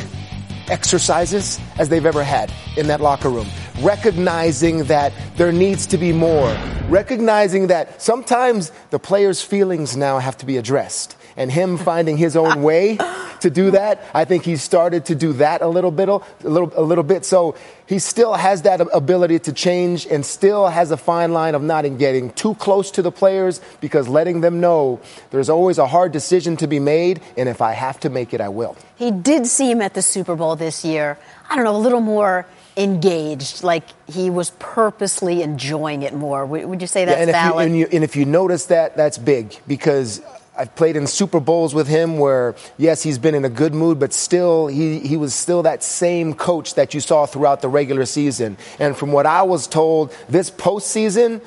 exercises 0.68 1.58
as 1.78 1.88
they've 1.88 2.06
ever 2.06 2.24
had 2.24 2.52
in 2.76 2.88
that 2.88 3.00
locker 3.00 3.28
room. 3.28 3.46
Recognizing 3.80 4.84
that 4.84 5.12
there 5.36 5.52
needs 5.52 5.86
to 5.86 5.98
be 5.98 6.12
more. 6.12 6.56
Recognizing 6.88 7.68
that 7.68 8.00
sometimes 8.00 8.72
the 8.90 8.98
players' 8.98 9.42
feelings 9.42 9.96
now 9.96 10.18
have 10.18 10.36
to 10.38 10.46
be 10.46 10.56
addressed. 10.56 11.16
And 11.36 11.52
him 11.52 11.76
finding 11.76 12.16
his 12.16 12.36
own 12.36 12.62
way 12.62 12.98
to 13.40 13.50
do 13.50 13.70
that, 13.72 14.02
I 14.14 14.24
think 14.24 14.44
he 14.44 14.56
started 14.56 15.06
to 15.06 15.14
do 15.14 15.34
that 15.34 15.62
a 15.62 15.68
little 15.68 15.90
bit, 15.90 16.08
a 16.08 16.20
little, 16.42 16.72
a 16.74 16.82
little 16.82 17.04
bit. 17.04 17.24
So 17.24 17.54
he 17.86 17.98
still 17.98 18.34
has 18.34 18.62
that 18.62 18.80
ability 18.92 19.40
to 19.40 19.52
change 19.52 20.06
and 20.06 20.24
still 20.24 20.66
has 20.66 20.90
a 20.90 20.96
fine 20.96 21.32
line 21.32 21.54
of 21.54 21.62
not 21.62 21.82
getting 21.98 22.30
too 22.30 22.54
close 22.54 22.90
to 22.92 23.02
the 23.02 23.12
players 23.12 23.60
because 23.80 24.08
letting 24.08 24.40
them 24.40 24.60
know 24.60 25.00
there's 25.30 25.50
always 25.50 25.78
a 25.78 25.86
hard 25.86 26.12
decision 26.12 26.56
to 26.56 26.66
be 26.66 26.78
made. 26.78 27.20
And 27.36 27.48
if 27.48 27.60
I 27.60 27.72
have 27.72 28.00
to 28.00 28.10
make 28.10 28.32
it, 28.32 28.40
I 28.40 28.48
will. 28.48 28.76
He 28.96 29.10
did 29.10 29.46
seem 29.46 29.82
at 29.82 29.94
the 29.94 30.02
Super 30.02 30.36
Bowl 30.36 30.56
this 30.56 30.84
year, 30.84 31.18
I 31.50 31.56
don't 31.56 31.64
know, 31.64 31.76
a 31.76 31.78
little 31.78 32.00
more 32.00 32.46
engaged, 32.76 33.62
like 33.62 33.84
he 34.08 34.28
was 34.28 34.50
purposely 34.58 35.42
enjoying 35.42 36.02
it 36.02 36.12
more. 36.12 36.44
Would, 36.44 36.80
you 36.80 36.86
say 36.86 37.04
that's 37.04 37.16
yeah, 37.16 37.22
and 37.22 37.32
valid? 37.32 37.68
If 37.68 37.74
you, 37.74 37.84
and, 37.84 37.92
you, 37.92 37.96
and 37.96 38.04
if 38.04 38.16
you 38.16 38.24
notice 38.24 38.66
that, 38.66 38.96
that's 38.96 39.18
big 39.18 39.56
because 39.66 40.20
I've 40.58 40.74
played 40.74 40.96
in 40.96 41.06
Super 41.06 41.40
Bowls 41.40 41.74
with 41.74 41.86
him 41.88 42.18
where, 42.18 42.54
yes, 42.78 43.02
he's 43.02 43.18
been 43.18 43.34
in 43.34 43.44
a 43.44 43.48
good 43.50 43.74
mood, 43.74 43.98
but 43.98 44.12
still, 44.12 44.66
he, 44.68 45.00
he 45.00 45.16
was 45.16 45.34
still 45.34 45.62
that 45.64 45.82
same 45.82 46.34
coach 46.34 46.74
that 46.74 46.94
you 46.94 47.00
saw 47.00 47.26
throughout 47.26 47.60
the 47.60 47.68
regular 47.68 48.06
season. 48.06 48.56
And 48.78 48.96
from 48.96 49.12
what 49.12 49.26
I 49.26 49.42
was 49.42 49.66
told, 49.66 50.14
this 50.28 50.50
postseason, 50.50 51.42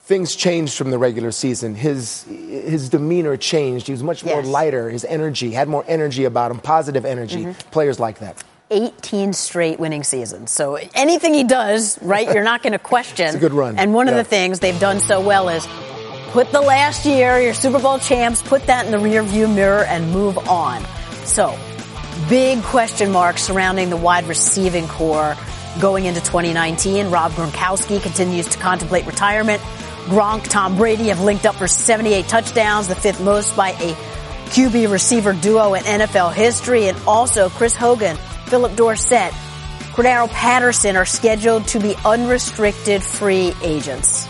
things 0.00 0.34
changed 0.34 0.76
from 0.76 0.90
the 0.90 0.98
regular 0.98 1.30
season. 1.32 1.74
His, 1.74 2.24
his 2.24 2.88
demeanor 2.88 3.36
changed. 3.36 3.86
He 3.86 3.92
was 3.92 4.02
much 4.02 4.24
more 4.24 4.40
Yes. 4.40 4.46
lighter. 4.46 4.88
His 4.90 5.04
energy, 5.04 5.50
had 5.52 5.68
more 5.68 5.84
energy 5.86 6.24
about 6.24 6.50
him, 6.50 6.58
positive 6.58 7.04
energy. 7.04 7.44
Mm-hmm. 7.44 7.70
Players 7.70 8.00
like 8.00 8.18
that. 8.20 8.42
18 8.70 9.32
straight 9.32 9.78
winning 9.80 10.02
seasons. 10.04 10.50
So 10.50 10.78
anything 10.94 11.32
he 11.32 11.44
does, 11.44 11.98
right, 12.02 12.30
you're 12.34 12.44
not 12.44 12.62
going 12.62 12.74
to 12.74 12.78
question. 12.78 13.26
It's 13.26 13.36
a 13.36 13.38
good 13.38 13.52
run. 13.54 13.78
And 13.78 13.94
one 13.94 14.06
Yeah. 14.08 14.12
of 14.12 14.16
the 14.18 14.24
things 14.24 14.60
they've 14.60 14.78
done 14.80 15.00
so 15.00 15.20
well 15.20 15.48
is 15.48 15.66
put 16.28 16.52
the 16.52 16.60
last 16.60 17.04
year, 17.04 17.40
your 17.40 17.54
Super 17.54 17.78
Bowl 17.78 17.98
champs, 17.98 18.42
put 18.42 18.66
that 18.66 18.86
in 18.86 18.92
the 18.92 18.98
rearview 18.98 19.52
mirror 19.52 19.84
and 19.84 20.12
move 20.12 20.38
on. 20.48 20.84
So 21.24 21.58
big 22.28 22.62
question 22.62 23.10
marks 23.10 23.42
surrounding 23.42 23.90
the 23.90 23.96
wide 23.96 24.26
receiving 24.26 24.88
corps 24.88 25.36
going 25.80 26.06
into 26.06 26.20
2019. 26.20 27.10
Rob 27.10 27.32
Gronkowski 27.32 28.02
continues 28.02 28.46
to 28.48 28.58
contemplate 28.58 29.06
retirement. 29.06 29.62
Gronk, 30.06 30.48
Tom 30.48 30.76
Brady 30.76 31.08
have 31.08 31.20
linked 31.20 31.46
up 31.46 31.54
for 31.54 31.68
78 31.68 32.26
touchdowns, 32.28 32.88
the 32.88 32.94
fifth 32.94 33.20
most 33.20 33.54
by 33.54 33.70
a 33.70 33.94
QB 34.50 34.90
receiver 34.90 35.34
duo 35.34 35.74
in 35.74 35.82
NFL 35.82 36.32
history. 36.32 36.88
And 36.88 36.98
also 37.06 37.50
Chris 37.50 37.76
Hogan, 37.76 38.16
Phillip 38.46 38.74
Dorsett, 38.74 39.32
Cordarrelle 39.92 40.30
Patterson 40.30 40.96
are 40.96 41.04
scheduled 41.04 41.66
to 41.68 41.80
be 41.80 41.94
unrestricted 42.04 43.02
free 43.02 43.52
agents. 43.62 44.26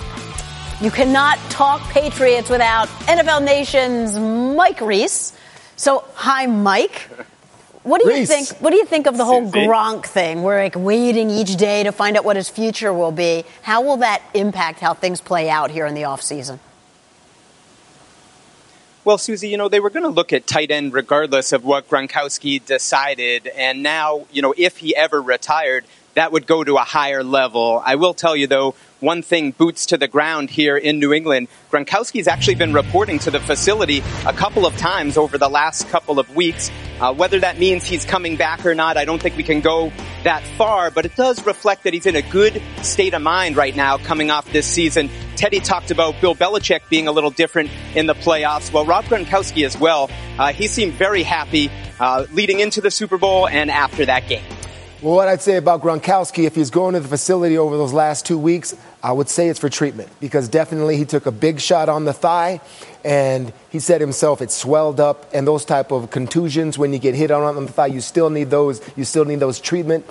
You 0.81 0.93
cannot 0.93 1.39
talk 1.51 1.81
Patriots 1.91 2.49
without 2.49 2.87
NFL 3.09 3.45
Nation's 3.45 4.17
Mike 4.17 4.81
Reiss. 4.81 5.37
So, 5.75 6.05
hi, 6.15 6.47
Mike. 6.47 7.09
What 7.83 8.01
do 8.01 8.09
you 8.09 8.19
Reese. 8.19 8.29
think? 8.29 8.63
What 8.63 8.71
do 8.71 8.77
you 8.77 8.85
think 8.85 9.09
of 9.09 9.17
the 9.17 9.25
whole 9.25 9.45
Suzy. 9.47 9.67
Gronk 9.67 10.07
thing? 10.07 10.45
We're 10.45 10.63
like 10.63 10.77
waiting 10.77 11.31
each 11.31 11.57
day 11.57 11.83
to 11.83 11.91
find 11.91 12.17
out 12.17 12.25
what 12.25 12.37
his 12.37 12.49
future 12.49 12.93
will 12.93 13.11
be. 13.11 13.45
How 13.63 13.83
will 13.83 13.97
that 13.97 14.23
impact 14.35 14.79
how 14.79 14.95
things 14.95 15.21
play 15.21 15.51
out 15.51 15.73
here 15.73 15.85
in 15.85 15.95
the 15.95 16.03
offseason? 16.03 16.61
Well, 19.05 19.19
Suzy, 19.19 19.49
you 19.49 19.57
know, 19.57 19.69
they 19.69 19.81
were 19.81 19.91
going 19.91 20.05
to 20.05 20.11
look 20.11 20.33
at 20.33 20.47
tight 20.47 20.71
end 20.71 20.93
regardless 20.93 21.53
of 21.53 21.65
what 21.65 21.89
Gronkowski 21.89 22.65
decided. 22.65 23.49
And 23.49 23.83
now, 23.83 24.27
you 24.31 24.43
know, 24.43 24.55
if 24.57 24.77
he 24.77 24.95
ever 24.95 25.21
retired, 25.21 25.87
that 26.15 26.31
would 26.31 26.47
go 26.47 26.63
to 26.63 26.77
a 26.77 26.85
higher 26.85 27.25
level. 27.25 27.83
I 27.85 27.97
will 27.97 28.15
tell 28.15 28.37
you, 28.37 28.47
though, 28.47 28.75
one 29.01 29.23
thing 29.23 29.53
boots 29.53 29.87
to 29.87 29.97
the 29.97 30.09
ground 30.09 30.51
here 30.51 30.77
in 30.77 30.99
New 30.99 31.13
England. 31.13 31.49
Gronkowski's 31.71 32.27
actually 32.27 32.57
been 32.57 32.73
reporting 32.73 33.19
to 33.21 33.31
the 33.31 33.41
facility 33.41 34.03
a 34.27 34.33
couple 34.33 34.67
of 34.67 34.77
times 34.77 35.17
over 35.17 35.39
the 35.39 35.49
last 35.49 35.89
couple 35.89 36.19
of 36.19 36.35
weeks. 36.35 36.71
Uh, 37.01 37.15
whether 37.15 37.39
that 37.39 37.59
means 37.59 37.85
he's 37.85 38.05
coming 38.05 38.37
back 38.37 38.67
or 38.67 38.75
not, 38.75 38.97
I 38.97 39.05
don't 39.05 39.23
think 39.23 39.37
we 39.37 39.45
can 39.45 39.61
go 39.61 39.93
that 40.25 40.43
far, 40.57 40.91
but 40.91 41.07
it 41.07 41.15
does 41.15 41.45
reflect 41.47 41.85
that 41.85 41.95
he's 41.95 42.07
in 42.07 42.17
a 42.17 42.23
good 42.23 42.61
state 42.83 43.15
of 43.15 43.23
mind 43.23 43.57
right 43.57 43.77
now 43.77 43.99
coming 43.99 44.31
off 44.31 44.51
this 44.53 44.67
season. 44.67 45.09
Tedy 45.37 45.63
talked 45.63 45.93
about 45.93 46.21
Bill 46.21 46.35
Belichick 46.35 46.81
being 46.91 47.07
a 47.07 47.13
little 47.13 47.31
different 47.31 47.71
in 47.95 48.07
the 48.07 48.15
playoffs. 48.15 48.73
Well, 48.73 48.85
Rob 48.85 49.05
Gronkowski 49.05 49.65
as 49.65 49.79
well. 49.79 50.11
Uh, 50.39 50.53
he 50.53 50.67
seemed 50.67 50.95
very 50.95 51.23
happy 51.23 51.71
uh, 52.01 52.27
leading 52.33 52.59
into 52.59 52.81
the 52.81 52.91
Super 52.91 53.19
Bowl 53.19 53.47
and 53.47 53.71
after 53.71 54.05
that 54.07 54.29
game. 54.29 54.43
Well, 55.01 55.15
what 55.15 55.29
I'd 55.29 55.41
say 55.41 55.57
about 55.57 55.81
Gronkowski, 55.81 56.45
if 56.45 56.57
he's 56.57 56.71
going 56.71 56.95
to 56.95 57.01
the 57.01 57.07
facility 57.07 57.57
over 57.57 57.77
those 57.77 57.93
last 57.93 58.27
two 58.27 58.37
weeks, 58.37 58.75
I 59.03 59.13
would 59.13 59.29
say 59.29 59.49
it's 59.49 59.61
for 59.61 59.69
treatment 59.69 60.09
because 60.21 60.49
definitely 60.49 60.97
he 60.97 61.05
took 61.05 61.27
a 61.27 61.31
big 61.31 61.61
shot 61.61 61.89
on 61.89 62.05
the 62.05 62.13
thigh, 62.13 62.61
and 63.05 63.53
he 63.71 63.79
said 63.79 64.01
himself 64.01 64.43
it 64.43 64.51
swelled 64.51 64.99
up, 64.99 65.31
and 65.33 65.47
those 65.47 65.65
type 65.65 65.93
of 65.93 66.11
contusions 66.11 66.79
when 66.79 66.93
you 66.93 66.99
get 66.99 67.15
hit 67.15 67.31
on, 67.31 67.65
the 67.65 67.73
thigh, 67.73 67.87
you 67.87 68.01
still 68.01 68.31
need 68.31 68.51
those. 68.51 68.81
You 68.97 69.05
still 69.05 69.25
need 69.25 69.41
those 69.41 69.61
treatment. 69.61 70.05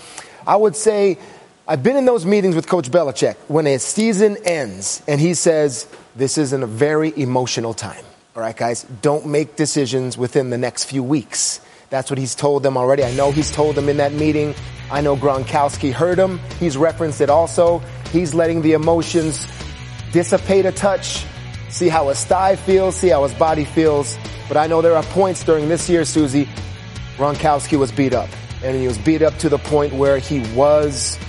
I 0.46 0.56
would 0.56 0.76
say 0.76 1.18
I've 1.68 1.84
been 1.84 1.98
in 1.98 2.06
those 2.06 2.26
meetings 2.26 2.56
with 2.56 2.68
Coach 2.68 2.90
Belichick 2.90 3.36
when 3.50 3.68
a 3.68 3.78
season 3.78 4.38
ends, 4.46 5.04
and 5.06 5.20
he 5.20 5.34
says 5.34 5.86
this 6.16 6.38
is 6.38 6.54
in 6.54 6.64
a 6.64 6.68
very 6.68 7.12
emotional 7.20 7.74
time. 7.74 8.06
All 8.38 8.42
right, 8.42 8.56
guys, 8.56 8.84
don't 9.02 9.26
make 9.26 9.58
decisions 9.58 10.18
within 10.18 10.50
the 10.50 10.58
next 10.58 10.86
few 10.86 11.04
weeks. 11.04 11.60
That's 11.90 12.10
what 12.10 12.18
he's 12.18 12.36
told 12.36 12.64
them 12.64 12.78
already. 12.78 13.04
I 13.04 13.14
know 13.16 13.32
he's 13.32 13.52
told 13.52 13.76
them 13.76 13.90
in 13.90 13.98
that 13.98 14.14
meeting. 14.14 14.56
I 14.90 15.02
know 15.02 15.18
Gronkowski 15.18 15.92
heard 15.92 16.18
him. 16.18 16.40
He's 16.60 16.78
referenced 16.78 17.22
it 17.22 17.30
also. 17.30 17.80
He's 18.12 18.34
letting 18.34 18.62
the 18.62 18.74
emotions 18.74 19.46
dissipate 20.12 20.66
a 20.66 20.72
touch, 20.72 21.26
see 21.70 21.90
how 21.90 22.08
his 22.08 22.24
thigh 22.24 22.56
feels, 22.56 22.96
see 22.96 23.10
how 23.10 23.24
his 23.24 23.34
body 23.34 23.66
feels. 23.66 24.18
But 24.48 24.58
I 24.58 24.68
know 24.68 24.82
there 24.82 24.96
are 24.96 25.04
points 25.04 25.44
during 25.44 25.68
this 25.68 25.90
year, 25.90 26.06
Suzy, 26.06 26.48
Gronkowski 27.18 27.78
was 27.78 27.92
beat 27.92 28.14
up. 28.14 28.30
And 28.64 28.76
he 28.76 28.88
was 28.88 28.98
beat 28.98 29.22
up 29.22 29.38
to 29.40 29.50
the 29.50 29.58
point 29.58 29.94
where 29.94 30.18
he 30.18 30.40
was 30.56 31.20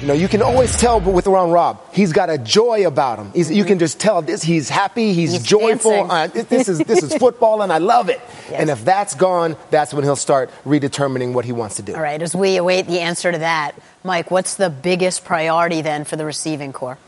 you 0.00 0.06
know, 0.06 0.14
you 0.14 0.28
can 0.28 0.42
always 0.42 0.76
tell 0.76 1.00
with 1.00 1.26
around 1.26 1.50
Rob, 1.50 1.80
he's 1.92 2.12
got 2.12 2.30
a 2.30 2.38
joy 2.38 2.86
about 2.86 3.18
him. 3.18 3.32
He's, 3.32 3.50
you 3.50 3.64
can 3.64 3.78
just 3.78 3.98
tell 3.98 4.22
this. 4.22 4.42
He's 4.42 4.68
happy. 4.68 5.12
He's, 5.12 5.32
He's 5.32 5.42
joyful. 5.42 6.10
Uh, 6.10 6.28
this, 6.28 6.44
this 6.46 6.68
is 6.68 6.78
this 6.78 7.02
is 7.02 7.14
football, 7.18 7.62
and 7.62 7.72
I 7.72 7.78
love 7.78 8.08
it. 8.08 8.20
And 8.52 8.70
if 8.70 8.84
that's 8.84 9.14
gone, 9.14 9.56
that's 9.70 9.92
when 9.92 10.04
he'll 10.04 10.16
start 10.16 10.50
redetermining 10.64 11.32
what 11.32 11.44
he 11.44 11.52
wants 11.52 11.76
to 11.76 11.82
do. 11.82 11.94
All 11.94 12.00
right, 12.00 12.20
as 12.20 12.34
we 12.34 12.56
await 12.56 12.86
the 12.86 13.00
answer 13.00 13.32
to 13.32 13.38
that, 13.38 13.74
Mike, 14.04 14.30
what's 14.30 14.54
the 14.54 14.70
biggest 14.70 15.24
priority 15.24 15.82
then 15.82 16.04
for 16.04 16.16
the 16.16 16.24
receiving 16.24 16.72
corps? 16.72 16.98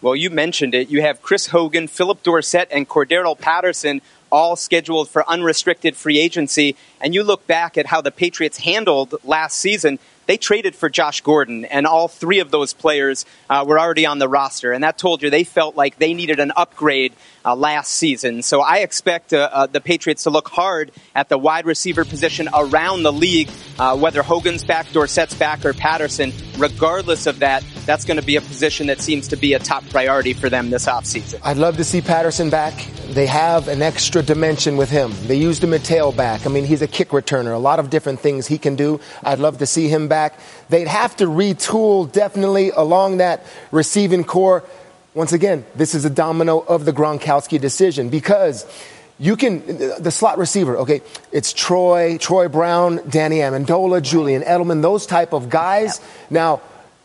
Well, 0.00 0.16
you 0.16 0.30
mentioned 0.30 0.74
it. 0.74 0.90
You 0.90 1.02
have 1.02 1.22
Chris 1.22 1.48
Hogan, 1.48 1.86
Phillip 1.86 2.22
Dorsett, 2.22 2.68
and 2.72 2.88
Cordarrelle 2.88 3.38
Patterson 3.38 4.00
all 4.32 4.56
scheduled 4.56 5.08
for 5.08 5.28
unrestricted 5.28 5.94
free 5.94 6.18
agency. 6.18 6.74
And 7.00 7.14
you 7.14 7.22
look 7.22 7.46
back 7.46 7.76
at 7.78 7.86
how 7.86 8.00
the 8.00 8.10
Patriots 8.10 8.58
handled 8.58 9.14
last 9.22 9.58
season. 9.58 10.00
They 10.26 10.36
traded 10.36 10.76
for 10.76 10.88
Josh 10.88 11.20
Gordon, 11.20 11.64
and 11.64 11.86
all 11.86 12.08
three 12.08 12.38
of 12.38 12.50
those 12.50 12.72
players 12.72 13.26
uh, 13.50 13.64
were 13.66 13.78
already 13.78 14.06
on 14.06 14.18
the 14.18 14.28
roster. 14.28 14.72
And 14.72 14.84
that 14.84 14.98
told 14.98 15.22
you 15.22 15.30
they 15.30 15.44
felt 15.44 15.76
like 15.76 15.98
they 15.98 16.14
needed 16.14 16.38
an 16.38 16.52
upgrade 16.56 17.12
uh, 17.44 17.54
last 17.56 17.92
season. 17.92 18.42
So 18.42 18.60
I 18.60 18.78
expect 18.78 19.32
uh, 19.32 19.48
uh, 19.52 19.66
the 19.66 19.80
Patriots 19.80 20.24
to 20.24 20.30
look 20.30 20.48
hard 20.48 20.92
at 21.14 21.28
the 21.28 21.38
wide 21.38 21.66
receiver 21.66 22.04
position 22.04 22.48
around 22.54 23.02
the 23.02 23.12
league, 23.12 23.50
uh, 23.78 23.96
whether 23.96 24.22
Hogan's 24.22 24.64
back, 24.64 24.86
Dorsett's 24.88 25.34
back, 25.34 25.64
or 25.64 25.72
Patterson. 25.72 26.32
Regardless 26.58 27.26
of 27.26 27.40
that, 27.40 27.64
that's 27.86 28.04
going 28.04 28.18
to 28.18 28.24
be 28.24 28.36
a 28.36 28.40
position 28.40 28.86
that 28.86 29.00
seems 29.00 29.28
to 29.28 29.36
be 29.36 29.54
a 29.54 29.58
top 29.58 29.88
priority 29.90 30.32
for 30.32 30.48
them 30.48 30.70
this 30.70 30.86
offseason. 30.86 31.40
I'd 31.42 31.56
love 31.56 31.76
to 31.78 31.84
see 31.84 32.00
Patterson 32.00 32.50
back. 32.50 32.74
They 33.08 33.26
have 33.26 33.68
an 33.68 33.82
extra 33.82 34.22
dimension 34.22 34.76
with 34.76 34.90
him. 34.90 35.12
They 35.26 35.36
used 35.36 35.62
him 35.62 35.74
at 35.74 35.82
tailback. 35.82 36.46
I 36.46 36.50
mean, 36.50 36.64
he's 36.64 36.82
a 36.82 36.86
kick 36.86 37.10
returner. 37.10 37.54
A 37.54 37.58
lot 37.58 37.78
of 37.78 37.90
different 37.90 38.20
things 38.20 38.46
he 38.46 38.58
can 38.58 38.76
do. 38.76 39.00
I'd 39.22 39.38
love 39.38 39.58
to 39.58 39.66
see 39.66 39.88
him 39.88 40.08
back. 40.08 40.38
They'd 40.68 40.88
have 40.88 41.16
to 41.16 41.26
retool 41.26 42.10
definitely 42.10 42.70
along 42.70 43.18
that 43.18 43.44
receiving 43.70 44.24
corps. 44.24 44.64
Once 45.14 45.32
again, 45.32 45.64
this 45.74 45.94
is 45.94 46.04
a 46.04 46.10
domino 46.10 46.60
of 46.60 46.84
the 46.84 46.92
Gronkowski 46.92 47.60
decision 47.60 48.08
because 48.08 48.66
you 49.18 49.36
can 49.36 49.64
the 50.02 50.10
slot 50.10 50.38
receiver 50.38 50.78
okay 50.78 51.02
it's 51.30 51.52
troy 51.52 52.16
troy 52.16 52.48
brown 52.48 52.98
danny 53.08 53.36
amendola 53.36 54.00
julian 54.00 54.42
edelman 54.42 54.80
those 54.80 55.06
type 55.06 55.32
of 55.34 55.50
guys. 55.50 56.00
Now 56.30 56.62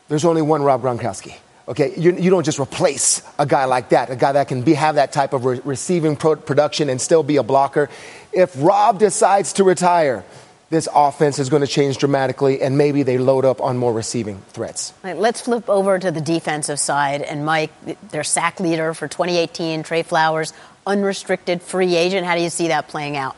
there's 0.08 0.24
only 0.24 0.42
one 0.42 0.64
rob 0.64 0.82
gronkowski 0.82 1.36
okay? 1.68 1.94
You, 1.98 2.16
you 2.16 2.30
don't 2.30 2.46
just 2.46 2.60
replace 2.60 3.22
a 3.38 3.46
guy 3.46 3.66
like 3.66 3.90
that 3.90 4.10
a 4.10 4.16
guy 4.16 4.32
that 4.32 4.48
can 4.48 4.62
be 4.62 4.74
have 4.74 4.96
that 4.96 5.12
type 5.12 5.34
of 5.34 5.46
re- 5.46 5.62
receiving 5.64 6.16
pro- 6.16 6.38
production 6.38 6.90
and 6.90 7.00
still 7.00 7.24
be 7.24 7.38
a 7.38 7.44
blocker. 7.44 7.90
If 8.32 8.54
rob 8.58 9.00
decides 9.00 9.54
to 9.54 9.64
retire 9.64 10.24
this 10.70 10.88
offense 10.94 11.40
is 11.40 11.50
going 11.50 11.62
to 11.62 11.68
change 11.68 11.98
dramatically 11.98 12.62
and 12.62 12.78
maybe 12.78 13.04
they 13.04 13.18
load 13.18 13.46
up 13.46 13.62
on 13.62 13.78
more 13.78 13.94
receiving 13.94 14.40
threats 14.50 14.94
All 15.04 15.12
right, 15.12 15.20
let's 15.20 15.42
flip 15.42 15.70
over 15.70 15.98
to 15.98 16.12
the 16.12 16.22
defensive 16.22 16.80
side. 16.80 17.22
And 17.22 17.46
Mike, 17.46 17.72
their 18.10 18.24
sack 18.24 18.60
leader 18.60 18.94
for 18.94 19.08
2018, 19.08 19.84
Trey 19.84 20.04
Flowers, 20.04 20.54
unrestricted 20.86 21.62
free 21.62 21.96
agent. 21.96 22.26
How 22.26 22.36
do 22.36 22.42
you 22.42 22.50
see 22.50 22.70
that 22.70 22.88
playing 22.88 23.18
out? 23.18 23.36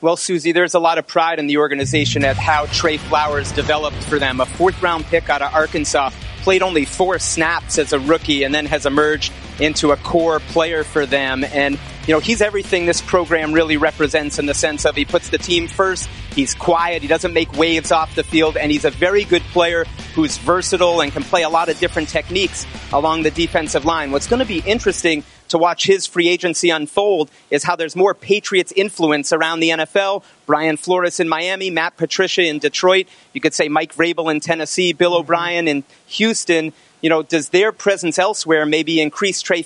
Well, 0.00 0.16
Suzy, 0.16 0.52
there's 0.52 0.74
a 0.74 0.78
lot 0.78 0.98
of 0.98 1.06
pride 1.06 1.38
in 1.38 1.46
the 1.46 1.56
organization 1.56 2.26
at 2.26 2.36
how 2.36 2.66
Trey 2.66 2.98
Flowers 2.98 3.50
developed 3.52 3.96
for 4.04 4.18
them. 4.18 4.38
A 4.38 4.44
fourth 4.44 4.82
round 4.82 5.06
pick 5.06 5.30
out 5.30 5.40
of 5.40 5.54
Arkansas, 5.54 6.10
played 6.42 6.60
only 6.60 6.84
four 6.84 7.18
snaps 7.18 7.78
as 7.78 7.94
a 7.94 7.98
rookie, 7.98 8.42
and 8.42 8.54
then 8.54 8.66
has 8.66 8.84
emerged 8.84 9.32
into 9.60 9.92
a 9.92 9.96
core 9.96 10.40
player 10.40 10.84
for 10.84 11.06
them. 11.06 11.42
And, 11.42 11.78
you 12.06 12.12
know, 12.12 12.20
he's 12.20 12.42
everything 12.42 12.84
this 12.84 13.00
program 13.00 13.52
really 13.54 13.78
represents 13.78 14.38
in 14.38 14.44
the 14.44 14.52
sense 14.52 14.84
of 14.84 14.94
he 14.94 15.06
puts 15.06 15.30
the 15.30 15.38
team 15.38 15.68
first. 15.68 16.06
He's 16.34 16.54
quiet. 16.54 17.00
He 17.00 17.08
doesn't 17.08 17.32
make 17.32 17.50
waves 17.54 17.92
off 17.92 18.14
the 18.14 18.22
field. 18.22 18.58
And 18.58 18.70
he's 18.70 18.84
a 18.84 18.90
very 18.90 19.24
good 19.24 19.42
player 19.42 19.86
who's 20.14 20.36
versatile 20.36 21.00
and 21.00 21.10
can 21.10 21.22
play 21.22 21.44
a 21.44 21.48
lot 21.48 21.70
of 21.70 21.78
different 21.78 22.10
techniques 22.10 22.66
along 22.92 23.22
the 23.22 23.30
defensive 23.30 23.86
line. 23.86 24.10
What's 24.10 24.26
going 24.26 24.40
to 24.40 24.46
be 24.46 24.58
interesting 24.66 25.24
to 25.48 25.56
watch 25.56 25.86
his 25.86 26.06
free 26.06 26.28
agency 26.28 26.68
unfold 26.68 27.30
is 27.50 27.62
how 27.62 27.74
there's 27.74 27.96
more 27.96 28.12
Patriots 28.12 28.72
influence 28.72 29.32
around 29.32 29.60
the 29.60 29.70
NFL. 29.70 30.24
Brian 30.44 30.76
Flores 30.76 31.20
in 31.20 31.28
Miami, 31.28 31.70
Matt 31.70 31.96
Patricia 31.96 32.42
in 32.42 32.58
Detroit. 32.58 33.06
You 33.32 33.40
could 33.40 33.54
say 33.54 33.68
Mike 33.68 33.94
Vrabel 33.94 34.30
in 34.30 34.40
Tennessee, 34.40 34.92
Bill 34.92 35.14
O'Brien 35.14 35.68
in 35.68 35.84
Houston. 36.08 36.74
You 37.00 37.10
know, 37.10 37.22
does 37.22 37.50
their 37.50 37.72
presence 37.72 38.18
elsewhere 38.18 38.66
maybe 38.66 39.00
increase 39.00 39.40
Trey, 39.40 39.62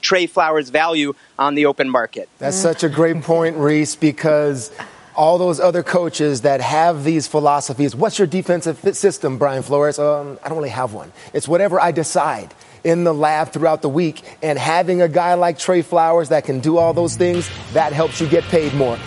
Trey 0.00 0.26
Flowers' 0.26 0.70
value 0.70 1.14
on 1.38 1.54
the 1.54 1.66
open 1.66 1.90
market? 1.90 2.28
That's 2.38 2.56
such 2.56 2.82
a 2.82 2.88
great 2.88 3.22
point, 3.22 3.56
Reiss, 3.56 3.96
because 3.96 4.70
all 5.16 5.38
those 5.38 5.60
other 5.60 5.82
coaches 5.82 6.42
that 6.42 6.60
have 6.60 7.04
these 7.04 7.26
philosophies. 7.26 7.94
What's 7.94 8.18
your 8.18 8.26
defensive 8.26 8.78
fit 8.78 8.96
system, 8.96 9.38
Brian 9.38 9.62
Flores? 9.62 9.98
Um, 9.98 10.38
I 10.42 10.48
don't 10.48 10.58
really 10.58 10.70
have 10.70 10.92
one. 10.92 11.12
It's 11.32 11.46
whatever 11.46 11.80
I 11.80 11.92
decide 11.92 12.52
in 12.82 13.04
the 13.04 13.14
lab 13.14 13.50
throughout 13.50 13.82
the 13.82 13.88
week. 13.88 14.22
And 14.42 14.58
having 14.58 15.02
a 15.02 15.08
guy 15.08 15.34
like 15.34 15.58
Trey 15.58 15.82
Flowers 15.82 16.28
that 16.30 16.44
can 16.44 16.60
do 16.60 16.78
all 16.78 16.92
those 16.92 17.16
things, 17.16 17.48
that 17.72 17.92
helps 17.92 18.20
you 18.20 18.28
get 18.28 18.44
paid 18.44 18.74
more. 18.74 18.98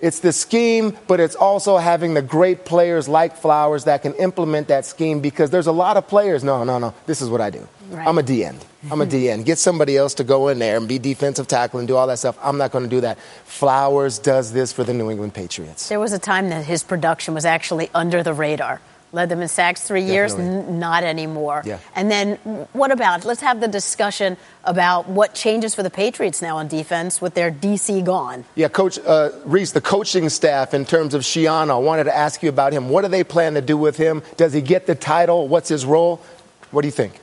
It's 0.00 0.20
the 0.20 0.32
scheme, 0.32 0.96
but 1.08 1.18
it's 1.18 1.34
also 1.34 1.76
having 1.76 2.14
the 2.14 2.22
great 2.22 2.64
players 2.64 3.08
like 3.08 3.36
Flowers 3.36 3.84
that 3.84 4.02
can 4.02 4.14
implement 4.14 4.68
that 4.68 4.84
scheme 4.84 5.18
because 5.20 5.50
there's 5.50 5.66
a 5.66 5.72
lot 5.72 5.96
of 5.96 6.06
players. 6.06 6.44
No, 6.44 6.62
no, 6.62 6.78
no. 6.78 6.94
This 7.06 7.20
is 7.20 7.28
what 7.28 7.40
I 7.40 7.50
do. 7.50 7.66
Right. 7.90 8.06
I'm 8.06 8.16
a 8.16 8.22
D 8.22 8.44
end. 8.44 8.64
I'm 8.90 9.00
a 9.00 9.06
D 9.06 9.28
end. 9.28 9.44
Get 9.44 9.58
somebody 9.58 9.96
else 9.96 10.14
to 10.14 10.24
go 10.24 10.48
in 10.48 10.58
there 10.60 10.76
and 10.76 10.86
be 10.86 10.98
defensive 10.98 11.48
tackle 11.48 11.78
and 11.80 11.88
do 11.88 11.96
all 11.96 12.06
that 12.06 12.18
stuff. 12.18 12.38
I'm 12.42 12.58
not 12.58 12.70
going 12.70 12.84
to 12.84 12.90
do 12.90 13.00
that. 13.02 13.18
Flowers 13.44 14.18
does 14.18 14.52
this 14.52 14.72
for 14.72 14.84
the 14.84 14.94
New 14.94 15.10
England 15.10 15.34
Patriots. 15.34 15.88
There 15.88 15.98
was 15.98 16.12
a 16.12 16.18
time 16.18 16.48
that 16.50 16.64
his 16.64 16.82
production 16.84 17.34
was 17.34 17.44
actually 17.44 17.90
under 17.94 18.22
the 18.22 18.32
radar. 18.32 18.80
led 19.10 19.30
them 19.30 19.40
in 19.40 19.48
sacks 19.48 19.82
three 19.82 20.04
years, 20.04 20.34
N- 20.34 20.78
not 20.78 21.02
anymore. 21.02 21.62
Yeah. 21.64 21.78
And 21.96 22.10
then 22.10 22.36
what 22.72 22.92
about, 22.92 23.24
let's 23.24 23.40
have 23.40 23.58
the 23.60 23.66
discussion 23.66 24.36
about 24.64 25.08
what 25.08 25.34
changes 25.34 25.74
for 25.74 25.82
the 25.82 25.90
Patriots 25.90 26.40
now 26.42 26.58
on 26.58 26.68
defense 26.68 27.20
with 27.20 27.32
their 27.34 27.50
DC 27.50 28.04
gone. 28.04 28.44
Yeah, 28.54 28.68
Coach 28.68 28.98
uh, 29.04 29.30
Reiss, 29.46 29.72
the 29.72 29.80
coaching 29.80 30.28
staff 30.28 30.72
in 30.74 30.84
terms 30.84 31.14
of 31.14 31.22
Schiano, 31.22 31.70
I 31.70 31.78
wanted 31.78 32.04
to 32.04 32.14
ask 32.16 32.42
you 32.42 32.48
about 32.50 32.72
him. 32.74 32.90
What 32.90 33.02
do 33.02 33.08
they 33.08 33.24
plan 33.24 33.54
to 33.54 33.62
do 33.62 33.76
with 33.78 33.96
him? 33.96 34.22
Does 34.36 34.52
he 34.52 34.60
get 34.60 34.86
the 34.86 34.94
title? 34.94 35.48
What's 35.48 35.68
his 35.70 35.84
role? 35.86 36.20
What 36.70 36.82
do 36.82 36.88
you 36.88 36.92
think? 36.92 37.18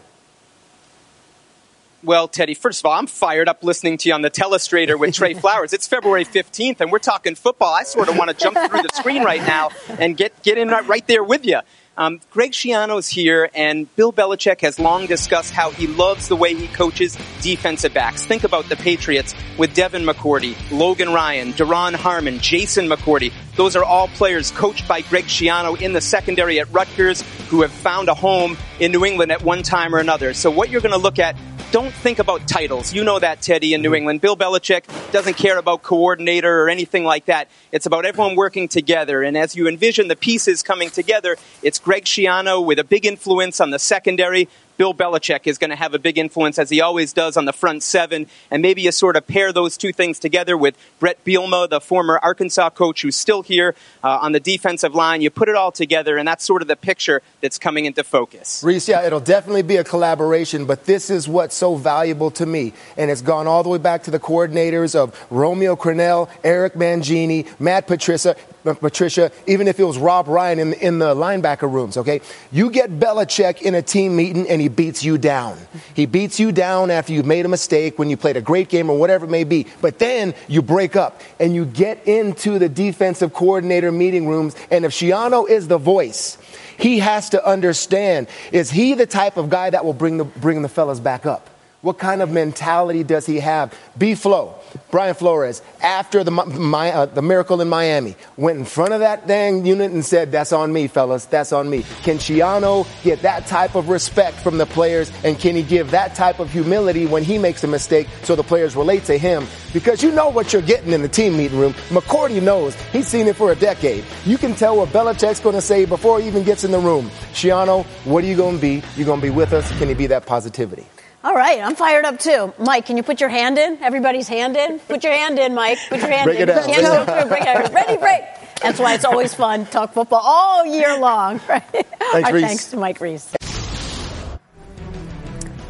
Well, 2.06 2.28
Tedy, 2.30 2.56
first 2.56 2.82
of 2.82 2.86
all, 2.86 2.92
I'm 2.92 3.08
fired 3.08 3.50
up 3.50 3.64
listening 3.64 3.98
to 3.98 4.10
you 4.10 4.14
on 4.14 4.22
the 4.22 4.30
telestrator 4.30 5.00
with 5.00 5.16
Trey 5.16 5.34
Flowers. 5.42 5.74
It's 5.74 5.88
February 5.88 6.24
15th, 6.24 6.80
and 6.80 6.92
we're 6.92 7.00
talking 7.00 7.34
football. 7.34 7.74
I 7.74 7.82
sort 7.82 8.10
of 8.10 8.16
want 8.16 8.30
to 8.30 8.36
jump 8.36 8.56
through 8.70 8.84
the 8.84 8.94
screen 8.94 9.24
right 9.24 9.42
now 9.42 9.72
and 9.98 10.16
get, 10.16 10.44
get 10.44 10.60
in 10.60 10.68
right, 10.68 10.88
right 10.88 11.08
there 11.08 11.24
with 11.24 11.48
you. 11.48 11.62
Um, 11.98 12.20
Greg 12.30 12.52
Schiano's 12.52 13.08
here, 13.08 13.50
and 13.56 13.94
Bill 13.96 14.14
Belichick 14.14 14.62
has 14.62 14.78
long 14.78 15.08
discussed 15.08 15.52
how 15.52 15.72
he 15.72 15.88
loves 15.88 16.28
the 16.28 16.36
way 16.36 16.54
he 16.54 16.68
coaches 16.68 17.18
defensive 17.42 17.96
backs. 17.96 18.24
Think 18.24 18.44
about 18.44 18.70
the 18.70 18.76
Patriots 18.76 19.34
with 19.58 19.74
Devin 19.74 20.04
McCourty, 20.04 20.56
Logan 20.72 21.12
Ryan, 21.12 21.54
Duron 21.54 21.96
Harmon, 21.96 22.38
Jason 22.40 22.88
McCourty. 22.88 23.34
Those 23.56 23.76
are 23.76 23.84
all 23.84 24.10
players 24.10 24.52
coached 24.52 24.88
by 24.88 25.02
Greg 25.02 25.26
Schiano 25.26 25.82
in 25.82 25.94
the 25.94 26.02
secondary 26.02 26.60
at 26.60 26.72
Rutgers 26.72 27.24
who 27.50 27.64
have 27.64 27.72
found 27.72 28.10
a 28.10 28.14
home 28.14 28.58
in 28.80 28.92
New 28.92 29.06
England 29.06 29.32
at 29.32 29.42
one 29.42 29.64
time 29.64 29.96
or 29.96 30.00
another. 30.00 30.36
So 30.36 30.52
what 30.52 30.70
you're 30.70 30.82
going 30.82 30.92
to 30.92 31.00
look 31.00 31.18
at 31.18 31.36
don't 31.72 31.94
think 31.94 32.20
about 32.20 32.48
titles. 32.48 32.94
You 32.94 33.04
know 33.04 33.20
that, 33.20 33.42
Tedy, 33.42 33.72
in 33.74 33.82
New 33.82 33.90
mm-hmm. 33.90 33.96
England. 33.96 34.22
Bill 34.22 34.38
Belichick 34.38 34.84
doesn't 35.12 35.36
care 35.36 35.58
about 35.58 35.84
coordinator 35.84 36.62
or 36.62 36.70
anything 36.70 37.04
like 37.04 37.26
that. 37.26 37.50
It's 37.72 37.86
about 37.86 38.06
everyone 38.06 38.36
working 38.36 38.68
together. 38.68 39.24
And 39.24 39.38
as 39.38 39.56
you 39.56 39.68
envision 39.68 40.08
the 40.08 40.16
pieces 40.16 40.64
coming 40.64 40.90
together, 40.90 41.38
it's 41.62 41.80
Greg 41.80 42.06
Schiano 42.06 42.66
with 42.66 42.80
a 42.80 42.84
big 42.84 43.06
influence 43.06 43.60
on 43.60 43.72
the 43.72 43.80
secondary. 43.80 44.48
Bill 44.78 44.94
Belichick 44.94 45.48
is 45.48 45.58
going 45.58 45.70
to 45.70 45.76
have 45.76 45.94
a 45.94 46.00
big 46.00 46.18
influence, 46.18 46.60
as 46.60 46.70
he 46.70 46.82
always 46.82 47.14
does, 47.14 47.38
on 47.38 47.46
the 47.46 47.54
front 47.54 47.84
seven. 47.84 48.28
And 48.52 48.62
maybe 48.62 48.82
you 48.82 48.92
sort 48.92 49.16
of 49.16 49.28
pair 49.28 49.54
those 49.54 49.78
two 49.78 49.94
things 49.94 50.20
together 50.20 50.58
with 50.58 50.78
Brett 51.00 51.24
Bielema, 51.24 51.70
the 51.70 51.82
former 51.82 52.20
Arkansas 52.22 52.70
coach 52.72 53.02
who's 53.02 53.16
still 53.16 53.42
here 53.42 53.76
uh, 54.04 54.20
on 54.22 54.32
the 54.32 54.40
defensive 54.40 54.94
line. 54.94 55.22
You 55.22 55.30
put 55.30 55.50
it 55.50 55.56
all 55.56 55.72
together, 55.72 56.18
and 56.18 56.28
that's 56.28 56.46
sort 56.46 56.62
of 56.62 56.68
the 56.68 56.76
picture 56.76 57.22
that's 57.42 57.58
coming 57.58 57.86
into 57.86 58.04
focus. 58.04 58.64
Reiss, 58.64 58.88
yeah, 58.88 59.06
it'll 59.06 59.20
definitely 59.20 59.64
be 59.64 59.78
a 59.78 59.84
collaboration, 59.84 60.66
but 60.66 60.86
this 60.86 61.10
is 61.10 61.28
what's 61.28 61.56
so 61.56 61.76
valuable 61.76 62.32
to 62.32 62.46
me. 62.46 62.74
And 62.98 63.10
it's 63.12 63.22
gone 63.22 63.48
all 63.48 63.64
the 63.64 63.70
way 63.70 63.78
back 63.78 64.04
to 64.04 64.12
the 64.12 64.20
coordinators 64.20 64.96
of 64.96 65.26
Romeo 65.30 65.76
Crennel, 65.76 66.30
Eric 66.44 66.74
Mangini, 66.74 67.48
Matt 67.60 67.88
Patricia, 67.88 68.36
Patricia, 68.64 69.32
even 69.48 69.68
if 69.68 69.80
it 69.80 69.84
was 69.84 69.98
Rob 69.98 70.28
Ryan 70.28 70.60
in, 70.60 70.74
in 70.74 71.00
the 71.00 71.14
linebacker 71.14 71.72
rooms, 71.72 71.98
okay? 71.98 72.22
You 72.52 72.72
get 72.72 72.90
Belichick 73.00 73.62
in 73.62 73.76
a 73.76 73.82
team 73.82 74.16
meeting 74.16 74.48
and 74.50 74.60
he 74.62 74.65
beats 74.68 75.04
you 75.04 75.18
down. 75.18 75.58
He 75.94 76.06
beats 76.06 76.40
you 76.40 76.52
down 76.52 76.92
after 76.92 77.14
you've 77.14 77.26
made 77.26 77.46
a 77.46 77.50
mistake, 77.50 77.98
when 78.00 78.10
you 78.10 78.18
played 78.18 78.38
a 78.38 78.42
great 78.42 78.70
game 78.70 78.90
or 78.90 78.98
whatever 78.98 79.26
it 79.26 79.30
may 79.30 79.44
be. 79.44 79.68
But 79.82 80.00
then 80.00 80.34
you 80.48 80.62
break 80.62 80.96
up 80.96 81.22
and 81.40 81.54
you 81.54 81.66
get 81.66 82.08
into 82.08 82.60
the 82.60 82.70
defensive 82.70 83.34
coordinator 83.34 83.92
meeting 83.92 84.28
rooms. 84.28 84.56
And 84.72 84.86
if 84.86 84.92
Schiano 84.92 85.50
is 85.50 85.68
the 85.68 85.78
voice, 85.78 86.38
he 86.78 87.00
has 87.00 87.30
to 87.30 87.46
understand 87.46 88.28
is 88.52 88.72
he 88.72 88.94
the 88.94 89.06
type 89.06 89.38
of 89.38 89.50
guy 89.50 89.70
that 89.70 89.86
will 89.86 89.94
bring 89.94 90.18
the, 90.18 90.26
bring 90.26 90.62
the 90.62 90.70
fellas 90.70 91.00
back 91.00 91.26
up? 91.26 91.50
What 91.82 92.00
kind 92.00 92.24
of 92.24 92.32
mentality 92.32 93.04
does 93.04 93.28
he 93.28 93.40
have? 93.42 93.72
B 93.96 94.16
Flow, 94.16 94.56
Brian 94.92 95.16
Flores, 95.16 95.62
after 95.82 96.24
the, 96.24 96.32
my, 96.32 96.92
uh, 96.92 97.06
the 97.06 97.22
miracle 97.22 97.62
in 97.62 97.70
Miami, 97.70 98.16
went 98.38 98.60
in 98.60 98.66
front 98.66 98.94
of 98.94 99.00
that 99.02 99.28
dang 99.28 99.66
unit 99.66 99.92
and 99.92 100.06
said, 100.06 100.32
That's 100.32 100.54
on 100.54 100.72
me, 100.72 100.88
fellas, 100.88 101.26
that's 101.26 101.52
on 101.52 101.70
me. 101.70 101.84
Can 102.04 102.18
Schiano 102.18 102.88
get 103.04 103.22
that 103.24 103.48
type 103.48 103.76
of 103.76 103.90
respect 103.90 104.38
from 104.38 104.58
the 104.58 104.66
players? 104.66 105.12
And 105.24 105.40
can 105.40 105.56
he 105.56 105.64
give 105.64 105.92
that 105.92 106.16
type 106.16 106.40
of 106.40 106.52
humility 106.52 107.06
when 107.06 107.24
he 107.24 107.38
makes 107.38 107.64
a 107.64 107.68
mistake 107.68 108.08
so 108.24 108.36
the 108.36 108.44
players 108.44 108.76
relate 108.76 109.06
to 109.06 109.18
him? 109.18 109.46
Because 109.74 110.04
you 110.04 110.12
know 110.12 110.30
what 110.30 110.54
you're 110.54 110.62
getting 110.62 110.94
in 110.94 111.02
the 111.02 111.10
team 111.10 111.38
meeting 111.38 111.60
room. 111.60 111.74
McCourty 111.90 112.42
knows. 112.42 112.76
He's 112.92 113.08
seen 113.08 113.28
it 113.28 113.36
for 113.36 113.52
a 113.52 113.56
decade. 113.56 114.06
You 114.26 114.38
can 114.38 114.56
tell 114.56 114.78
what 114.78 114.90
Belichick's 114.90 115.40
going 115.40 115.56
to 115.56 115.62
say 115.62 115.86
before 115.86 116.20
he 116.20 116.28
even 116.28 116.44
gets 116.44 116.64
in 116.64 116.72
the 116.72 116.80
room. 116.80 117.10
Schiano, 117.34 117.86
what 118.06 118.24
are 118.24 118.28
you 118.28 118.38
going 118.38 118.56
to 118.56 118.62
be? 118.62 118.84
You're 118.96 119.06
going 119.06 119.20
to 119.20 119.26
be 119.26 119.32
with 119.32 119.54
us. 119.54 119.68
Can 119.78 119.88
he 119.90 119.94
be 119.94 120.08
that 120.08 120.26
positivity? 120.26 120.86
All 121.26 121.34
right, 121.34 121.60
I'm 121.60 121.76
fired 121.76 122.06
up 122.06 122.20
too. 122.20 122.54
Mike, 122.60 122.86
can 122.86 122.98
you 122.98 123.04
put 123.04 123.20
your 123.20 123.30
hand 123.32 123.58
in? 123.58 123.82
Everybody's 123.82 124.28
hand 124.28 124.56
in? 124.56 124.78
Put 124.78 125.04
your 125.04 125.12
hand 125.12 125.40
in, 125.40 125.56
Mike. 125.56 125.80
Put 125.90 126.00
your 126.00 126.12
hand 126.12 126.26
Break 126.28 126.40
in. 126.40 126.50
it 126.50 126.54
down. 126.54 126.70
Hands 126.70 126.86
up, 126.86 127.28
break 127.30 127.42
it 127.42 127.46
down. 127.46 127.74
Ready, 127.74 127.98
break. 127.98 128.22
That's 128.62 128.80
why 128.80 128.94
it's 128.94 129.06
always 129.06 129.34
fun 129.34 129.66
to 129.66 129.72
talk 129.72 129.94
football 129.94 130.22
all 130.24 130.66
year 130.68 131.00
long. 131.00 131.42
Right? 131.50 131.64
Thanks, 131.64 132.28
Our 132.30 132.32
Reiss. 132.34 132.46
thanks 132.46 132.66
to 132.72 132.78
Mike 132.78 133.02
Reiss. 133.02 133.34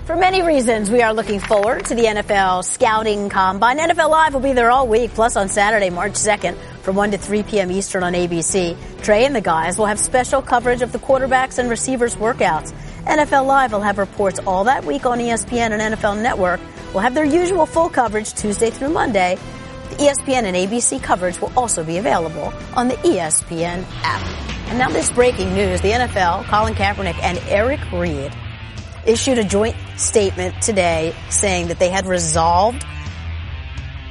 For 0.06 0.16
many 0.18 0.42
reasons, 0.44 0.92
we 0.92 1.02
are 1.02 1.14
looking 1.14 1.40
forward 1.40 1.86
to 1.86 1.96
the 1.96 2.04
NFL 2.04 2.64
Scouting 2.66 3.30
Combine. 3.30 3.80
NFL 3.80 4.10
Live 4.12 4.34
will 4.34 4.42
be 4.42 4.54
there 4.54 4.70
all 4.70 4.88
week, 4.88 5.12
plus 5.12 5.36
on 5.36 5.48
Saturday, 5.50 5.90
March 5.90 6.12
2nd, 6.14 6.56
from 6.84 6.96
1 6.96 7.12
to 7.12 7.18
3 7.18 7.42
p.m. 7.44 7.72
Eastern 7.72 8.04
on 8.04 8.14
ABC. 8.14 8.78
Trey 9.02 9.26
and 9.26 9.36
the 9.36 9.42
guys 9.42 9.80
will 9.80 9.88
have 9.88 10.00
special 10.00 10.42
coverage 10.44 10.82
of 10.84 10.92
the 10.92 11.00
quarterbacks 11.00 11.58
and 11.58 11.70
receivers' 11.72 12.16
workouts. 12.18 12.72
NFL 13.06 13.46
Live 13.46 13.72
will 13.72 13.82
have 13.82 14.00
reports 14.00 14.40
all 14.48 14.64
that 14.64 14.84
week 14.84 15.06
on 15.06 15.20
ESPN 15.20 15.72
and 15.72 15.96
NFL 15.96 16.22
Network. 16.22 16.60
We'll 16.92 17.04
have 17.04 17.14
their 17.14 17.26
usual 17.26 17.66
full 17.68 17.90
coverage 17.90 18.34
Tuesday 18.34 18.72
through 18.72 18.90
Monday. 18.90 19.38
The 19.90 19.96
ESPN 19.98 20.44
and 20.44 20.56
ABC 20.56 21.02
coverage 21.02 21.40
will 21.40 21.52
also 21.56 21.84
be 21.84 21.98
available 21.98 22.52
on 22.76 22.88
the 22.88 22.96
ESPN 22.96 23.86
app. 24.02 24.46
And 24.70 24.80
now 24.80 24.90
this 24.90 25.12
breaking 25.12 25.54
news. 25.54 25.82
The 25.82 25.92
NFL, 25.92 26.46
Colin 26.46 26.74
Kaepernick 26.74 27.22
and 27.22 27.38
Eric 27.48 27.80
Reid 27.92 28.34
issued 29.06 29.38
a 29.38 29.44
joint 29.44 29.76
statement 29.98 30.60
today 30.64 31.14
saying 31.30 31.68
that 31.68 31.78
they 31.78 31.90
had 31.90 32.08
resolved 32.08 32.84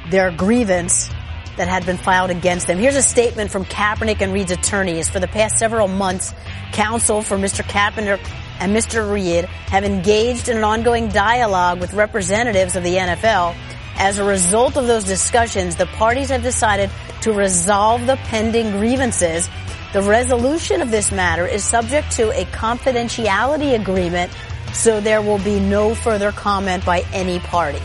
their 0.09 0.31
grievance 0.31 1.09
that 1.57 1.67
had 1.67 1.85
been 1.85 1.97
filed 1.97 2.29
against 2.29 2.67
them. 2.67 2.77
Here's 2.77 2.95
a 2.95 3.01
statement 3.01 3.51
from 3.51 3.65
Kaepernick 3.65 4.21
and 4.21 4.31
Reid's 4.31 4.51
attorneys. 4.51 5.09
For 5.09 5.19
the 5.19 5.27
past 5.27 5.57
several 5.57 5.89
months, 5.89 6.33
counsel 6.71 7.21
for 7.21 7.37
Mr. 7.37 7.63
Kaepernick 7.63 8.25
and 8.59 8.75
Mr. 8.75 9.11
Reid 9.11 9.45
have 9.45 9.83
engaged 9.83 10.49
in 10.49 10.57
an 10.57 10.63
ongoing 10.63 11.09
dialogue 11.09 11.79
with 11.79 11.93
representatives 11.93 12.75
of 12.75 12.83
the 12.83 12.95
NFL. 12.95 13.55
As 13.97 14.17
a 14.17 14.23
result 14.23 14.77
of 14.77 14.87
those 14.87 15.05
discussions, 15.05 15.75
the 15.75 15.85
parties 15.85 16.29
have 16.29 16.43
decided 16.43 16.89
to 17.21 17.33
resolve 17.33 18.05
the 18.05 18.17
pending 18.17 18.71
grievances. 18.71 19.49
The 19.93 20.01
resolution 20.01 20.81
of 20.81 20.91
this 20.91 21.11
matter 21.11 21.45
is 21.47 21.63
subject 21.63 22.11
to 22.13 22.29
a 22.31 22.45
confidentiality 22.45 23.79
agreement, 23.79 24.31
so 24.73 24.99
there 24.99 25.21
will 25.21 25.39
be 25.39 25.59
no 25.59 25.95
further 25.95 26.31
comment 26.31 26.85
by 26.85 27.05
any 27.13 27.39
party. 27.39 27.81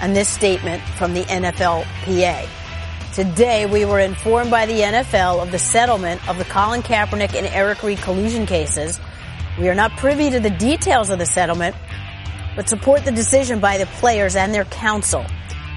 And 0.00 0.16
this 0.16 0.28
statement 0.28 0.82
from 0.98 1.14
the 1.14 1.22
NFLPA. 1.22 2.48
Today, 3.14 3.64
we 3.66 3.84
were 3.84 4.00
informed 4.00 4.50
by 4.50 4.66
the 4.66 4.80
NFL 4.80 5.40
of 5.40 5.52
the 5.52 5.58
settlement 5.58 6.28
of 6.28 6.36
the 6.36 6.44
Colin 6.44 6.82
Kaepernick 6.82 7.36
and 7.36 7.46
Eric 7.46 7.84
Reid 7.84 7.98
collusion 7.98 8.44
cases. 8.44 8.98
We 9.58 9.68
are 9.68 9.74
not 9.74 9.96
privy 9.96 10.30
to 10.30 10.40
the 10.40 10.50
details 10.50 11.10
of 11.10 11.18
the 11.18 11.26
settlement, 11.26 11.76
but 12.56 12.68
support 12.68 13.04
the 13.04 13.12
decision 13.12 13.60
by 13.60 13.78
the 13.78 13.86
players 13.86 14.34
and 14.34 14.52
their 14.52 14.64
counsel. 14.64 15.24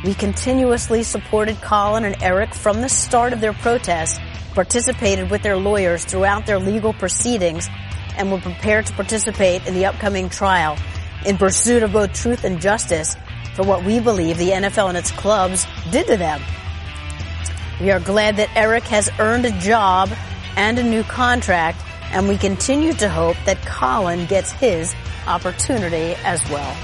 We 0.04 0.14
continuously 0.14 1.04
supported 1.04 1.62
Colin 1.62 2.04
and 2.04 2.22
Eric 2.22 2.54
from 2.54 2.82
the 2.82 2.90
start 2.90 3.34
of 3.34 3.42
their 3.42 3.54
protest, 3.54 4.20
participated 4.54 5.30
with 5.30 5.44
their 5.44 5.58
lawyers 5.58 6.06
throughout 6.06 6.46
their 6.46 6.60
legal 6.60 6.94
proceedings, 6.94 7.70
and 8.18 8.32
were 8.32 8.40
prepared 8.40 8.88
to 8.88 8.94
participate 8.94 9.68
in 9.68 9.76
the 9.76 9.86
upcoming 9.86 10.30
trial 10.30 10.78
in 11.26 11.38
pursuit 11.38 11.84
of 11.84 11.94
both 11.94 12.14
truth 12.14 12.44
and 12.44 12.60
justice 12.60 13.16
for 13.54 13.64
what 13.64 13.84
we 13.84 14.00
believe 14.00 14.38
the 14.38 14.52
NFL 14.52 14.90
and 14.90 14.98
its 14.98 15.12
clubs 15.12 15.66
did 15.92 16.08
to 16.08 16.18
them. 16.18 16.42
We 17.80 17.92
are 17.92 18.00
glad 18.00 18.38
that 18.38 18.50
Eric 18.56 18.84
has 18.86 19.10
earned 19.20 19.46
a 19.46 19.52
job 19.60 20.10
and 20.56 20.80
a 20.80 20.84
new 20.84 21.04
contract, 21.04 21.84
and 22.12 22.28
we 22.28 22.38
continue 22.38 22.94
to 22.94 23.10
hope 23.10 23.38
that 23.46 23.64
Colin 23.66 24.26
gets 24.26 24.52
his 24.52 24.96
opportunity 25.28 26.16
as 26.24 26.48
well. 26.50 26.76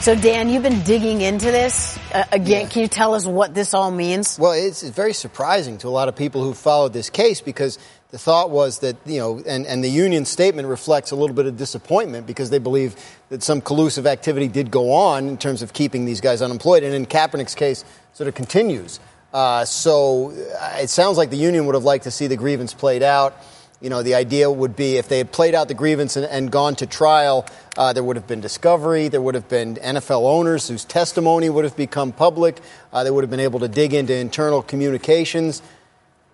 So, 0.00 0.14
Dan, 0.14 0.48
you've 0.48 0.62
been 0.62 0.82
digging 0.84 1.22
into 1.22 1.46
this. 1.46 1.98
Uh, 2.14 2.24
again, 2.30 2.68
can 2.68 2.82
you 2.82 2.88
tell 2.88 3.14
us 3.14 3.26
what 3.26 3.52
this 3.52 3.74
all 3.74 3.90
means? 3.90 4.38
Well, 4.38 4.52
it's, 4.52 4.84
it's 4.84 4.94
very 4.94 5.12
surprising 5.12 5.78
to 5.78 5.88
a 5.88 5.90
lot 5.90 6.06
of 6.06 6.14
people 6.14 6.42
who 6.44 6.54
followed 6.54 6.92
this 6.92 7.10
case 7.10 7.40
because 7.40 7.80
the 8.12 8.18
thought 8.18 8.50
was 8.50 8.78
that, 8.78 8.96
you 9.04 9.18
know, 9.18 9.42
and, 9.44 9.66
and 9.66 9.82
the 9.82 9.90
union 9.90 10.24
statement 10.24 10.68
reflects 10.68 11.10
a 11.10 11.16
little 11.16 11.34
bit 11.34 11.46
of 11.46 11.56
disappointment 11.56 12.28
because 12.28 12.48
they 12.48 12.60
believe 12.60 12.94
that 13.30 13.42
some 13.42 13.60
collusive 13.60 14.06
activity 14.06 14.46
did 14.46 14.70
go 14.70 14.92
on 14.92 15.26
in 15.26 15.36
terms 15.36 15.62
of 15.62 15.72
keeping 15.72 16.04
these 16.04 16.20
guys 16.20 16.42
unemployed. 16.42 16.84
And 16.84 16.94
in 16.94 17.04
Kaepernick's 17.04 17.56
case, 17.56 17.84
sort 18.14 18.28
of 18.28 18.36
continues. 18.36 19.00
Uh, 19.32 19.64
so 19.64 20.30
uh, 20.30 20.78
it 20.78 20.90
sounds 20.90 21.18
like 21.18 21.30
the 21.30 21.36
union 21.36 21.66
would 21.66 21.74
have 21.74 21.84
liked 21.84 22.04
to 22.04 22.12
see 22.12 22.28
the 22.28 22.36
grievance 22.36 22.72
played 22.72 23.02
out. 23.02 23.36
You 23.80 23.90
know, 23.90 24.02
the 24.02 24.16
idea 24.16 24.50
would 24.50 24.74
be 24.74 24.96
if 24.96 25.08
they 25.08 25.18
had 25.18 25.30
played 25.30 25.54
out 25.54 25.68
the 25.68 25.74
grievance 25.74 26.16
and, 26.16 26.26
and 26.26 26.50
gone 26.50 26.74
to 26.76 26.86
trial, 26.86 27.46
uh, 27.76 27.92
there 27.92 28.02
would 28.02 28.16
have 28.16 28.26
been 28.26 28.40
discovery. 28.40 29.06
There 29.06 29.22
would 29.22 29.36
have 29.36 29.48
been 29.48 29.76
NFL 29.76 30.22
owners 30.22 30.66
whose 30.66 30.84
testimony 30.84 31.48
would 31.48 31.64
have 31.64 31.76
become 31.76 32.10
public. 32.10 32.60
Uh, 32.92 33.04
they 33.04 33.10
would 33.10 33.22
have 33.22 33.30
been 33.30 33.38
able 33.38 33.60
to 33.60 33.68
dig 33.68 33.94
into 33.94 34.14
internal 34.16 34.62
communications. 34.62 35.62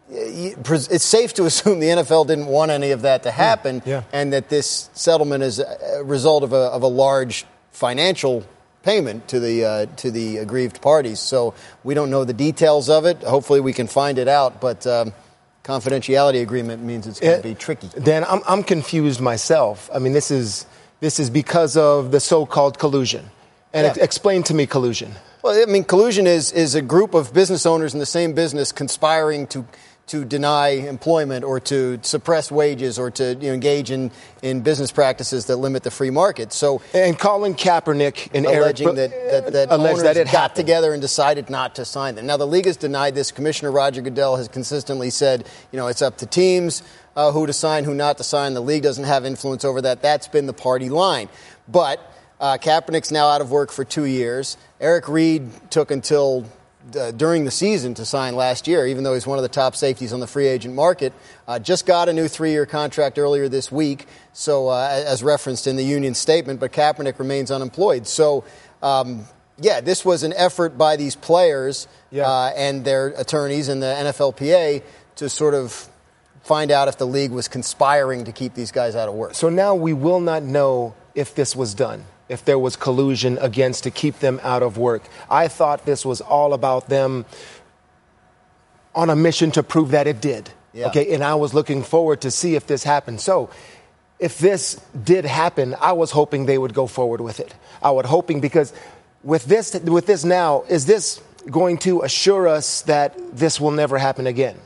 it's 0.08 1.04
safe 1.04 1.34
to 1.34 1.44
assume 1.50 1.80
the 1.80 1.88
NFL 1.88 2.26
didn't 2.26 2.46
want 2.46 2.70
any 2.70 2.92
of 2.92 3.02
that 3.02 3.24
to 3.24 3.30
happen, 3.30 3.82
yeah. 3.84 4.04
and 4.10 4.32
that 4.32 4.48
this 4.48 4.88
settlement 4.94 5.42
is 5.42 5.58
a 5.58 6.02
result 6.02 6.44
of 6.44 6.54
a, 6.54 6.72
of 6.72 6.82
a 6.82 6.88
large 6.88 7.44
financial 7.72 8.42
payment 8.84 9.26
to 9.28 9.40
the 9.40 9.64
uh, 9.64 9.86
to 9.96 10.10
the 10.10 10.38
aggrieved 10.38 10.80
parties. 10.80 11.20
So 11.20 11.54
we 11.82 11.94
don't 11.94 12.10
know 12.10 12.24
the 12.24 12.34
details 12.34 12.88
of 12.88 13.04
it. 13.04 13.22
Hopefully, 13.22 13.60
we 13.60 13.72
can 13.72 13.86
find 13.86 14.18
it 14.18 14.28
out. 14.28 14.60
But 14.60 14.86
um, 14.86 15.12
confidentiality 15.64 16.40
agreement 16.42 16.82
means 16.82 17.06
it's 17.06 17.18
going 17.20 17.38
to 17.42 17.48
be 17.48 17.54
tricky. 17.54 17.88
Dan, 18.00 18.24
I'm, 18.28 18.40
I'm 18.46 18.62
confused 18.62 19.20
myself. 19.20 19.90
I 19.94 19.98
mean, 19.98 20.12
this 20.12 20.30
is 20.30 20.66
this 21.00 21.18
is 21.18 21.28
because 21.30 21.76
of 21.76 22.12
the 22.12 22.20
so-called 22.20 22.78
collusion. 22.78 23.30
And 23.72 23.84
Yeah. 23.84 23.90
ex- 23.90 23.98
explain 23.98 24.42
to 24.44 24.54
me 24.54 24.66
collusion. 24.66 25.12
Well, 25.42 25.60
I 25.60 25.66
mean, 25.70 25.84
collusion 25.84 26.26
is 26.26 26.52
is 26.52 26.74
a 26.74 26.82
group 26.82 27.14
of 27.14 27.32
business 27.34 27.66
owners 27.66 27.92
in 27.94 28.00
the 28.00 28.06
same 28.06 28.32
business 28.34 28.72
conspiring 28.72 29.46
to 29.48 29.64
to 30.06 30.24
deny 30.24 30.68
employment 30.68 31.44
or 31.44 31.58
to 31.58 31.98
suppress 32.02 32.52
wages 32.52 32.98
or 32.98 33.10
to 33.10 33.34
you 33.40 33.48
know, 33.48 33.54
engage 33.54 33.90
in, 33.90 34.10
in 34.42 34.60
business 34.60 34.92
practices 34.92 35.46
that 35.46 35.56
limit 35.56 35.82
the 35.82 35.90
free 35.90 36.10
market. 36.10 36.52
So, 36.52 36.82
and 36.92 37.18
Colin 37.18 37.54
Kaepernick 37.54 38.28
and 38.34 38.44
alleging 38.44 38.88
Br- 38.88 38.94
that 38.96 39.10
that, 39.30 39.52
that 39.52 39.70
owners 39.70 40.02
that 40.02 40.16
it 40.16 40.24
got 40.24 40.32
happened. 40.32 40.56
together 40.56 40.92
and 40.92 41.00
decided 41.00 41.48
not 41.48 41.76
to 41.76 41.84
sign 41.86 42.16
them. 42.16 42.26
Now, 42.26 42.36
the 42.36 42.46
league 42.46 42.66
has 42.66 42.76
denied 42.76 43.14
this. 43.14 43.32
Commissioner 43.32 43.72
Roger 43.72 44.02
Goodell 44.02 44.36
has 44.36 44.48
consistently 44.48 45.08
said, 45.08 45.48
you 45.72 45.78
know, 45.78 45.86
it's 45.86 46.02
up 46.02 46.18
to 46.18 46.26
teams 46.26 46.82
uh, 47.16 47.32
who 47.32 47.46
to 47.46 47.52
sign, 47.54 47.84
who 47.84 47.94
not 47.94 48.18
to 48.18 48.24
sign. 48.24 48.52
The 48.52 48.60
league 48.60 48.82
doesn't 48.82 49.04
have 49.04 49.24
influence 49.24 49.64
over 49.64 49.80
that. 49.82 50.02
That's 50.02 50.28
been 50.28 50.46
the 50.46 50.52
party 50.52 50.90
line, 50.90 51.28
but. 51.68 52.10
Uh, 52.40 52.58
Kaepernick's 52.58 53.12
now 53.12 53.28
out 53.28 53.40
of 53.40 53.52
work 53.52 53.70
for 53.70 53.84
two 53.84 54.04
years. 54.04 54.58
Eric 54.80 55.08
Reid 55.08 55.70
took 55.70 55.92
until 55.92 56.44
uh, 56.96 57.10
during 57.12 57.44
the 57.44 57.50
season 57.50 57.94
to 57.94 58.04
sign 58.04 58.36
last 58.36 58.66
year, 58.66 58.86
even 58.86 59.04
though 59.04 59.14
he's 59.14 59.26
one 59.26 59.38
of 59.38 59.42
the 59.42 59.48
top 59.48 59.74
safeties 59.74 60.12
on 60.12 60.20
the 60.20 60.26
free 60.26 60.46
agent 60.46 60.74
market. 60.74 61.12
Uh, 61.48 61.58
just 61.58 61.86
got 61.86 62.08
a 62.08 62.12
new 62.12 62.28
three-year 62.28 62.66
contract 62.66 63.18
earlier 63.18 63.48
this 63.48 63.72
week, 63.72 64.06
so 64.32 64.68
uh, 64.68 65.02
as 65.06 65.22
referenced 65.22 65.66
in 65.66 65.76
the 65.76 65.84
union 65.84 66.14
statement. 66.14 66.60
But 66.60 66.72
Kaepernick 66.72 67.18
remains 67.18 67.50
unemployed. 67.50 68.06
So, 68.06 68.44
um, 68.82 69.24
yeah, 69.58 69.80
this 69.80 70.04
was 70.04 70.22
an 70.22 70.32
effort 70.34 70.76
by 70.76 70.96
these 70.96 71.16
players 71.16 71.88
uh, 72.14 72.52
and 72.56 72.84
their 72.84 73.08
attorneys 73.08 73.68
and 73.68 73.82
the 73.82 73.86
NFLPA 73.86 74.82
to 75.16 75.28
sort 75.28 75.54
of 75.54 75.88
find 76.42 76.70
out 76.70 76.88
if 76.88 76.98
the 76.98 77.06
league 77.06 77.30
was 77.30 77.48
conspiring 77.48 78.24
to 78.24 78.32
keep 78.32 78.54
these 78.54 78.70
guys 78.70 78.94
out 78.94 79.08
of 79.08 79.14
work. 79.14 79.34
So 79.34 79.48
now 79.48 79.74
we 79.74 79.92
will 79.92 80.20
not 80.20 80.42
know 80.42 80.94
if 81.14 81.34
this 81.34 81.54
was 81.54 81.74
done, 81.74 82.04
if 82.28 82.44
there 82.44 82.58
was 82.58 82.76
collusion 82.76 83.38
against 83.40 83.84
to 83.84 83.90
keep 83.90 84.18
them 84.18 84.40
out 84.42 84.62
of 84.62 84.78
work. 84.78 85.02
I 85.30 85.48
thought 85.48 85.84
this 85.84 86.04
was 86.04 86.20
all 86.20 86.52
about 86.52 86.88
them 86.88 87.24
on 88.94 89.10
a 89.10 89.16
mission 89.16 89.50
to 89.52 89.62
prove 89.62 89.90
that 89.90 90.06
it 90.06 90.20
did. 90.20 90.50
Yeah. 90.72 90.88
Okay, 90.88 91.14
and 91.14 91.22
I 91.22 91.36
was 91.36 91.54
looking 91.54 91.82
forward 91.82 92.20
to 92.22 92.30
see 92.30 92.56
if 92.56 92.66
this 92.66 92.82
happened. 92.82 93.20
So, 93.20 93.50
if 94.18 94.38
this 94.38 94.80
did 95.04 95.24
happen, 95.24 95.74
I 95.80 95.92
was 95.92 96.10
hoping 96.10 96.46
they 96.46 96.58
would 96.58 96.74
go 96.74 96.86
forward 96.86 97.20
with 97.20 97.40
it. 97.40 97.54
I 97.82 97.90
would 97.90 98.06
hoping 98.06 98.40
because 98.40 98.72
with 99.22 99.44
this 99.44 99.74
with 99.74 100.06
this 100.06 100.24
now, 100.24 100.64
is 100.68 100.86
this 100.86 101.20
going 101.50 101.78
to 101.78 102.02
assure 102.02 102.48
us 102.48 102.82
that 102.82 103.14
this 103.36 103.60
will 103.60 103.70
never 103.70 103.98
happen 103.98 104.26
again? 104.26 104.56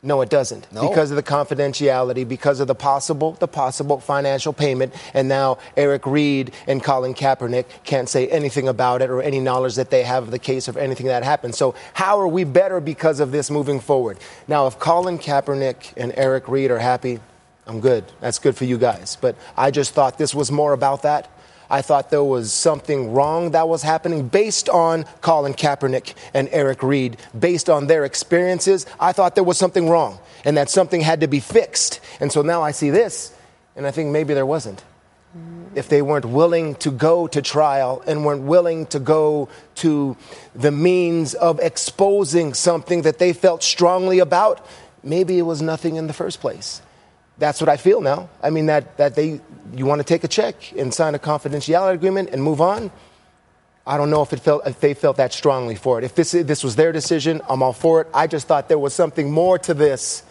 No, 0.00 0.20
it 0.20 0.30
doesn't. 0.30 0.72
No. 0.72 0.88
Because 0.88 1.10
of 1.10 1.16
the 1.16 1.24
confidentiality, 1.24 2.26
because 2.26 2.60
of 2.60 2.68
the 2.68 2.74
possible 2.74 3.32
the 3.32 3.48
possible 3.48 3.98
financial 3.98 4.52
payment, 4.52 4.94
and 5.12 5.28
now 5.28 5.58
Eric 5.76 6.06
Reid 6.06 6.52
and 6.68 6.82
Colin 6.82 7.14
Kaepernick 7.14 7.64
can't 7.82 8.08
say 8.08 8.28
anything 8.28 8.68
about 8.68 9.02
it 9.02 9.10
or 9.10 9.20
any 9.20 9.40
knowledge 9.40 9.74
that 9.74 9.90
they 9.90 10.04
have 10.04 10.24
of 10.24 10.30
the 10.30 10.38
case 10.38 10.68
of 10.68 10.76
anything 10.76 11.06
that 11.06 11.24
happened. 11.24 11.56
So 11.56 11.74
how 11.94 12.20
are 12.20 12.28
we 12.28 12.44
better 12.44 12.80
because 12.80 13.18
of 13.18 13.32
this 13.32 13.50
moving 13.50 13.80
forward? 13.80 14.18
Now, 14.46 14.68
if 14.68 14.78
Colin 14.78 15.18
Kaepernick 15.18 15.94
and 15.96 16.12
Eric 16.16 16.48
Reid 16.48 16.70
are 16.70 16.78
happy, 16.78 17.18
I'm 17.66 17.80
good. 17.80 18.04
That's 18.20 18.38
good 18.38 18.56
for 18.56 18.64
you 18.64 18.78
guys. 18.78 19.18
But 19.20 19.34
I 19.56 19.72
just 19.72 19.94
thought 19.94 20.16
this 20.16 20.32
was 20.32 20.52
more 20.52 20.72
about 20.74 21.02
that. 21.02 21.28
I 21.70 21.82
thought 21.82 22.10
there 22.10 22.24
was 22.24 22.52
something 22.52 23.12
wrong 23.12 23.50
that 23.50 23.68
was 23.68 23.82
happening 23.82 24.28
based 24.28 24.68
on 24.68 25.04
Colin 25.20 25.52
Kaepernick 25.52 26.14
and 26.32 26.48
Eric 26.50 26.82
Reid, 26.82 27.18
based 27.38 27.68
on 27.68 27.86
their 27.86 28.04
experiences. 28.04 28.86
I 28.98 29.12
thought 29.12 29.34
there 29.34 29.44
was 29.44 29.58
something 29.58 29.88
wrong 29.88 30.18
and 30.44 30.56
that 30.56 30.70
something 30.70 31.00
had 31.00 31.20
to 31.20 31.28
be 31.28 31.40
fixed. 31.40 32.00
And 32.20 32.32
so 32.32 32.42
now 32.42 32.62
I 32.62 32.70
see 32.70 32.90
this, 32.90 33.34
and 33.76 33.86
I 33.86 33.90
think 33.90 34.10
maybe 34.10 34.34
there 34.34 34.46
wasn't. 34.46 34.82
If 35.74 35.88
they 35.88 36.00
weren't 36.00 36.24
willing 36.24 36.74
to 36.76 36.90
go 36.90 37.26
to 37.28 37.42
trial 37.42 38.02
and 38.06 38.24
weren't 38.24 38.44
willing 38.44 38.86
to 38.86 38.98
go 38.98 39.50
to 39.76 40.16
the 40.54 40.72
means 40.72 41.34
of 41.34 41.60
exposing 41.60 42.54
something 42.54 43.02
that 43.02 43.18
they 43.18 43.34
felt 43.34 43.62
strongly 43.62 44.20
about, 44.20 44.66
maybe 45.02 45.38
it 45.38 45.42
was 45.42 45.60
nothing 45.60 45.96
in 45.96 46.06
the 46.06 46.14
first 46.14 46.40
place 46.40 46.80
that's 47.38 47.60
what 47.60 47.68
I 47.68 47.76
feel 47.76 48.00
now. 48.00 48.28
I 48.42 48.50
mean 48.50 48.66
that 48.66 48.96
that 48.96 49.14
they 49.14 49.40
you 49.72 49.86
want 49.86 50.00
to 50.00 50.04
take 50.04 50.24
a 50.24 50.28
check 50.28 50.72
and 50.76 50.92
sign 50.92 51.14
a 51.14 51.18
confidentiality 51.18 51.94
agreement 51.94 52.30
and 52.30 52.42
move 52.42 52.60
on. 52.60 52.90
I 53.86 53.96
don't 53.96 54.10
know 54.10 54.22
if 54.22 54.32
it 54.32 54.40
felt 54.40 54.66
if 54.66 54.80
they 54.80 54.94
felt 54.94 55.16
that 55.16 55.32
strongly 55.32 55.74
for 55.74 55.98
it. 55.98 56.04
If 56.04 56.14
this 56.14 56.32
this 56.32 56.62
was 56.62 56.76
their 56.76 56.92
decision, 56.92 57.40
I'm 57.48 57.62
all 57.62 57.72
for 57.72 58.02
it. 58.02 58.08
I 58.12 58.26
just 58.26 58.46
thought 58.46 58.68
there 58.68 58.78
was 58.78 58.94
something 58.94 59.30
more 59.30 59.58
to 59.60 59.74
this 59.74 60.22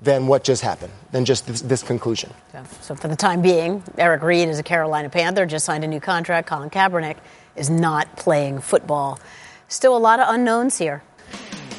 than 0.00 0.26
what 0.26 0.44
just 0.44 0.62
happened, 0.62 0.92
than 1.10 1.24
just 1.24 1.46
this, 1.46 1.60
this 1.60 1.82
conclusion. 1.82 2.32
So 2.80 2.94
for 2.94 3.08
the 3.08 3.16
time 3.16 3.42
being, 3.42 3.82
Eric 3.96 4.22
Reid 4.22 4.48
is 4.48 4.58
a 4.58 4.62
Carolina 4.62 5.10
Panther, 5.10 5.44
just 5.44 5.64
signed 5.64 5.82
a 5.82 5.88
new 5.88 6.00
contract. 6.00 6.48
Colin 6.48 6.70
Kaepernick 6.70 7.16
is 7.56 7.68
not 7.68 8.16
playing 8.16 8.60
football. 8.60 9.18
Still 9.66 9.96
a 9.96 9.98
lot 9.98 10.20
of 10.20 10.32
unknowns 10.32 10.78
here. 10.78 11.02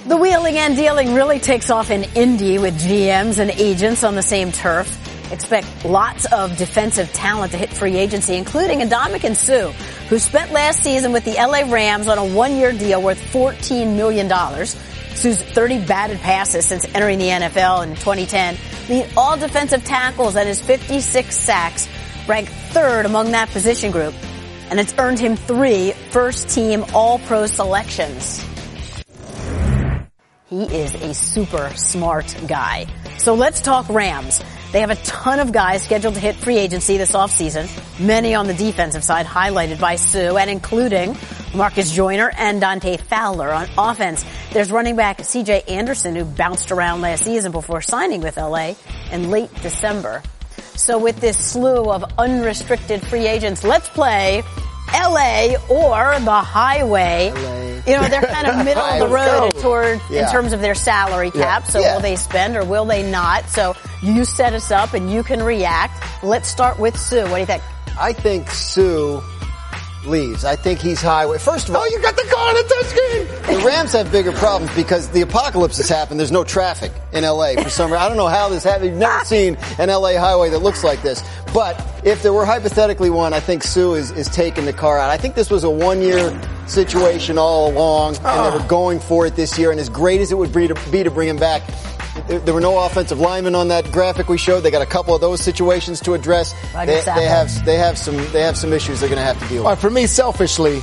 The 0.05 0.15
wheeling 0.15 0.57
and 0.57 0.77
dealing 0.77 1.13
really 1.13 1.39
takes 1.39 1.69
off 1.69 1.91
in 1.91 2.05
Indy 2.15 2.57
with 2.57 2.79
GMs 2.79 3.37
and 3.37 3.51
agents 3.51 4.03
on 4.03 4.15
the 4.15 4.21
same 4.21 4.51
turf. 4.51 4.87
Expect 5.31 5.85
lots 5.85 6.25
of 6.31 6.55
defensive 6.57 7.11
talent 7.11 7.51
to 7.51 7.57
hit 7.57 7.69
free 7.69 7.97
agency, 7.97 8.35
including 8.35 8.79
Ndamukong 8.79 9.35
Suh, 9.35 9.71
who 10.07 10.17
spent 10.17 10.51
last 10.51 10.81
season 10.81 11.11
with 11.11 11.25
the 11.25 11.33
LA 11.33 11.71
Rams 11.71 12.07
on 12.07 12.17
a 12.17 12.25
one-year 12.25 12.71
deal 12.71 13.01
worth 13.01 13.21
$14 13.33 13.95
million. 13.97 14.29
Suh's 15.15 15.43
30 15.43 15.85
batted 15.85 16.19
passes 16.21 16.65
since 16.65 16.85
entering 16.95 17.19
the 17.19 17.27
NFL 17.27 17.83
in 17.83 17.89
2010 17.95 18.57
lead 18.87 19.05
all 19.17 19.37
defensive 19.37 19.83
tackles 19.83 20.37
and 20.37 20.47
his 20.47 20.61
56 20.61 21.35
sacks, 21.35 21.89
ranked 22.27 22.51
third 22.71 23.05
among 23.05 23.31
that 23.31 23.49
position 23.49 23.91
group. 23.91 24.15
And 24.69 24.79
it's 24.79 24.97
earned 24.97 25.19
him 25.19 25.35
three 25.35 25.91
first-team 26.11 26.85
All-Pro 26.93 27.47
selections. 27.47 28.43
He 30.49 30.63
is 30.63 30.95
a 30.95 31.13
super 31.13 31.69
smart 31.75 32.35
guy. 32.47 32.87
So 33.19 33.35
let's 33.35 33.61
talk 33.61 33.87
Rams. 33.87 34.41
They 34.71 34.79
have 34.79 34.89
a 34.89 34.95
ton 34.95 35.39
of 35.39 35.51
guys 35.51 35.83
scheduled 35.83 36.15
to 36.15 36.19
hit 36.19 36.35
free 36.37 36.57
agency 36.57 36.97
this 36.97 37.11
offseason, 37.11 37.69
many 37.99 38.33
on 38.33 38.47
the 38.47 38.55
defensive 38.55 39.03
side 39.03 39.27
highlighted 39.27 39.79
by 39.79 39.95
Suh 39.95 40.37
and 40.37 40.49
including 40.49 41.15
Marcus 41.53 41.91
Joyner 41.91 42.31
and 42.35 42.59
Dante 42.59 42.97
Fowler 42.97 43.51
on 43.51 43.67
offense. 43.77 44.25
There's 44.51 44.71
running 44.71 44.95
back 44.95 45.19
CJ 45.19 45.69
Anderson 45.69 46.15
who 46.15 46.25
bounced 46.25 46.71
around 46.71 47.01
last 47.01 47.25
season 47.25 47.51
before 47.51 47.81
signing 47.81 48.21
with 48.21 48.37
LA 48.37 48.73
in 49.11 49.29
late 49.29 49.53
December. 49.61 50.23
So 50.73 50.97
with 50.97 51.19
this 51.19 51.37
slew 51.37 51.91
of 51.91 52.03
unrestricted 52.17 53.05
free 53.05 53.27
agents, 53.27 53.63
let's 53.63 53.89
play 53.89 54.41
LA 54.93 55.55
or 55.69 56.19
the 56.19 56.31
highway. 56.31 57.27
You 57.87 57.95
know, 57.97 58.07
they're 58.07 58.21
kind 58.21 58.47
of 58.47 58.65
middle 58.65 58.83
of 58.83 58.99
the 58.99 59.07
road 59.07 59.51
toward 59.61 60.01
Yeah. 60.09 60.25
in 60.25 60.31
terms 60.31 60.53
of 60.53 60.61
their 60.61 60.75
salary 60.75 61.31
Yeah. 61.33 61.43
cap. 61.43 61.65
So 61.67 61.79
Yeah. 61.79 61.95
will 61.95 62.01
they 62.01 62.15
spend 62.15 62.55
or 62.55 62.63
will 62.63 62.85
they 62.85 63.09
not? 63.09 63.47
So 63.49 63.75
you 64.01 64.25
set 64.25 64.53
us 64.53 64.71
up 64.71 64.93
and 64.93 65.11
you 65.11 65.23
can 65.23 65.41
react. 65.41 66.03
Let's 66.23 66.47
start 66.49 66.77
with 66.79 66.97
Suh. 66.97 67.23
What 67.27 67.35
do 67.35 67.39
you 67.39 67.45
think? 67.45 67.63
I 67.99 68.13
think 68.13 68.49
Suh 68.51 69.21
leaves. 70.05 70.45
I 70.45 70.55
think 70.55 70.79
he's 70.79 71.01
highway. 71.01 71.37
First 71.37 71.69
of 71.69 71.75
all, 71.75 71.81
Oh, 71.81 71.85
you 71.85 71.99
got 72.01 72.15
the 72.15 72.23
car 72.23 72.49
on 72.49 72.55
the 72.55 72.63
touchscreen. 72.63 73.59
the 73.59 73.65
Rams 73.65 73.91
have 73.93 74.11
bigger 74.11 74.31
problems 74.31 74.73
because 74.75 75.09
the 75.09 75.21
apocalypse 75.21 75.77
has 75.77 75.89
happened. 75.89 76.19
There's 76.19 76.31
no 76.31 76.43
traffic 76.43 76.91
in 77.13 77.23
LA 77.23 77.53
for 77.61 77.69
some 77.69 77.91
reason. 77.91 78.03
I 78.03 78.07
don't 78.07 78.17
know 78.17 78.27
how 78.27 78.49
this 78.49 78.63
happened. 78.63 78.91
You've 78.91 78.99
never 78.99 79.13
ah! 79.13 79.23
seen 79.23 79.57
an 79.77 79.89
LA 79.89 80.17
highway 80.17 80.49
that 80.49 80.59
looks 80.59 80.83
like 80.83 81.01
this. 81.01 81.23
But 81.53 81.79
if 82.03 82.21
there 82.23 82.33
were 82.33 82.45
hypothetically 82.45 83.09
one, 83.09 83.33
I 83.33 83.39
think 83.39 83.63
Suh 83.63 83.93
is, 83.93 84.11
is 84.11 84.27
taking 84.29 84.65
the 84.65 84.73
car 84.73 84.97
out. 84.97 85.09
I 85.09 85.17
think 85.17 85.35
this 85.35 85.49
was 85.49 85.63
a 85.63 85.69
one 85.69 86.01
year 86.01 86.39
situation 86.67 87.37
all 87.37 87.71
along, 87.71 88.15
and 88.17 88.25
they 88.25 88.29
ah. 88.29 88.57
were 88.57 88.67
going 88.67 88.99
for 88.99 89.25
it 89.25 89.35
this 89.35 89.57
year. 89.57 89.71
And 89.71 89.79
as 89.79 89.89
great 89.89 90.21
as 90.21 90.31
it 90.31 90.37
would 90.37 90.53
be 90.53 90.67
to, 90.67 90.75
be 90.91 91.03
to 91.03 91.11
bring 91.11 91.27
him 91.27 91.37
back, 91.37 91.63
there 92.27 92.39
there 92.39 92.53
were 92.53 92.61
no 92.61 92.77
offensive 92.85 93.19
linemen 93.19 93.55
on 93.55 93.67
that 93.69 93.91
graphic 93.91 94.29
we 94.29 94.37
showed. 94.37 94.61
They 94.61 94.71
got 94.71 94.81
a 94.81 94.85
couple 94.85 95.13
of 95.15 95.21
those 95.21 95.41
situations 95.41 95.99
to 96.01 96.13
address. 96.13 96.53
They, 96.73 96.85
they 96.85 97.25
have 97.25 97.65
they 97.65 97.77
have 97.77 97.97
some 97.97 98.15
they 98.31 98.41
have 98.41 98.57
some 98.57 98.73
issues 98.73 98.99
they're 98.99 99.09
going 99.09 99.19
to 99.19 99.25
have 99.25 99.39
to 99.39 99.47
deal 99.47 99.63
with. 99.63 99.69
right, 99.69 99.77
for 99.77 99.89
me, 99.89 100.05
selfishly, 100.07 100.81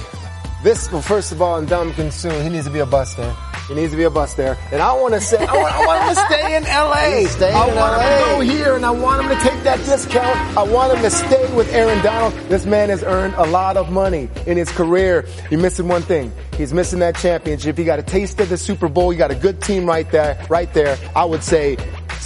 this 0.62 0.90
well, 0.90 1.02
first 1.02 1.32
of 1.32 1.42
all, 1.42 1.60
Ndamukong 1.62 2.12
Suh, 2.12 2.40
he 2.40 2.48
needs 2.48 2.66
to 2.66 2.72
be 2.72 2.80
a 2.80 2.86
bust 2.86 3.18
man. 3.18 3.34
He 3.68 3.74
needs 3.74 3.90
to 3.90 3.96
be 3.96 4.04
a 4.04 4.10
bus 4.10 4.34
there. 4.34 4.56
And 4.70 4.80
I 4.80 4.92
want 4.92 5.14
to 5.14 5.20
say, 5.20 5.38
I 5.38 5.56
want, 5.56 5.74
I 5.74 5.86
want 5.86 6.02
him 6.02 6.14
to 6.14 6.20
stay 6.26 6.56
in 6.56 6.62
LA. 6.64 7.28
Staying 7.36 7.56
I 7.56 7.68
in 7.68 7.74
want 7.74 8.00
him 8.00 8.08
to 8.08 8.24
go 8.24 8.40
here 8.40 8.76
and 8.76 8.86
I 8.86 8.90
want 8.90 9.22
him 9.22 9.36
to 9.36 9.42
take 9.42 9.62
that 9.64 9.78
discount. 9.84 10.36
I 10.56 10.62
want 10.62 10.96
him 10.96 11.02
to 11.02 11.10
stay 11.10 11.54
with 11.54 11.72
Aaron 11.72 12.02
Donald. 12.04 12.32
This 12.48 12.64
man 12.64 12.90
has 12.90 13.02
earned 13.02 13.34
a 13.34 13.46
lot 13.46 13.76
of 13.76 13.90
money 13.90 14.28
in 14.46 14.56
his 14.56 14.70
career. 14.70 15.26
You're 15.50 15.60
missing 15.60 15.88
one 15.88 16.02
thing. 16.02 16.32
He's 16.56 16.72
missing 16.72 17.00
that 17.00 17.16
championship. 17.16 17.76
He 17.76 17.84
got 17.84 17.98
a 17.98 18.02
taste 18.02 18.40
of 18.40 18.48
the 18.48 18.56
Super 18.56 18.88
Bowl. 18.88 19.12
You 19.12 19.18
got 19.18 19.30
a 19.30 19.34
good 19.34 19.60
team 19.60 19.84
right 19.86 20.10
there, 20.10 20.42
right 20.48 20.72
there. 20.72 20.96
I 21.14 21.24
would 21.24 21.42
say 21.42 21.76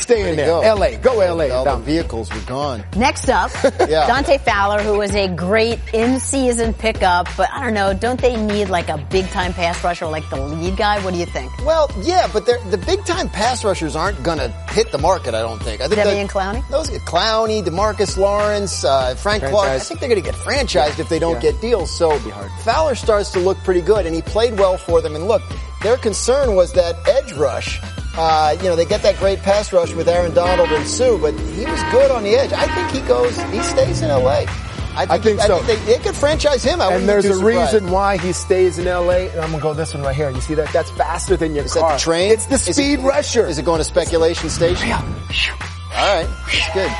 stay 0.01 0.31
in 0.31 0.37
there. 0.37 0.47
Go. 0.47 0.61
LA. 0.75 0.97
Go 0.99 1.15
LA. 1.19 1.55
All 1.55 1.65
the 1.65 1.71
Dom. 1.71 1.83
vehicles 1.83 2.31
were 2.33 2.41
gone. 2.41 2.85
Next 2.97 3.29
up, 3.29 3.51
Yeah. 3.89 4.07
Dante 4.07 4.39
Fowler, 4.39 4.83
who 4.83 4.99
was 4.99 5.15
a 5.15 5.29
great 5.29 5.79
in-season 5.93 6.75
pickup, 6.75 7.29
but 7.37 7.49
I 7.53 7.63
don't 7.63 7.75
know, 7.75 7.93
don't 7.95 8.21
they 8.21 8.37
need 8.37 8.69
like 8.69 8.89
a 8.89 8.99
big-time 9.11 9.53
pass 9.53 9.83
rusher 9.85 10.07
like 10.07 10.29
the 10.31 10.37
lead 10.41 10.77
guy? 10.77 11.03
What 11.05 11.13
do 11.15 11.21
you 11.21 11.27
think? 11.27 11.51
Well, 11.65 11.91
yeah, 12.03 12.29
but 12.33 12.47
the 12.47 12.79
big 12.87 13.05
time 13.05 13.29
pass 13.29 13.65
rushers 13.65 13.95
aren't 13.97 14.23
going 14.23 14.39
to 14.39 14.49
hit 14.73 14.91
the 14.93 14.99
market. 14.99 15.35
I 15.35 15.41
don't 15.43 15.63
think. 15.63 15.81
I 15.81 15.85
think 15.89 15.97
Debbie 15.97 16.11
that- 16.11 16.17
and 16.17 16.29
Clowney? 16.31 16.69
Those 16.71 16.89
Clowney, 17.01 17.63
Demarcus 17.65 18.17
Lawrence, 18.17 18.85
uh, 18.85 19.15
Frank 19.15 19.43
Clark. 19.45 19.69
I 19.69 19.79
think 19.79 20.01
they're 20.01 20.09
going 20.09 20.23
to 20.23 20.29
get 20.29 20.35
franchised 20.39 20.99
if 20.99 21.09
they 21.09 21.19
don't 21.19 21.35
Yeah. 21.43 21.53
get 21.53 21.61
deals. 21.61 21.91
So 21.91 22.13
it'll 22.13 22.25
be 22.25 22.31
hard. 22.31 22.51
Fowler 22.65 22.95
starts 22.95 23.31
to 23.33 23.39
look 23.41 23.59
pretty 23.59 23.81
good, 23.81 24.07
and 24.07 24.15
he 24.15 24.23
played 24.23 24.59
well 24.59 24.77
for 24.77 25.01
them. 25.01 25.15
And 25.15 25.29
look, 25.29 25.43
their 25.83 25.97
concern 25.97 26.55
was 26.55 26.73
that 26.73 26.97
edge 27.09 27.33
rush. 27.33 27.81
Uh, 28.17 28.57
you 28.59 28.65
know, 28.65 28.77
they 28.77 28.85
get 28.85 29.03
that 29.03 29.17
great 29.19 29.39
pass 29.41 29.73
rush 29.73 29.93
with 29.95 30.09
Aaron 30.09 30.35
Donald 30.35 30.69
and 30.71 30.87
Suh, 30.87 31.17
but 31.19 31.33
he 31.35 31.65
was 31.65 31.83
good 31.93 32.11
on 32.11 32.23
the 32.25 32.35
edge. 32.35 32.53
I 32.53 32.67
think 32.75 32.91
he 32.91 33.01
goes, 33.09 33.37
he 33.53 33.61
stays 33.63 34.03
in 34.03 34.09
LA. 34.09 34.45
I 34.93 35.07
think, 35.07 35.11
I 35.11 35.19
think 35.19 35.41
I 35.41 35.47
so. 35.47 35.59
think 35.61 35.81
they, 35.85 35.97
they 35.97 36.03
could 36.03 36.17
franchise 36.17 36.65
him. 36.65 36.81
I 36.81 36.93
And 36.93 37.09
there's 37.09 37.25
a 37.25 37.35
surprised. 37.35 37.73
reason 37.75 37.91
why 37.93 38.17
he 38.19 38.33
stays 38.33 38.79
in 38.79 38.87
LA. 38.87 39.29
And 39.31 39.41
I'm 39.41 39.51
gonna 39.53 39.63
go 39.63 39.73
this 39.73 39.95
one 39.95 40.03
right 40.03 40.15
here. 40.17 40.29
You 40.31 40.41
see 40.41 40.55
that? 40.55 40.73
That's 40.73 40.91
faster 40.91 41.37
than 41.37 41.55
your 41.55 41.65
Is 41.65 41.75
car. 41.75 41.89
that 41.91 41.99
the 41.99 42.03
train? 42.03 42.33
It's 42.33 42.47
the 42.47 42.57
Is 42.57 42.69
it- 42.69 42.75
speed 42.75 42.99
rusher. 43.01 43.47
Is 43.47 43.59
it 43.59 43.65
going 43.65 43.79
to 43.79 43.85
speculation 43.85 44.51
station? 44.51 44.91
All 44.91 45.03
right, 46.17 46.27
good. 46.75 46.91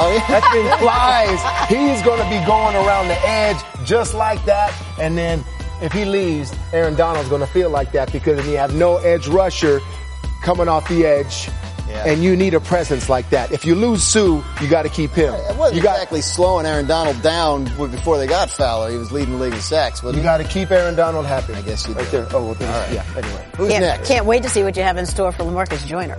Oh 0.00 0.12
yeah, 0.12 0.26
That 0.28 0.48
thing 0.52 0.66
flies. 0.78 1.68
He's 1.68 2.02
going 2.04 2.18
to 2.20 2.28
be 2.28 2.44
going 2.46 2.74
around 2.74 3.06
the 3.08 3.18
edge 3.26 3.56
just 3.84 4.14
like 4.14 4.44
that. 4.46 4.74
And 4.98 5.16
then 5.16 5.44
if 5.82 5.92
he 5.92 6.04
leaves, 6.04 6.52
Aaron 6.72 6.94
Donald's 6.96 7.28
going 7.28 7.40
to 7.42 7.46
feel 7.46 7.70
like 7.70 7.92
that 7.92 8.10
because 8.12 8.38
then 8.38 8.48
you 8.48 8.56
have 8.56 8.74
no 8.74 8.96
edge 8.98 9.28
rusher 9.28 9.80
coming 10.44 10.68
off 10.68 10.88
the 10.88 11.04
edge. 11.04 11.48
Yeah. 11.88 12.06
And 12.06 12.24
you 12.24 12.34
need 12.34 12.54
a 12.54 12.60
presence 12.60 13.08
like 13.08 13.28
that. 13.30 13.52
If 13.52 13.64
you 13.64 13.74
lose 13.74 14.02
Suh, 14.02 14.42
you 14.60 14.68
got 14.68 14.82
to 14.82 14.88
keep 14.88 15.10
him. 15.12 15.32
It 15.34 15.56
wasn't 15.56 15.76
You 15.76 15.82
got 15.82 15.94
exactly 15.96 16.22
slowing 16.22 16.66
Aaron 16.66 16.86
Donald 16.86 17.20
down 17.22 17.64
before 17.64 18.16
they 18.18 18.26
got 18.26 18.50
Fowler. 18.50 18.90
He 18.90 18.96
was 18.96 19.12
leading 19.12 19.34
the 19.38 19.44
league 19.44 19.52
in 19.52 19.60
sacks, 19.60 20.02
wasn't 20.02 20.18
you 20.18 20.22
got 20.24 20.38
to 20.38 20.44
keep 20.44 20.70
Aaron 20.70 20.96
Donald 20.96 21.24
happy. 21.26 21.52
I 21.54 21.62
guess 21.62 21.86
you 21.86 21.94
right 21.94 22.04
do. 22.06 22.10
there. 22.10 22.26
Oh, 22.32 22.44
well, 22.46 22.54
then, 22.54 22.72
All 22.72 22.80
right. 22.80 22.92
yeah. 22.92 23.04
Anyway, 23.16 23.46
Who's 23.56 23.68
can't, 23.70 23.84
next? 23.84 24.08
can't 24.08 24.26
wait 24.26 24.42
to 24.42 24.48
see 24.48 24.62
what 24.64 24.76
you 24.76 24.82
have 24.82 24.96
in 24.96 25.06
store 25.06 25.30
for 25.30 25.44
Lamarcus 25.44 25.86
Joyner. 25.86 26.18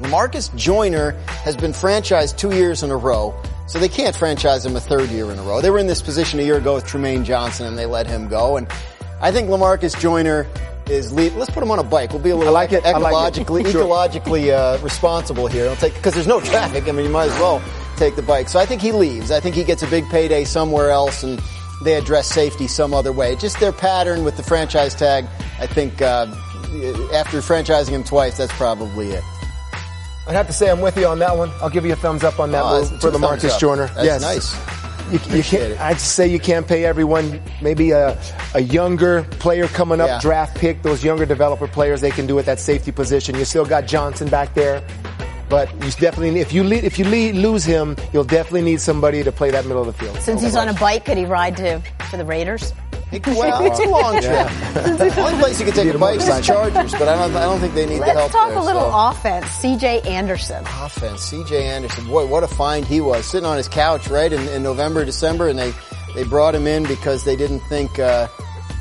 Lamarcus 0.00 0.54
Joyner 0.56 1.10
has 1.44 1.56
been 1.56 1.72
franchised 1.72 2.38
two 2.38 2.54
years 2.54 2.82
in 2.82 2.90
a 2.90 2.96
row, 2.96 3.34
so 3.66 3.78
they 3.78 3.88
can't 3.88 4.14
franchise 4.16 4.64
him 4.64 4.74
a 4.76 4.80
third 4.80 5.10
year 5.10 5.30
in 5.30 5.38
a 5.38 5.42
row. 5.42 5.60
They 5.60 5.70
were 5.70 5.78
in 5.78 5.86
this 5.86 6.02
position 6.02 6.40
a 6.40 6.42
year 6.44 6.56
ago 6.58 6.74
with 6.76 6.86
Trumaine 6.86 7.24
Johnson, 7.24 7.66
and 7.66 7.76
they 7.76 7.86
let 7.86 8.06
him 8.06 8.28
go. 8.28 8.56
And 8.56 8.66
I 9.20 9.32
think 9.32 9.48
Lamarcus 9.50 9.98
Joyner 10.00 10.46
is 10.88 11.12
lead. 11.12 11.32
Let's 11.34 11.50
put 11.50 11.62
him 11.62 11.70
on 11.70 11.78
a 11.78 11.82
bike. 11.84 12.12
We'll 12.12 12.22
be 12.22 12.30
a 12.30 12.36
little 12.36 12.56
I 12.56 12.60
like 12.60 12.72
it. 12.72 12.84
I 12.84 12.96
like 12.98 13.36
it. 13.38 13.46
ecologically, 13.46 13.70
Sure. 13.70 13.84
ecologically 13.84 14.50
uh, 14.52 14.78
responsible 14.82 15.46
here. 15.46 15.68
I'll 15.68 15.76
take 15.76 15.94
because 15.94 16.14
there's 16.14 16.26
no 16.26 16.40
traffic. 16.52 16.88
I 16.88 16.92
mean, 16.92 17.04
you 17.06 17.10
might 17.10 17.30
as 17.30 17.38
well 17.40 17.62
take 17.96 18.16
the 18.16 18.22
bike. 18.22 18.48
So 18.48 18.58
I 18.58 18.66
think 18.66 18.82
he 18.82 18.92
leaves. 18.92 19.30
I 19.30 19.40
think 19.40 19.54
he 19.54 19.64
gets 19.64 19.82
a 19.82 19.86
big 19.86 20.04
payday 20.10 20.44
somewhere 20.44 20.90
else, 20.90 21.22
and 21.22 21.40
they 21.84 21.94
address 21.94 22.28
safety 22.28 22.66
some 22.66 22.92
other 22.94 23.12
way. 23.12 23.36
Just 23.36 23.60
their 23.60 23.72
pattern 23.72 24.24
with 24.24 24.36
the 24.36 24.42
franchise 24.42 24.94
tag. 24.94 25.26
I 25.58 25.66
think 25.66 26.02
uh, 26.02 26.26
after 27.12 27.38
franchising 27.40 27.90
him 27.90 28.04
twice, 28.04 28.36
that's 28.38 28.52
probably 28.54 29.10
it. 29.12 29.22
I'd 30.26 30.32
have 30.34 30.46
to 30.46 30.52
say 30.54 30.70
I'm 30.70 30.80
with 30.80 30.96
you 30.96 31.06
on 31.06 31.18
that 31.18 31.36
one. 31.36 31.50
I'll 31.60 31.68
give 31.70 31.84
you 31.84 31.92
a 31.92 31.96
thumbs 31.96 32.24
up 32.24 32.40
on 32.40 32.50
that 32.52 32.62
Oh, 32.64 32.84
for 32.98 33.10
the 33.10 33.18
Marcus 33.18 33.52
up. 33.52 33.60
Joyner. 33.60 33.88
That's 33.88 34.04
yes. 34.06 34.22
nice. 34.22 34.83
You, 35.10 35.18
you 35.36 35.42
can't. 35.42 35.80
I'd 35.80 36.00
say 36.00 36.26
you 36.26 36.38
can't 36.40 36.66
pay 36.66 36.84
everyone. 36.84 37.40
Maybe 37.60 37.90
a 37.90 38.18
a 38.54 38.60
younger 38.60 39.22
player 39.38 39.66
coming 39.68 40.00
up, 40.00 40.08
Yeah. 40.08 40.20
draft 40.20 40.56
pick. 40.56 40.82
Those 40.82 41.04
younger 41.04 41.26
developer 41.26 41.66
players, 41.68 42.00
they 42.00 42.10
can 42.10 42.26
do 42.26 42.38
at 42.38 42.46
that 42.46 42.58
safety 42.60 42.90
position. 42.92 43.34
You 43.34 43.44
still 43.44 43.64
got 43.66 43.86
Johnson 43.86 44.28
back 44.28 44.54
there, 44.54 44.82
but 45.48 45.68
you 45.84 45.90
definitely 45.92 46.40
if 46.40 46.52
you 46.52 46.64
lead, 46.64 46.84
if 46.84 46.98
you 46.98 47.04
lead, 47.04 47.34
lose 47.34 47.64
him, 47.64 47.96
you'll 48.12 48.24
definitely 48.24 48.62
need 48.62 48.80
somebody 48.80 49.22
to 49.22 49.30
play 49.32 49.50
that 49.50 49.66
middle 49.66 49.82
of 49.82 49.86
the 49.86 49.92
field. 50.04 50.18
Since 50.20 50.42
he's 50.42 50.56
on 50.56 50.68
a 50.68 50.74
bike, 50.74 51.04
could 51.04 51.18
he 51.18 51.26
ride 51.26 51.56
to 51.58 51.80
for 52.10 52.16
the 52.16 52.24
Raiders? 52.24 52.72
Well, 53.26 53.64
it's 53.66 53.78
a 53.78 53.88
long 53.88 54.14
trip. 54.20 54.48
The 54.98 55.14
only 55.24 55.38
place 55.38 55.58
you 55.60 55.66
can 55.66 55.74
take 55.74 55.86
Need 55.86 55.94
a 55.94 55.96
a 55.96 56.00
bike 56.00 56.18
is 56.18 56.26
the. 56.26 56.40
Chargers, 56.40 56.92
but 56.92 57.08
I 57.08 57.16
don't. 57.16 57.36
I 57.36 57.44
don't 57.44 57.60
think 57.60 57.74
they 57.74 57.86
need 57.86 58.00
the 58.00 58.06
help 58.06 58.16
Let's 58.16 58.32
talk 58.32 58.48
there, 58.50 58.58
a 58.58 58.62
little 58.62 58.90
so. 58.90 59.08
offense. 59.10 59.46
C.J. 59.46 60.02
Anderson. 60.02 60.64
offense. 60.66 61.22
C.J. 61.22 61.64
Anderson, 61.66 62.06
boy, 62.06 62.26
what 62.26 62.42
a 62.42 62.48
find 62.48 62.84
he 62.86 63.00
was, 63.00 63.24
sitting 63.24 63.46
on 63.46 63.56
his 63.56 63.68
couch 63.68 64.08
right 64.08 64.32
in, 64.32 64.46
in 64.48 64.62
November, 64.62 65.04
December, 65.04 65.48
and 65.48 65.58
they 65.58 65.72
they 66.14 66.24
brought 66.24 66.54
him 66.54 66.66
in 66.66 66.84
because 66.84 67.24
they 67.24 67.36
didn't 67.36 67.60
think, 67.60 67.98
uh, 67.98 68.28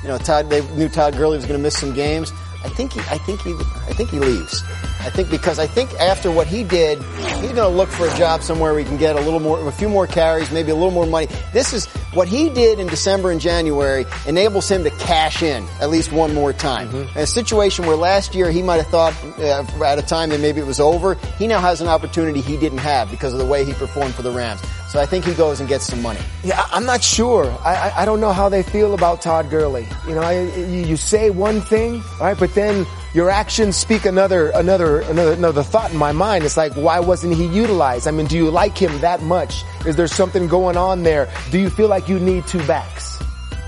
you 0.01 0.07
know, 0.07 0.17
Todd. 0.17 0.49
They 0.49 0.61
knew 0.75 0.89
Todd 0.89 1.15
Gurley 1.15 1.37
was 1.37 1.45
going 1.45 1.59
to 1.59 1.63
miss 1.63 1.77
some 1.77 1.93
games. 1.93 2.31
I 2.63 2.69
think 2.69 2.93
he, 2.93 2.99
I 3.01 3.17
think 3.17 3.41
he, 3.41 3.53
I 3.53 3.93
think 3.93 4.09
he 4.09 4.19
leaves. 4.19 4.63
I 5.03 5.09
think 5.09 5.29
because 5.29 5.59
I 5.59 5.67
think 5.67 5.93
after 5.99 6.31
what 6.31 6.47
he 6.47 6.63
did, 6.63 7.01
he's 7.01 7.51
going 7.51 7.55
to 7.55 7.67
look 7.67 7.89
for 7.89 8.07
a 8.07 8.17
job 8.17 8.41
somewhere 8.41 8.71
where 8.71 8.79
he 8.79 8.85
can 8.85 8.97
get 8.97 9.17
a 9.17 9.21
little 9.21 9.41
more, 9.41 9.67
a 9.67 9.71
few 9.71 9.89
more 9.89 10.07
carries, 10.07 10.49
maybe 10.49 10.71
a 10.71 10.75
little 10.75 10.91
more 10.91 11.05
money. 11.05 11.27
This 11.51 11.73
is 11.73 11.87
what 12.13 12.29
he 12.29 12.49
did 12.49 12.79
in 12.79 12.87
December 12.87 13.29
and 13.29 13.41
January 13.41 14.05
enables 14.27 14.69
him 14.71 14.83
to 14.85 14.89
cash 14.91 15.43
in 15.43 15.67
at 15.81 15.89
least 15.89 16.13
one 16.13 16.33
more 16.33 16.53
time. 16.53 16.89
In 16.95 17.07
a 17.17 17.25
situation 17.27 17.85
where 17.85 17.97
last 17.97 18.33
year 18.33 18.49
he 18.49 18.61
might 18.61 18.77
have 18.77 18.87
thought 18.87 19.13
uh, 19.39 19.65
at 19.83 19.99
a 19.99 20.03
time 20.03 20.29
that 20.29 20.39
maybe 20.39 20.61
it 20.61 20.67
was 20.67 20.79
over, 20.79 21.15
he 21.37 21.47
now 21.47 21.59
has 21.59 21.81
an 21.81 21.87
opportunity 21.87 22.39
he 22.39 22.55
didn't 22.55 22.77
have 22.77 23.11
because 23.11 23.33
of 23.33 23.39
the 23.39 23.45
way 23.45 23.65
he 23.65 23.73
performed 23.73 24.15
for 24.15 24.21
the 24.21 24.31
Rams. 24.31 24.61
So 24.89 25.01
I 25.01 25.05
think 25.05 25.25
he 25.25 25.33
goes 25.33 25.59
and 25.59 25.67
gets 25.67 25.85
some 25.85 26.01
money. 26.01 26.19
Yeah, 26.43 26.65
I'm 26.71 26.85
not 26.85 27.03
sure. 27.03 27.51
I, 27.65 27.89
I, 27.89 28.01
I 28.03 28.05
don't 28.05 28.21
know 28.21 28.31
how 28.31 28.47
they 28.47 28.63
feel 28.63 28.93
about 28.93 29.21
Todd 29.21 29.49
Gurley. 29.49 29.87
You 30.07 30.15
know, 30.15 30.21
I, 30.21 30.41
you, 30.43 30.85
you 30.85 30.97
say 30.97 31.29
one 31.29 31.61
thing, 31.61 32.01
right, 32.21 32.37
but 32.37 32.53
then 32.53 32.85
your 33.13 33.29
actions 33.29 33.77
speak 33.77 34.05
another, 34.05 34.49
another, 34.49 35.01
another, 35.01 35.33
another 35.33 35.63
thought 35.63 35.91
in 35.91 35.97
my 35.97 36.11
mind. 36.11 36.43
It's 36.43 36.57
like, 36.57 36.73
why 36.73 36.99
wasn't 36.99 37.35
he 37.35 37.45
utilized? 37.45 38.07
I 38.07 38.11
mean, 38.11 38.25
do 38.25 38.35
you 38.35 38.49
like 38.49 38.77
him 38.77 38.99
that 39.01 39.21
much? 39.21 39.63
Is 39.85 39.95
there 39.95 40.07
something 40.07 40.47
going 40.47 40.77
on 40.77 41.03
there? 41.03 41.29
Do 41.51 41.59
you 41.59 41.69
feel 41.69 41.87
like 41.87 42.09
you 42.09 42.19
need 42.19 42.47
two 42.47 42.65
backs? 42.65 43.19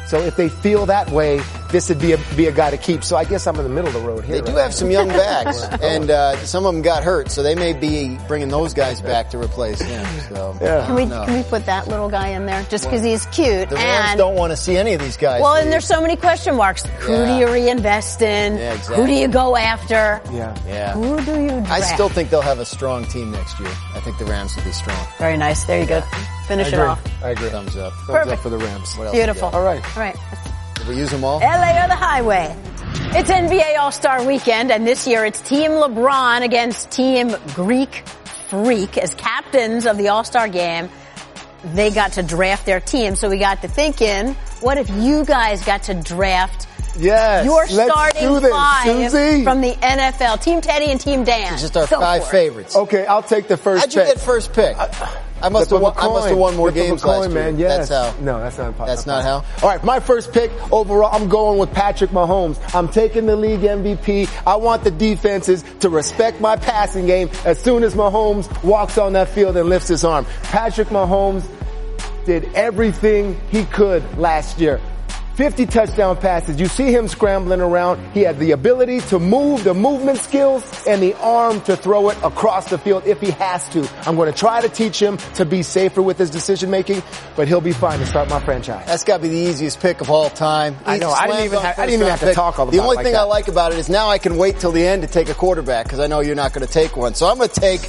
So 0.07 0.19
if 0.19 0.35
they 0.35 0.49
feel 0.49 0.85
that 0.87 1.09
way, 1.11 1.41
this 1.71 1.89
would 1.89 1.99
be 1.99 2.13
a, 2.13 2.17
be 2.35 2.47
a 2.47 2.51
guy 2.51 2.71
to 2.71 2.77
keep. 2.77 3.03
So 3.03 3.15
I 3.15 3.23
guess 3.25 3.47
I'm 3.47 3.55
in 3.57 3.63
the 3.63 3.69
middle 3.69 3.87
of 3.87 3.93
the 3.93 3.99
road 4.01 4.23
here. 4.23 4.35
They 4.35 4.41
do 4.41 4.55
right 4.55 4.63
have 4.63 4.73
some 4.73 4.89
young 4.91 5.07
backs, 5.23 5.61
and 5.81 6.09
uh, 6.09 6.37
some 6.45 6.65
of 6.65 6.73
them 6.73 6.81
got 6.81 7.03
hurt, 7.03 7.31
so 7.31 7.43
they 7.43 7.55
may 7.55 7.73
be 7.73 8.17
bringing 8.27 8.49
those 8.49 8.73
guys 8.73 9.01
back 9.01 9.29
to 9.31 9.37
replace 9.37 9.81
him. 9.81 10.05
So 10.29 10.57
Yeah. 10.61 10.85
Can 10.85 10.95
we 10.95 11.05
no. 11.05 11.25
can 11.25 11.35
we 11.35 11.43
put 11.43 11.65
that 11.65 11.87
little 11.87 12.09
guy 12.09 12.29
in 12.29 12.45
there 12.45 12.63
just 12.69 12.85
because 12.85 13.03
he's 13.03 13.25
cute 13.27 13.69
the 13.69 13.75
Rams 13.75 14.09
and 14.11 14.17
don't 14.17 14.35
want 14.35 14.51
to 14.51 14.57
see 14.57 14.77
any 14.77 14.93
of 14.93 15.01
these 15.01 15.17
guys. 15.17 15.41
well, 15.41 15.55
leave. 15.55 15.63
and 15.63 15.71
there's 15.71 15.87
so 15.87 16.01
many 16.01 16.15
question 16.15 16.55
marks. 16.55 16.83
Who 16.85 17.25
do 17.25 17.35
you 17.35 17.51
reinvest 17.51 18.21
in? 18.21 18.57
Yeah, 18.57 18.73
exactly. 18.73 18.95
Who 18.97 19.07
do 19.07 19.13
you 19.13 19.27
go 19.27 19.55
after? 19.55 20.21
Yeah. 20.31 20.57
yeah. 20.67 20.93
Who 20.93 21.23
do 21.23 21.41
you 21.41 21.49
draft? 21.49 21.71
I 21.71 21.81
still 21.81 22.09
think 22.09 22.29
they'll 22.29 22.41
have 22.41 22.59
a 22.59 22.65
strong 22.65 23.05
team 23.05 23.31
next 23.31 23.59
year. 23.59 23.69
I 23.93 23.99
think 23.99 24.17
the 24.17 24.25
Rams 24.25 24.55
will 24.55 24.63
be 24.63 24.71
strong. 24.71 25.07
Very 25.17 25.37
nice. 25.37 25.63
There 25.65 25.79
you 25.79 25.87
go. 25.87 26.01
Finish 26.47 26.67
it 26.67 26.79
off. 26.79 27.01
I 27.23 27.29
agree. 27.29 27.49
Thumbs 27.49 27.75
up. 27.75 27.93
Thumbs 27.93 28.07
Perfect. 28.07 28.33
up 28.33 28.39
for 28.39 28.49
the 28.49 28.57
Rams. 28.57 28.95
What 28.95 29.07
else 29.07 29.15
Beautiful. 29.15 29.49
All 29.49 29.63
right. 29.63 29.83
All 29.97 30.03
right. 30.03 30.15
We 30.87 30.97
use 30.97 31.09
them 31.09 31.23
all? 31.23 31.39
LA 31.39 31.83
or 31.83 31.87
the 31.87 31.95
highway. 31.95 32.55
It's 33.17 33.31
NBA 33.31 33.77
All-Star 33.79 34.23
Weekend, 34.23 34.71
and 34.71 34.85
this 34.85 35.07
year 35.07 35.25
it's 35.25 35.41
Team 35.41 35.71
LeBron 35.71 36.43
against 36.43 36.91
Team 36.91 37.35
Greek 37.55 38.03
Freak 38.49 38.97
as 38.97 39.15
captains 39.15 39.87
of 39.87 39.97
the 39.97 40.09
All-Star 40.09 40.47
game. 40.47 40.89
They 41.73 41.89
got 41.89 42.13
to 42.13 42.23
draft 42.23 42.67
their 42.67 42.79
team, 42.79 43.15
so 43.15 43.29
we 43.29 43.39
got 43.39 43.63
to 43.63 43.67
thinking, 43.67 44.35
what 44.61 44.77
if 44.77 44.87
you 44.91 45.25
guys 45.25 45.65
got 45.65 45.83
to 45.83 45.95
draft 45.95 46.67
Yes. 46.97 47.45
your 47.45 47.65
let's 47.71 47.91
starting 47.91 48.21
do 48.21 48.39
this, 48.39 48.51
five 48.51 49.11
Suzy. 49.11 49.43
from 49.43 49.61
the 49.61 49.73
NFL? 49.73 50.41
Team 50.41 50.61
Tedy 50.61 50.87
and 50.91 50.99
Team 50.99 51.23
Dan. 51.23 51.53
It's 51.53 51.61
just 51.61 51.75
our 51.77 51.87
Go 51.87 51.99
five 51.99 52.21
for 52.23 52.27
it. 52.27 52.31
favorites. 52.31 52.75
Okay, 52.75 53.05
I'll 53.05 53.23
take 53.23 53.47
the 53.47 53.57
first 53.57 53.81
How'd 53.85 53.93
you 53.93 54.01
pick. 54.01 54.15
get 54.15 54.19
first 54.23 54.53
pick? 54.53 54.75
I 55.41 55.49
must 55.49 55.69
have 55.69 55.77
of 55.77 55.81
won, 55.81 55.93
a 55.97 55.99
I 55.99 56.07
must 56.07 56.27
have 56.29 56.37
won 56.37 56.55
more 56.55 56.71
Flip 56.71 56.81
of 56.81 56.87
a 56.87 56.89
games 56.91 57.03
coin, 57.03 57.19
last 57.19 57.31
year. 57.31 57.43
man. 57.43 57.59
Yes. 57.59 57.89
That's 57.89 58.15
how. 58.15 58.21
No, 58.23 58.39
that's 58.39 58.57
not 58.57 58.65
possible. 58.77 58.85
That's 58.87 59.05
not 59.05 59.23
how? 59.23 59.43
All 59.61 59.69
right, 59.69 59.83
my 59.83 59.99
first 59.99 60.31
pick 60.31 60.49
overall, 60.71 61.09
I'm 61.13 61.27
going 61.27 61.59
with 61.59 61.71
Patrick 61.73 62.11
Mahomes. 62.11 62.57
I'm 62.73 62.87
taking 62.87 63.25
the 63.25 63.35
league 63.35 63.59
MVP. 63.59 64.29
I 64.47 64.55
want 64.55 64.83
the 64.85 64.91
defenses 64.91 65.63
to 65.81 65.89
respect 65.89 66.39
my 66.39 66.55
passing 66.55 67.05
game 67.05 67.29
as 67.43 67.59
soon 67.59 67.83
as 67.83 67.93
Mahomes 67.95 68.63
walks 68.63 68.97
on 68.97 69.13
that 69.13 69.27
field 69.29 69.57
and 69.57 69.67
lifts 69.69 69.89
his 69.89 70.03
arm. 70.05 70.25
Patrick 70.43 70.87
Mahomes 70.87 71.45
did 72.25 72.45
everything 72.55 73.39
he 73.51 73.65
could 73.65 74.17
last 74.17 74.59
year. 74.59 74.79
50 75.35 75.65
touchdown 75.65 76.15
passes. 76.15 76.59
You 76.59 76.67
see 76.67 76.91
him 76.93 77.07
scrambling 77.09 77.59
around. 77.59 77.99
He 78.13 78.21
had 78.21 78.39
the 78.39 78.51
ability 78.51 79.01
to 79.01 79.19
move, 79.19 79.65
the 79.65 79.73
movement 79.73 80.19
skills, 80.19 80.63
and 80.87 81.01
the 81.01 81.13
arm 81.19 81.59
to 81.61 81.75
throw 81.75 82.09
it 82.09 82.17
across 82.23 82.69
the 82.69 82.77
field 82.77 83.03
if 83.05 83.19
he 83.19 83.31
has 83.31 83.67
to. 83.69 83.85
I'm 84.07 84.15
going 84.15 84.31
to 84.31 84.37
try 84.37 84.61
to 84.61 84.69
teach 84.69 85.01
him 85.01 85.17
to 85.35 85.43
be 85.45 85.61
safer 85.61 86.01
with 86.01 86.17
his 86.17 86.29
decision 86.29 86.69
making, 86.71 87.03
but 87.35 87.49
he'll 87.49 87.59
be 87.59 87.73
fine 87.73 87.99
to 87.99 88.05
start 88.05 88.29
my 88.29 88.39
franchise. 88.39 88.85
That's 88.87 89.03
got 89.03 89.17
to 89.17 89.23
be 89.23 89.29
the 89.29 89.35
easiest 89.49 89.81
pick 89.81 89.99
of 89.99 90.09
all 90.09 90.29
time. 90.29 90.77
I 90.85 90.97
know. 90.97 91.11
I 91.11 91.27
didn't 91.27 91.43
even 91.45 91.59
have- 91.59 91.79
I 91.79 91.85
didn't 91.85 91.95
even 92.01 92.07
have 92.07 92.19
to 92.21 92.25
pick. 92.27 92.35
talk 92.35 92.57
all 92.57 92.67
The 92.67 92.77
about 92.77 92.83
only 92.85 92.95
like 92.97 93.05
thing 93.05 93.15
I 93.17 93.23
like 93.23 93.47
about 93.49 93.73
it 93.73 93.79
is 93.79 93.89
now 93.89 94.07
I 94.07 94.19
can 94.19 94.37
wait 94.37 94.59
till 94.59 94.71
the 94.71 94.87
end 94.87 95.01
to 95.01 95.07
take 95.09 95.27
a 95.27 95.33
quarterback 95.33 95.85
because 95.85 95.99
I 95.99 96.07
know 96.07 96.21
you're 96.21 96.35
not 96.35 96.53
going 96.53 96.65
to 96.65 96.71
take 96.71 96.95
one. 96.95 97.13
So 97.13 97.27
I'm 97.29 97.37
going 97.37 97.49
to 97.49 97.59
take, 97.59 97.81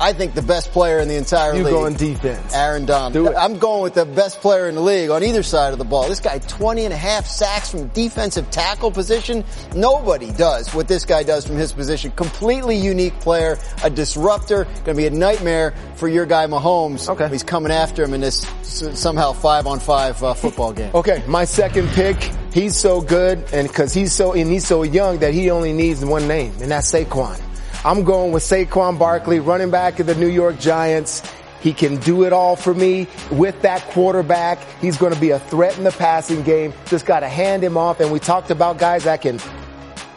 I 0.00 0.14
think, 0.14 0.34
the 0.34 0.40
best 0.42 0.70
player 0.72 0.98
in 0.98 1.08
the 1.08 1.16
entire 1.16 1.54
You 1.54 1.62
league. 1.64 1.72
going 1.74 1.94
defense. 1.94 2.54
Aaron 2.54 2.86
Donald. 2.86 3.12
Do. 3.12 3.36
I'm 3.36 3.58
going 3.58 3.82
with 3.82 3.92
the 3.94 4.06
best 4.06 4.40
player 4.40 4.66
in 4.68 4.74
the 4.74 4.80
league 4.80 5.10
on 5.10 5.22
either 5.22 5.42
side 5.42 5.72
of 5.74 5.78
the 5.78 5.84
ball. 5.84 6.08
This 6.08 6.20
guy, 6.20 6.38
20 6.38 6.86
and 6.86 6.94
a 6.94 6.96
half 6.96 7.26
sacks 7.26 7.70
from 7.70 7.88
defensive 7.88 8.50
tackle 8.50 8.90
position. 8.90 9.44
Nobody 9.74 10.32
does 10.32 10.74
what 10.74 10.88
this 10.88 11.04
guy 11.04 11.22
does 11.22 11.46
from 11.46 11.56
his 11.56 11.70
position. 11.72 12.12
Completely 12.12 12.76
unique 12.76 13.20
player, 13.20 13.58
a 13.84 13.90
disruptor, 13.90 14.64
going 14.64 14.84
to 14.84 14.94
be 14.94 15.06
a 15.06 15.10
nightmare 15.10 15.74
for 15.96 16.08
your 16.08 16.24
guy 16.24 16.46
Mahomes. 16.46 17.08
Okay. 17.08 17.28
He's 17.28 17.42
coming 17.42 17.70
after 17.70 18.02
him 18.02 18.14
in 18.14 18.22
this 18.22 18.46
somehow 18.62 19.32
five 19.32 19.66
on 19.66 19.80
five 19.80 20.22
uh, 20.22 20.32
football 20.32 20.72
game. 20.72 20.90
Okay, 20.94 21.22
my 21.26 21.44
second 21.44 21.88
pick, 21.90 22.16
he's 22.54 22.76
so 22.76 23.00
good 23.02 23.44
and 23.52 23.68
because 23.68 23.92
he's 23.92 24.12
so, 24.14 24.32
and 24.32 24.50
he's 24.50 24.66
so 24.66 24.82
young 24.82 25.18
that 25.18 25.34
he 25.34 25.50
only 25.50 25.72
needs 25.74 26.02
one 26.04 26.26
name 26.26 26.52
and 26.62 26.70
that's 26.70 26.90
Saquon. 26.90 27.38
I'm 27.84 28.04
going 28.04 28.32
with 28.32 28.42
Saquon 28.42 28.98
Barkley, 28.98 29.40
running 29.40 29.70
back 29.70 30.00
of 30.00 30.06
the 30.06 30.14
New 30.14 30.28
York 30.28 30.58
Giants. 30.58 31.22
He 31.60 31.72
can 31.72 31.96
do 31.96 32.24
it 32.24 32.32
all 32.32 32.56
for 32.56 32.72
me 32.74 33.06
with 33.30 33.62
that 33.62 33.82
quarterback. 33.88 34.58
He's 34.80 34.96
going 34.96 35.12
to 35.14 35.20
be 35.20 35.30
a 35.30 35.38
threat 35.38 35.76
in 35.78 35.84
the 35.84 35.90
passing 35.90 36.42
game. 36.42 36.72
Just 36.86 37.04
got 37.06 37.20
to 37.20 37.28
hand 37.28 37.62
him 37.62 37.76
off. 37.76 38.00
And 38.00 38.10
we 38.12 38.18
talked 38.18 38.50
about 38.50 38.78
guys 38.78 39.04
that 39.04 39.20
can 39.22 39.38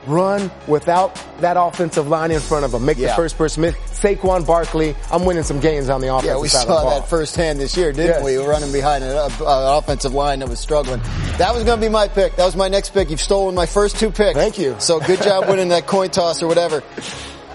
run 0.07 0.51
without 0.67 1.15
that 1.39 1.55
offensive 1.57 2.07
line 2.09 2.31
in 2.31 2.39
front 2.41 2.65
of 2.65 2.73
him. 2.73 2.85
Make 2.85 2.97
the 2.97 3.09
first 3.09 3.37
person 3.37 3.61
miss. 3.61 3.75
Saquon 3.91 4.45
Barkley, 4.45 4.95
I'm 5.11 5.23
winning 5.23 5.43
some 5.43 5.61
games 5.61 5.87
on 5.87 6.01
the 6.01 6.07
offensive 6.13 6.35
Yeah, 6.35 6.41
we 6.41 6.49
side 6.49 6.63
of 6.63 6.67
the 6.67 6.81
saw 6.81 6.99
that 6.99 7.07
firsthand 7.07 7.59
this 7.59 7.77
year, 7.77 7.91
didn't 7.93 8.07
Yes. 8.07 8.23
we? 8.23 8.37
we? 8.37 8.43
were 8.43 8.49
running 8.49 8.71
behind 8.73 9.03
an 9.05 9.11
uh, 9.17 9.29
offensive 9.77 10.13
line 10.13 10.39
that 10.39 10.49
was 10.49 10.59
struggling. 10.59 10.99
That 11.37 11.53
was 11.53 11.63
going 11.63 11.79
to 11.79 11.85
be 11.85 11.89
my 11.91 12.09
pick. 12.09 12.35
That 12.35 12.45
was 12.45 12.55
my 12.57 12.67
next 12.67 12.89
pick. 12.89 13.09
You've 13.09 13.21
stolen 13.21 13.55
my 13.55 13.65
first 13.65 13.97
two 13.97 14.11
picks. 14.11 14.37
Thank 14.37 14.59
you. 14.59 14.75
So 14.79 14.99
good 14.99 15.21
job 15.21 15.47
winning 15.49 15.69
that 15.69 15.87
coin 15.87 16.09
toss 16.09 16.43
or 16.43 16.47
whatever. 16.47 16.83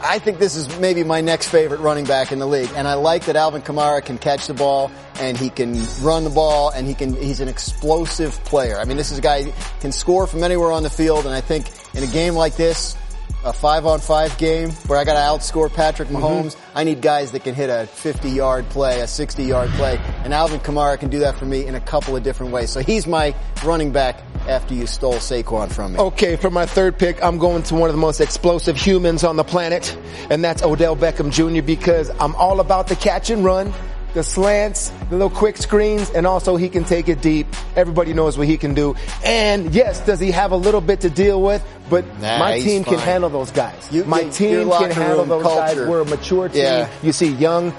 I 0.03 0.18
think 0.18 0.38
this 0.38 0.57
is 0.57 0.78
maybe 0.78 1.05
my 1.05 1.20
next 1.20 1.49
favorite 1.49 1.80
running 1.80 2.05
back 2.05 2.32
in 2.32 2.38
the 2.38 2.46
league, 2.46 2.70
and 2.76 2.86
I 2.86 2.94
like 2.94 3.26
that 3.26 3.36
Alvin 3.36 3.62
Kamara 3.62 4.05
can 4.05 4.18
catch 4.18 4.46
the 4.46 4.55
ball 4.55 4.90
and 5.20 5.36
he 5.36 5.51
can 5.51 5.82
run 6.01 6.24
the 6.24 6.30
ball 6.30 6.70
and 6.70 6.86
he 6.86 6.94
can. 6.94 7.14
He's 7.14 7.40
an 7.40 7.49
explosive 7.49 8.32
player. 8.44 8.78
I 8.78 8.84
mean, 8.84 8.96
this 8.96 9.11
is 9.11 9.18
a 9.18 9.22
guy 9.22 9.53
can 9.80 9.92
score 9.92 10.26
from 10.26 10.42
anywhere 10.44 10.72
on 10.72 10.82
the 10.82 10.90
field, 10.90 11.26
and 11.26 11.34
I 11.34 11.40
think 11.40 11.70
in 11.94 12.03
a 12.03 12.07
game 12.07 12.34
like 12.34 12.57
this, 12.57 12.96
a 13.45 13.53
five 13.53 13.86
on 13.86 14.01
five 14.01 14.36
game 14.39 14.70
where 14.86 14.99
I 14.99 15.05
got 15.05 15.14
to 15.14 15.20
outscore 15.20 15.72
Patrick 15.72 16.09
mm-hmm. 16.09 16.22
Mahomes, 16.22 16.57
I 16.74 16.84
need 16.84 17.01
guys 17.01 17.32
that 17.32 17.45
can 17.45 17.55
hit 17.55 17.70
a 17.70 17.86
50 17.86 18.30
yard 18.30 18.68
play, 18.68 19.01
a 19.01 19.07
60 19.07 19.45
yard 19.45 19.70
play, 19.70 19.99
and 20.24 20.34
Alvin 20.34 20.61
Kamara 20.61 20.99
can 20.99 21.09
do 21.09 21.20
that 21.20 21.36
for 21.36 21.45
me 21.45 21.66
in 21.66 21.74
a 21.74 21.80
couple 21.80 22.16
of 22.16 22.22
different 22.22 22.53
ways. 22.53 22.70
So 22.70 22.80
he's 22.80 23.07
my 23.07 23.34
running 23.64 23.93
back 23.93 24.22
after 24.49 24.74
you 24.74 24.86
stole 24.86 25.14
Saquon 25.14 25.70
from 25.70 25.93
me. 25.93 25.99
Okay, 25.99 26.36
for 26.36 26.51
my 26.51 26.66
third 26.66 26.99
pick, 26.99 27.22
I'm 27.22 27.39
going 27.39 27.62
to 27.64 27.74
one 27.74 27.89
of 27.89 27.95
the 27.95 28.01
most 28.01 28.20
explosive 28.20 28.76
humans 28.76 29.24
on 29.24 29.36
the 29.36 29.45
planet, 29.45 29.97
and 30.30 30.43
that's 30.43 30.62
Odell 30.62 30.97
Beckham 30.97 31.30
Jr. 31.30 31.64
because 31.64 32.11
I'm 32.18 32.34
all 32.36 32.61
about 32.61 32.89
the 32.89 32.97
catch 32.97 33.30
and 33.30 33.45
run, 33.45 33.72
the 34.18 34.24
slants, 34.24 34.90
the 35.10 35.12
little 35.12 35.30
quick 35.30 35.56
screens, 35.56 36.10
and 36.10 36.26
also 36.26 36.56
he 36.56 36.68
can 36.68 36.82
take 36.82 37.08
it 37.08 37.22
deep. 37.22 37.46
Everybody 37.76 38.12
knows 38.12 38.36
what 38.36 38.48
he 38.48 38.56
can 38.56 38.74
do. 38.74 38.96
And 39.24 39.72
yes, 39.72 40.04
does 40.04 40.18
he 40.18 40.32
have 40.32 40.50
a 40.50 40.56
little 40.56 40.80
bit 40.80 41.00
to 41.02 41.10
deal 41.10 41.40
with? 41.40 41.62
But 41.88 42.04
Nah, 42.20 42.38
my 42.40 42.58
team 42.60 42.82
can 42.82 42.98
handle 42.98 43.30
those 43.30 43.52
guys. 43.52 43.88
You- 43.92 44.04
my 44.04 44.22
your 44.22 44.30
team 44.32 44.68
can 44.70 44.90
handle 44.90 45.24
those 45.24 45.44
guys. 45.44 45.76
We're 45.76 46.00
a 46.00 46.04
mature 46.04 46.48
team. 46.48 46.62
Yeah. 46.62 46.88
You 47.02 47.12
see 47.12 47.28
young, 47.28 47.72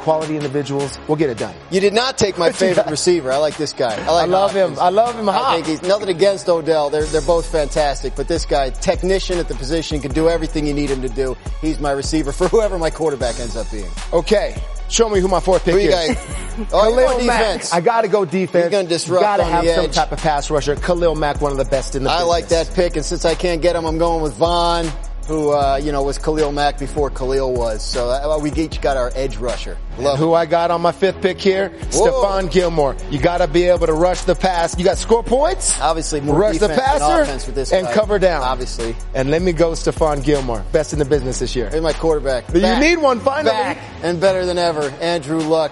quality 0.00 0.36
individuals. 0.36 0.98
We'll 1.08 1.16
get 1.16 1.30
it 1.30 1.38
done. 1.38 1.54
You 1.70 1.80
did 1.80 1.94
not 1.94 2.18
take 2.18 2.36
my 2.36 2.52
favorite 2.62 2.86
receiver. 2.88 3.32
I 3.32 3.38
like 3.38 3.56
this 3.56 3.72
guy. 3.72 3.94
I, 3.94 4.10
like 4.12 4.22
I 4.24 4.26
love 4.26 4.52
him. 4.52 4.76
I 4.78 4.90
love 4.90 5.14
him. 5.18 5.28
I 5.30 5.54
think 5.54 5.66
he's 5.66 5.82
nothing 5.82 6.10
against 6.10 6.46
Odell. 6.48 6.90
They're 6.90 7.04
they're 7.06 7.20
both 7.22 7.46
fantastic, 7.50 8.14
but 8.16 8.28
this 8.28 8.44
guy, 8.44 8.68
technician 8.68 9.38
at 9.38 9.48
the 9.48 9.54
position, 9.54 9.98
can 10.00 10.12
do 10.12 10.28
everything 10.28 10.66
you 10.66 10.74
need 10.74 10.90
him 10.90 11.00
to 11.02 11.08
do. 11.08 11.36
He's 11.62 11.80
my 11.80 11.92
receiver 11.92 12.32
for 12.32 12.48
whoever 12.54 12.78
my 12.78 12.90
quarterback 12.90 13.40
ends 13.40 13.56
up 13.56 13.70
being. 13.70 13.90
Okay. 14.12 14.60
Show 14.90 15.08
me 15.08 15.20
who 15.20 15.28
my 15.28 15.40
fourth 15.40 15.64
pick 15.64 15.74
Who 15.74 15.80
you 15.80 15.90
is. 15.90 16.14
got? 16.16 16.26
Oh, 16.72 16.88
you're 16.88 17.06
Khalil 17.08 17.24
Mack. 17.26 17.38
defense. 17.54 17.72
I 17.72 17.80
gotta 17.80 18.08
go 18.08 18.24
defense. 18.26 18.64
He's 18.66 18.70
gonna 18.72 18.88
disrupt 18.88 19.22
Gotta 19.22 19.44
on 19.44 19.50
have 19.50 19.66
some 19.66 19.84
edge. 19.86 19.94
type 19.94 20.12
of 20.12 20.18
pass 20.18 20.50
rusher. 20.50 20.76
Khalil 20.76 21.14
Mack, 21.14 21.40
one 21.40 21.52
of 21.52 21.58
the 21.58 21.64
best 21.64 21.94
in 21.94 22.02
the 22.04 22.10
I 22.10 22.16
business. 22.18 22.28
like 22.28 22.48
that 22.48 22.72
pick, 22.74 22.96
and 22.96 23.04
since 23.04 23.24
I 23.24 23.34
can't 23.34 23.62
get 23.62 23.76
him, 23.76 23.86
I'm 23.86 23.96
going 23.96 24.20
with 24.22 24.34
Von, 24.34 24.86
who 25.30 25.52
uh, 25.52 25.76
you 25.82 25.92
know 25.92 26.02
was 26.02 26.18
Khalil 26.18 26.52
Mack 26.52 26.78
before 26.78 27.08
Khalil 27.08 27.54
was. 27.54 27.82
So 27.84 28.10
uh, 28.10 28.38
we 28.38 28.50
each 28.52 28.80
got 28.80 28.96
our 28.96 29.10
edge 29.14 29.36
rusher. 29.36 29.78
Love 29.98 30.18
Who 30.18 30.34
I 30.34 30.46
got 30.46 30.70
on 30.70 30.80
my 30.80 30.92
fifth 30.92 31.20
pick 31.22 31.40
here? 31.40 31.70
Stephon 31.90 32.50
Gilmore. 32.50 32.96
You 33.10 33.20
gotta 33.20 33.46
be 33.46 33.64
able 33.64 33.86
to 33.86 33.92
rush 33.92 34.22
the 34.22 34.34
pass. 34.34 34.76
You 34.78 34.84
got 34.84 34.98
score 34.98 35.22
points. 35.22 35.78
Obviously, 35.80 36.20
more 36.20 36.36
rush 36.38 36.58
the 36.58 36.68
passer 36.68 37.22
offense 37.22 37.46
with 37.46 37.54
this 37.54 37.72
and 37.72 37.86
guy. 37.86 37.92
cover 37.94 38.18
down. 38.18 38.42
Obviously, 38.42 38.96
And 39.14 39.30
let 39.30 39.42
me 39.42 39.52
go 39.52 39.72
Stephon 39.72 40.24
Gilmore. 40.24 40.64
Best 40.72 40.92
in 40.92 40.98
the 40.98 41.04
business 41.04 41.38
this 41.38 41.54
year. 41.54 41.68
here's 41.70 41.82
my 41.82 41.92
quarterback. 41.92 42.48
You 42.52 42.60
Back. 42.62 42.80
need 42.80 42.96
one 42.96 43.20
finally. 43.20 43.50
back 43.50 43.78
and 44.02 44.20
better 44.20 44.44
than 44.46 44.58
ever. 44.58 44.82
Andrew 45.00 45.38
Luck 45.40 45.70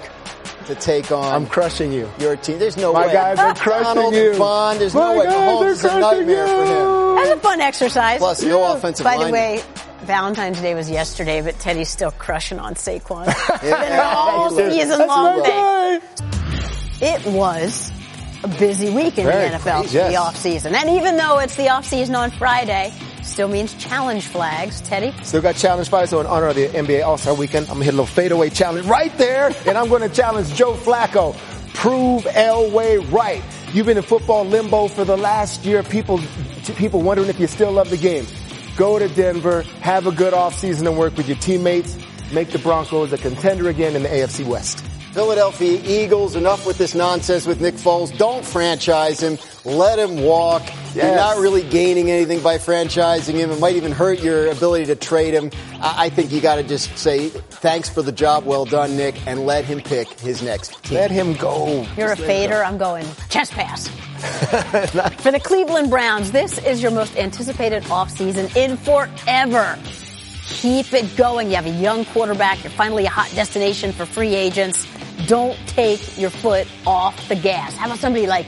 to 0.69 0.75
take 0.77 1.11
on. 1.13 1.35
I'm 1.35 1.47
crushing 1.47 1.93
you. 1.93 2.09
your 2.19 2.37
team. 2.37 2.59
There's 2.59 2.77
no 2.77 2.93
My 2.93 3.01
way. 3.03 3.07
My 3.09 3.13
guys 3.13 3.39
are 3.39 3.55
crushing 3.55 3.85
Donald 3.95 4.15
you. 4.15 4.29
and 4.31 4.37
Von. 4.39 4.79
There's 4.79 4.95
My 4.95 5.13
no 5.13 5.19
way. 5.19 5.25
guys 5.27 5.35
Mahomes 5.35 5.63
are 5.63 5.69
is 5.69 5.85
a 5.85 5.89
crushing 5.89 6.01
nightmare 6.27 6.47
for 6.47 6.65
him. 6.65 7.15
That's 7.17 7.31
a 7.31 7.41
fun 7.41 7.61
exercise. 7.61 8.19
Plus, 8.19 8.43
no 8.43 8.73
offensive 8.77 9.05
By 9.05 9.17
line. 9.17 9.27
the 9.27 9.33
way, 9.33 9.63
Valentine's 10.03 10.61
Day 10.61 10.75
was 10.75 10.89
yesterday, 10.91 11.41
but 11.43 11.59
Tedy's 11.59 11.89
still 11.89 12.13
crushing 12.13 12.59
on 12.61 12.75
Saquon. 12.75 13.27
It's 13.51 13.61
been 13.63 13.73
an 13.93 14.01
all 14.01 14.51
season 14.51 15.07
long 15.07 15.43
thing. 15.43 16.01
It 17.01 17.27
was 17.27 17.91
a 18.45 18.49
busy 18.49 18.91
week 18.91 19.19
in 19.19 19.25
Very 19.27 19.49
the 19.51 19.57
NFL 19.57 19.81
crazy, 19.81 19.99
for 19.99 20.05
the 20.05 20.11
yes. 20.13 20.17
off 20.21 20.37
season. 20.37 20.75
And 20.75 20.91
even 20.91 21.17
though 21.17 21.39
it's 21.41 21.57
the 21.57 21.69
off 21.71 21.85
season 21.85 22.15
on 22.15 22.31
Friday, 22.31 22.93
still 23.29 23.49
means 23.49 23.75
challenge 23.75 24.27
flags. 24.27 24.81
Tedy? 24.83 25.13
Still 25.25 25.43
got 25.43 25.57
challenge 25.57 25.89
flags. 25.89 26.11
so 26.11 26.21
in 26.21 26.27
honor 26.27 26.49
of 26.49 26.57
the 26.57 26.69
NBA 26.69 27.05
All-Star 27.05 27.35
Weekend, 27.35 27.67
I'm 27.67 27.75
gonna 27.75 27.85
hit 27.85 27.95
a 27.95 27.97
little 27.97 28.07
fadeaway 28.07 28.51
challenge 28.51 28.87
right 28.87 29.17
there, 29.19 29.53
and 29.67 29.79
I'm 29.79 29.89
gonna 29.89 30.09
challenge 30.09 30.55
Joe 30.55 30.75
Flacco. 30.75 31.37
Prove 31.75 32.25
Elway 32.25 33.13
right. 33.13 33.43
You've 33.73 33.87
been 33.87 33.99
in 33.99 34.03
football 34.03 34.45
limbo 34.45 34.89
for 34.89 35.05
the 35.05 35.17
last 35.17 35.65
year. 35.65 35.83
People, 35.83 36.21
people 36.77 37.03
wondering 37.03 37.29
if 37.29 37.39
you 37.39 37.47
still 37.47 37.71
love 37.71 37.91
the 37.91 37.97
game. 37.97 38.27
Go 38.77 38.99
to 38.99 39.09
Denver, 39.09 39.63
have 39.81 40.07
a 40.07 40.13
good 40.13 40.33
offseason 40.33 40.87
and 40.87 40.97
work 40.97 41.17
with 41.17 41.29
your 41.29 41.37
teammates. 41.39 41.97
Make 42.33 42.51
the 42.51 42.59
Broncos 42.59 43.13
a 43.13 43.19
contender 43.19 43.69
again 43.69 43.97
in 43.97 44.03
the 44.03 44.09
AFC 44.09 44.47
West. 44.47 44.88
Philadelphia 45.13 45.81
Eagles, 45.85 46.37
enough 46.37 46.67
with 46.67 46.79
this 46.79 46.95
nonsense 46.95 47.47
with 47.47 47.61
Nick 47.61 47.75
Foles. 47.75 48.17
Don't 48.17 48.45
franchise 48.45 49.21
him. 49.21 49.39
Let 49.65 49.99
him 49.99 50.23
walk. 50.23 50.63
You're 50.95 51.15
not 51.15 51.39
really 51.39 51.63
gaining 51.63 52.11
anything 52.11 52.41
by 52.41 52.59
franchising 52.59 53.35
him. 53.35 53.51
It 53.51 53.61
might 53.61 53.77
even 53.77 53.93
hurt 53.93 54.21
your 54.21 54.51
ability 54.51 54.87
to 54.87 54.97
trade 54.97 55.35
him. 55.35 55.51
I 55.81 56.09
I 56.09 56.11
think 56.11 56.33
you 56.33 56.41
got 56.41 56.57
to 56.57 56.63
just 56.63 56.97
say 56.97 57.29
thanks 57.29 57.89
for 57.89 58.01
the 58.01 58.13
job 58.13 58.45
well 58.47 58.65
done, 58.65 58.97
Nick, 58.97 59.15
and 59.27 59.45
let 59.45 59.65
him 59.65 59.81
pick 59.81 60.09
his 60.21 60.43
next 60.43 60.83
team. 60.85 60.97
Let 60.97 61.11
him 61.11 61.35
go. 61.35 61.87
You're 61.97 62.13
a 62.13 62.17
Just 62.17 62.21
let 62.21 62.21
him 62.21 62.27
fader. 62.27 62.65
I'm 62.65 62.79
going 62.79 63.07
chest 63.29 63.53
pass. 63.53 63.89
For 65.23 65.31
the 65.31 65.39
Cleveland 65.39 65.91
Browns, 65.91 66.33
this 66.33 66.59
is 66.59 66.83
your 66.83 66.91
most 66.91 67.17
anticipated 67.17 67.85
offseason 67.85 68.55
in 68.57 68.77
forever. 68.79 69.79
Keep 70.49 70.93
it 70.93 71.17
going. 71.17 71.51
You 71.51 71.57
have 71.57 71.67
a 71.67 71.71
young 71.71 72.05
quarterback. 72.07 72.63
You're 72.65 72.71
finally 72.71 73.05
a 73.07 73.11
hot 73.11 73.31
destination 73.35 73.93
for 73.93 74.07
free 74.07 74.35
agents. 74.35 74.87
Don't 75.27 75.57
take 75.67 76.19
your 76.19 76.31
foot 76.31 76.67
off 76.87 77.29
the 77.29 77.37
gas. 77.37 77.75
How 77.77 77.87
about 77.87 77.99
somebody 77.99 78.27
like 78.27 78.47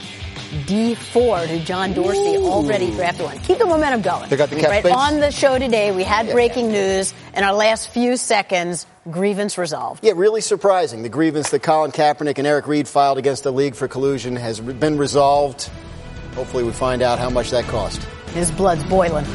Dee 0.67 0.95
Ford, 0.95 1.49
who 1.49 1.59
John 1.61 1.93
Dorsey 1.93 2.37
already 2.39 2.91
drafted 2.91 3.27
one? 3.27 3.39
Keep 3.41 3.59
the 3.59 3.67
momentum 3.67 4.03
going. 4.03 4.29
They 4.29 4.37
got 4.37 4.51
the 4.51 4.57
cap 4.57 4.71
right 4.71 4.83
space? 4.83 4.95
on 4.95 5.21
the 5.21 5.31
show 5.31 5.59
today, 5.59 5.93
we 5.93 6.03
had 6.03 6.31
breaking 6.31 6.73
news 6.73 7.15
in 7.35 7.45
our 7.45 7.53
last 7.53 7.91
few 7.91 8.17
seconds. 8.17 8.87
Grievance 9.11 9.59
resolved. 9.59 10.05
Yeah, 10.05 10.13
really 10.17 10.41
surprising. 10.41 11.03
The 11.03 11.09
grievance 11.09 11.51
that 11.51 11.63
Colin 11.63 11.91
Kaepernick 11.93 12.39
and 12.39 12.47
Eric 12.47 12.67
Reid 12.67 12.89
filed 12.89 13.19
against 13.19 13.45
the 13.45 13.53
league 13.53 13.75
for 13.75 13.89
collusion 13.89 14.37
has 14.37 14.59
been 14.61 14.99
resolved. 14.99 15.71
Hopefully 16.35 16.65
we 16.65 16.73
find 16.73 17.03
out 17.03 17.19
how 17.19 17.31
much 17.31 17.51
that 17.51 17.65
cost. 17.65 18.03
His 18.33 18.51
blood's 18.51 18.85
boiling. 18.85 19.27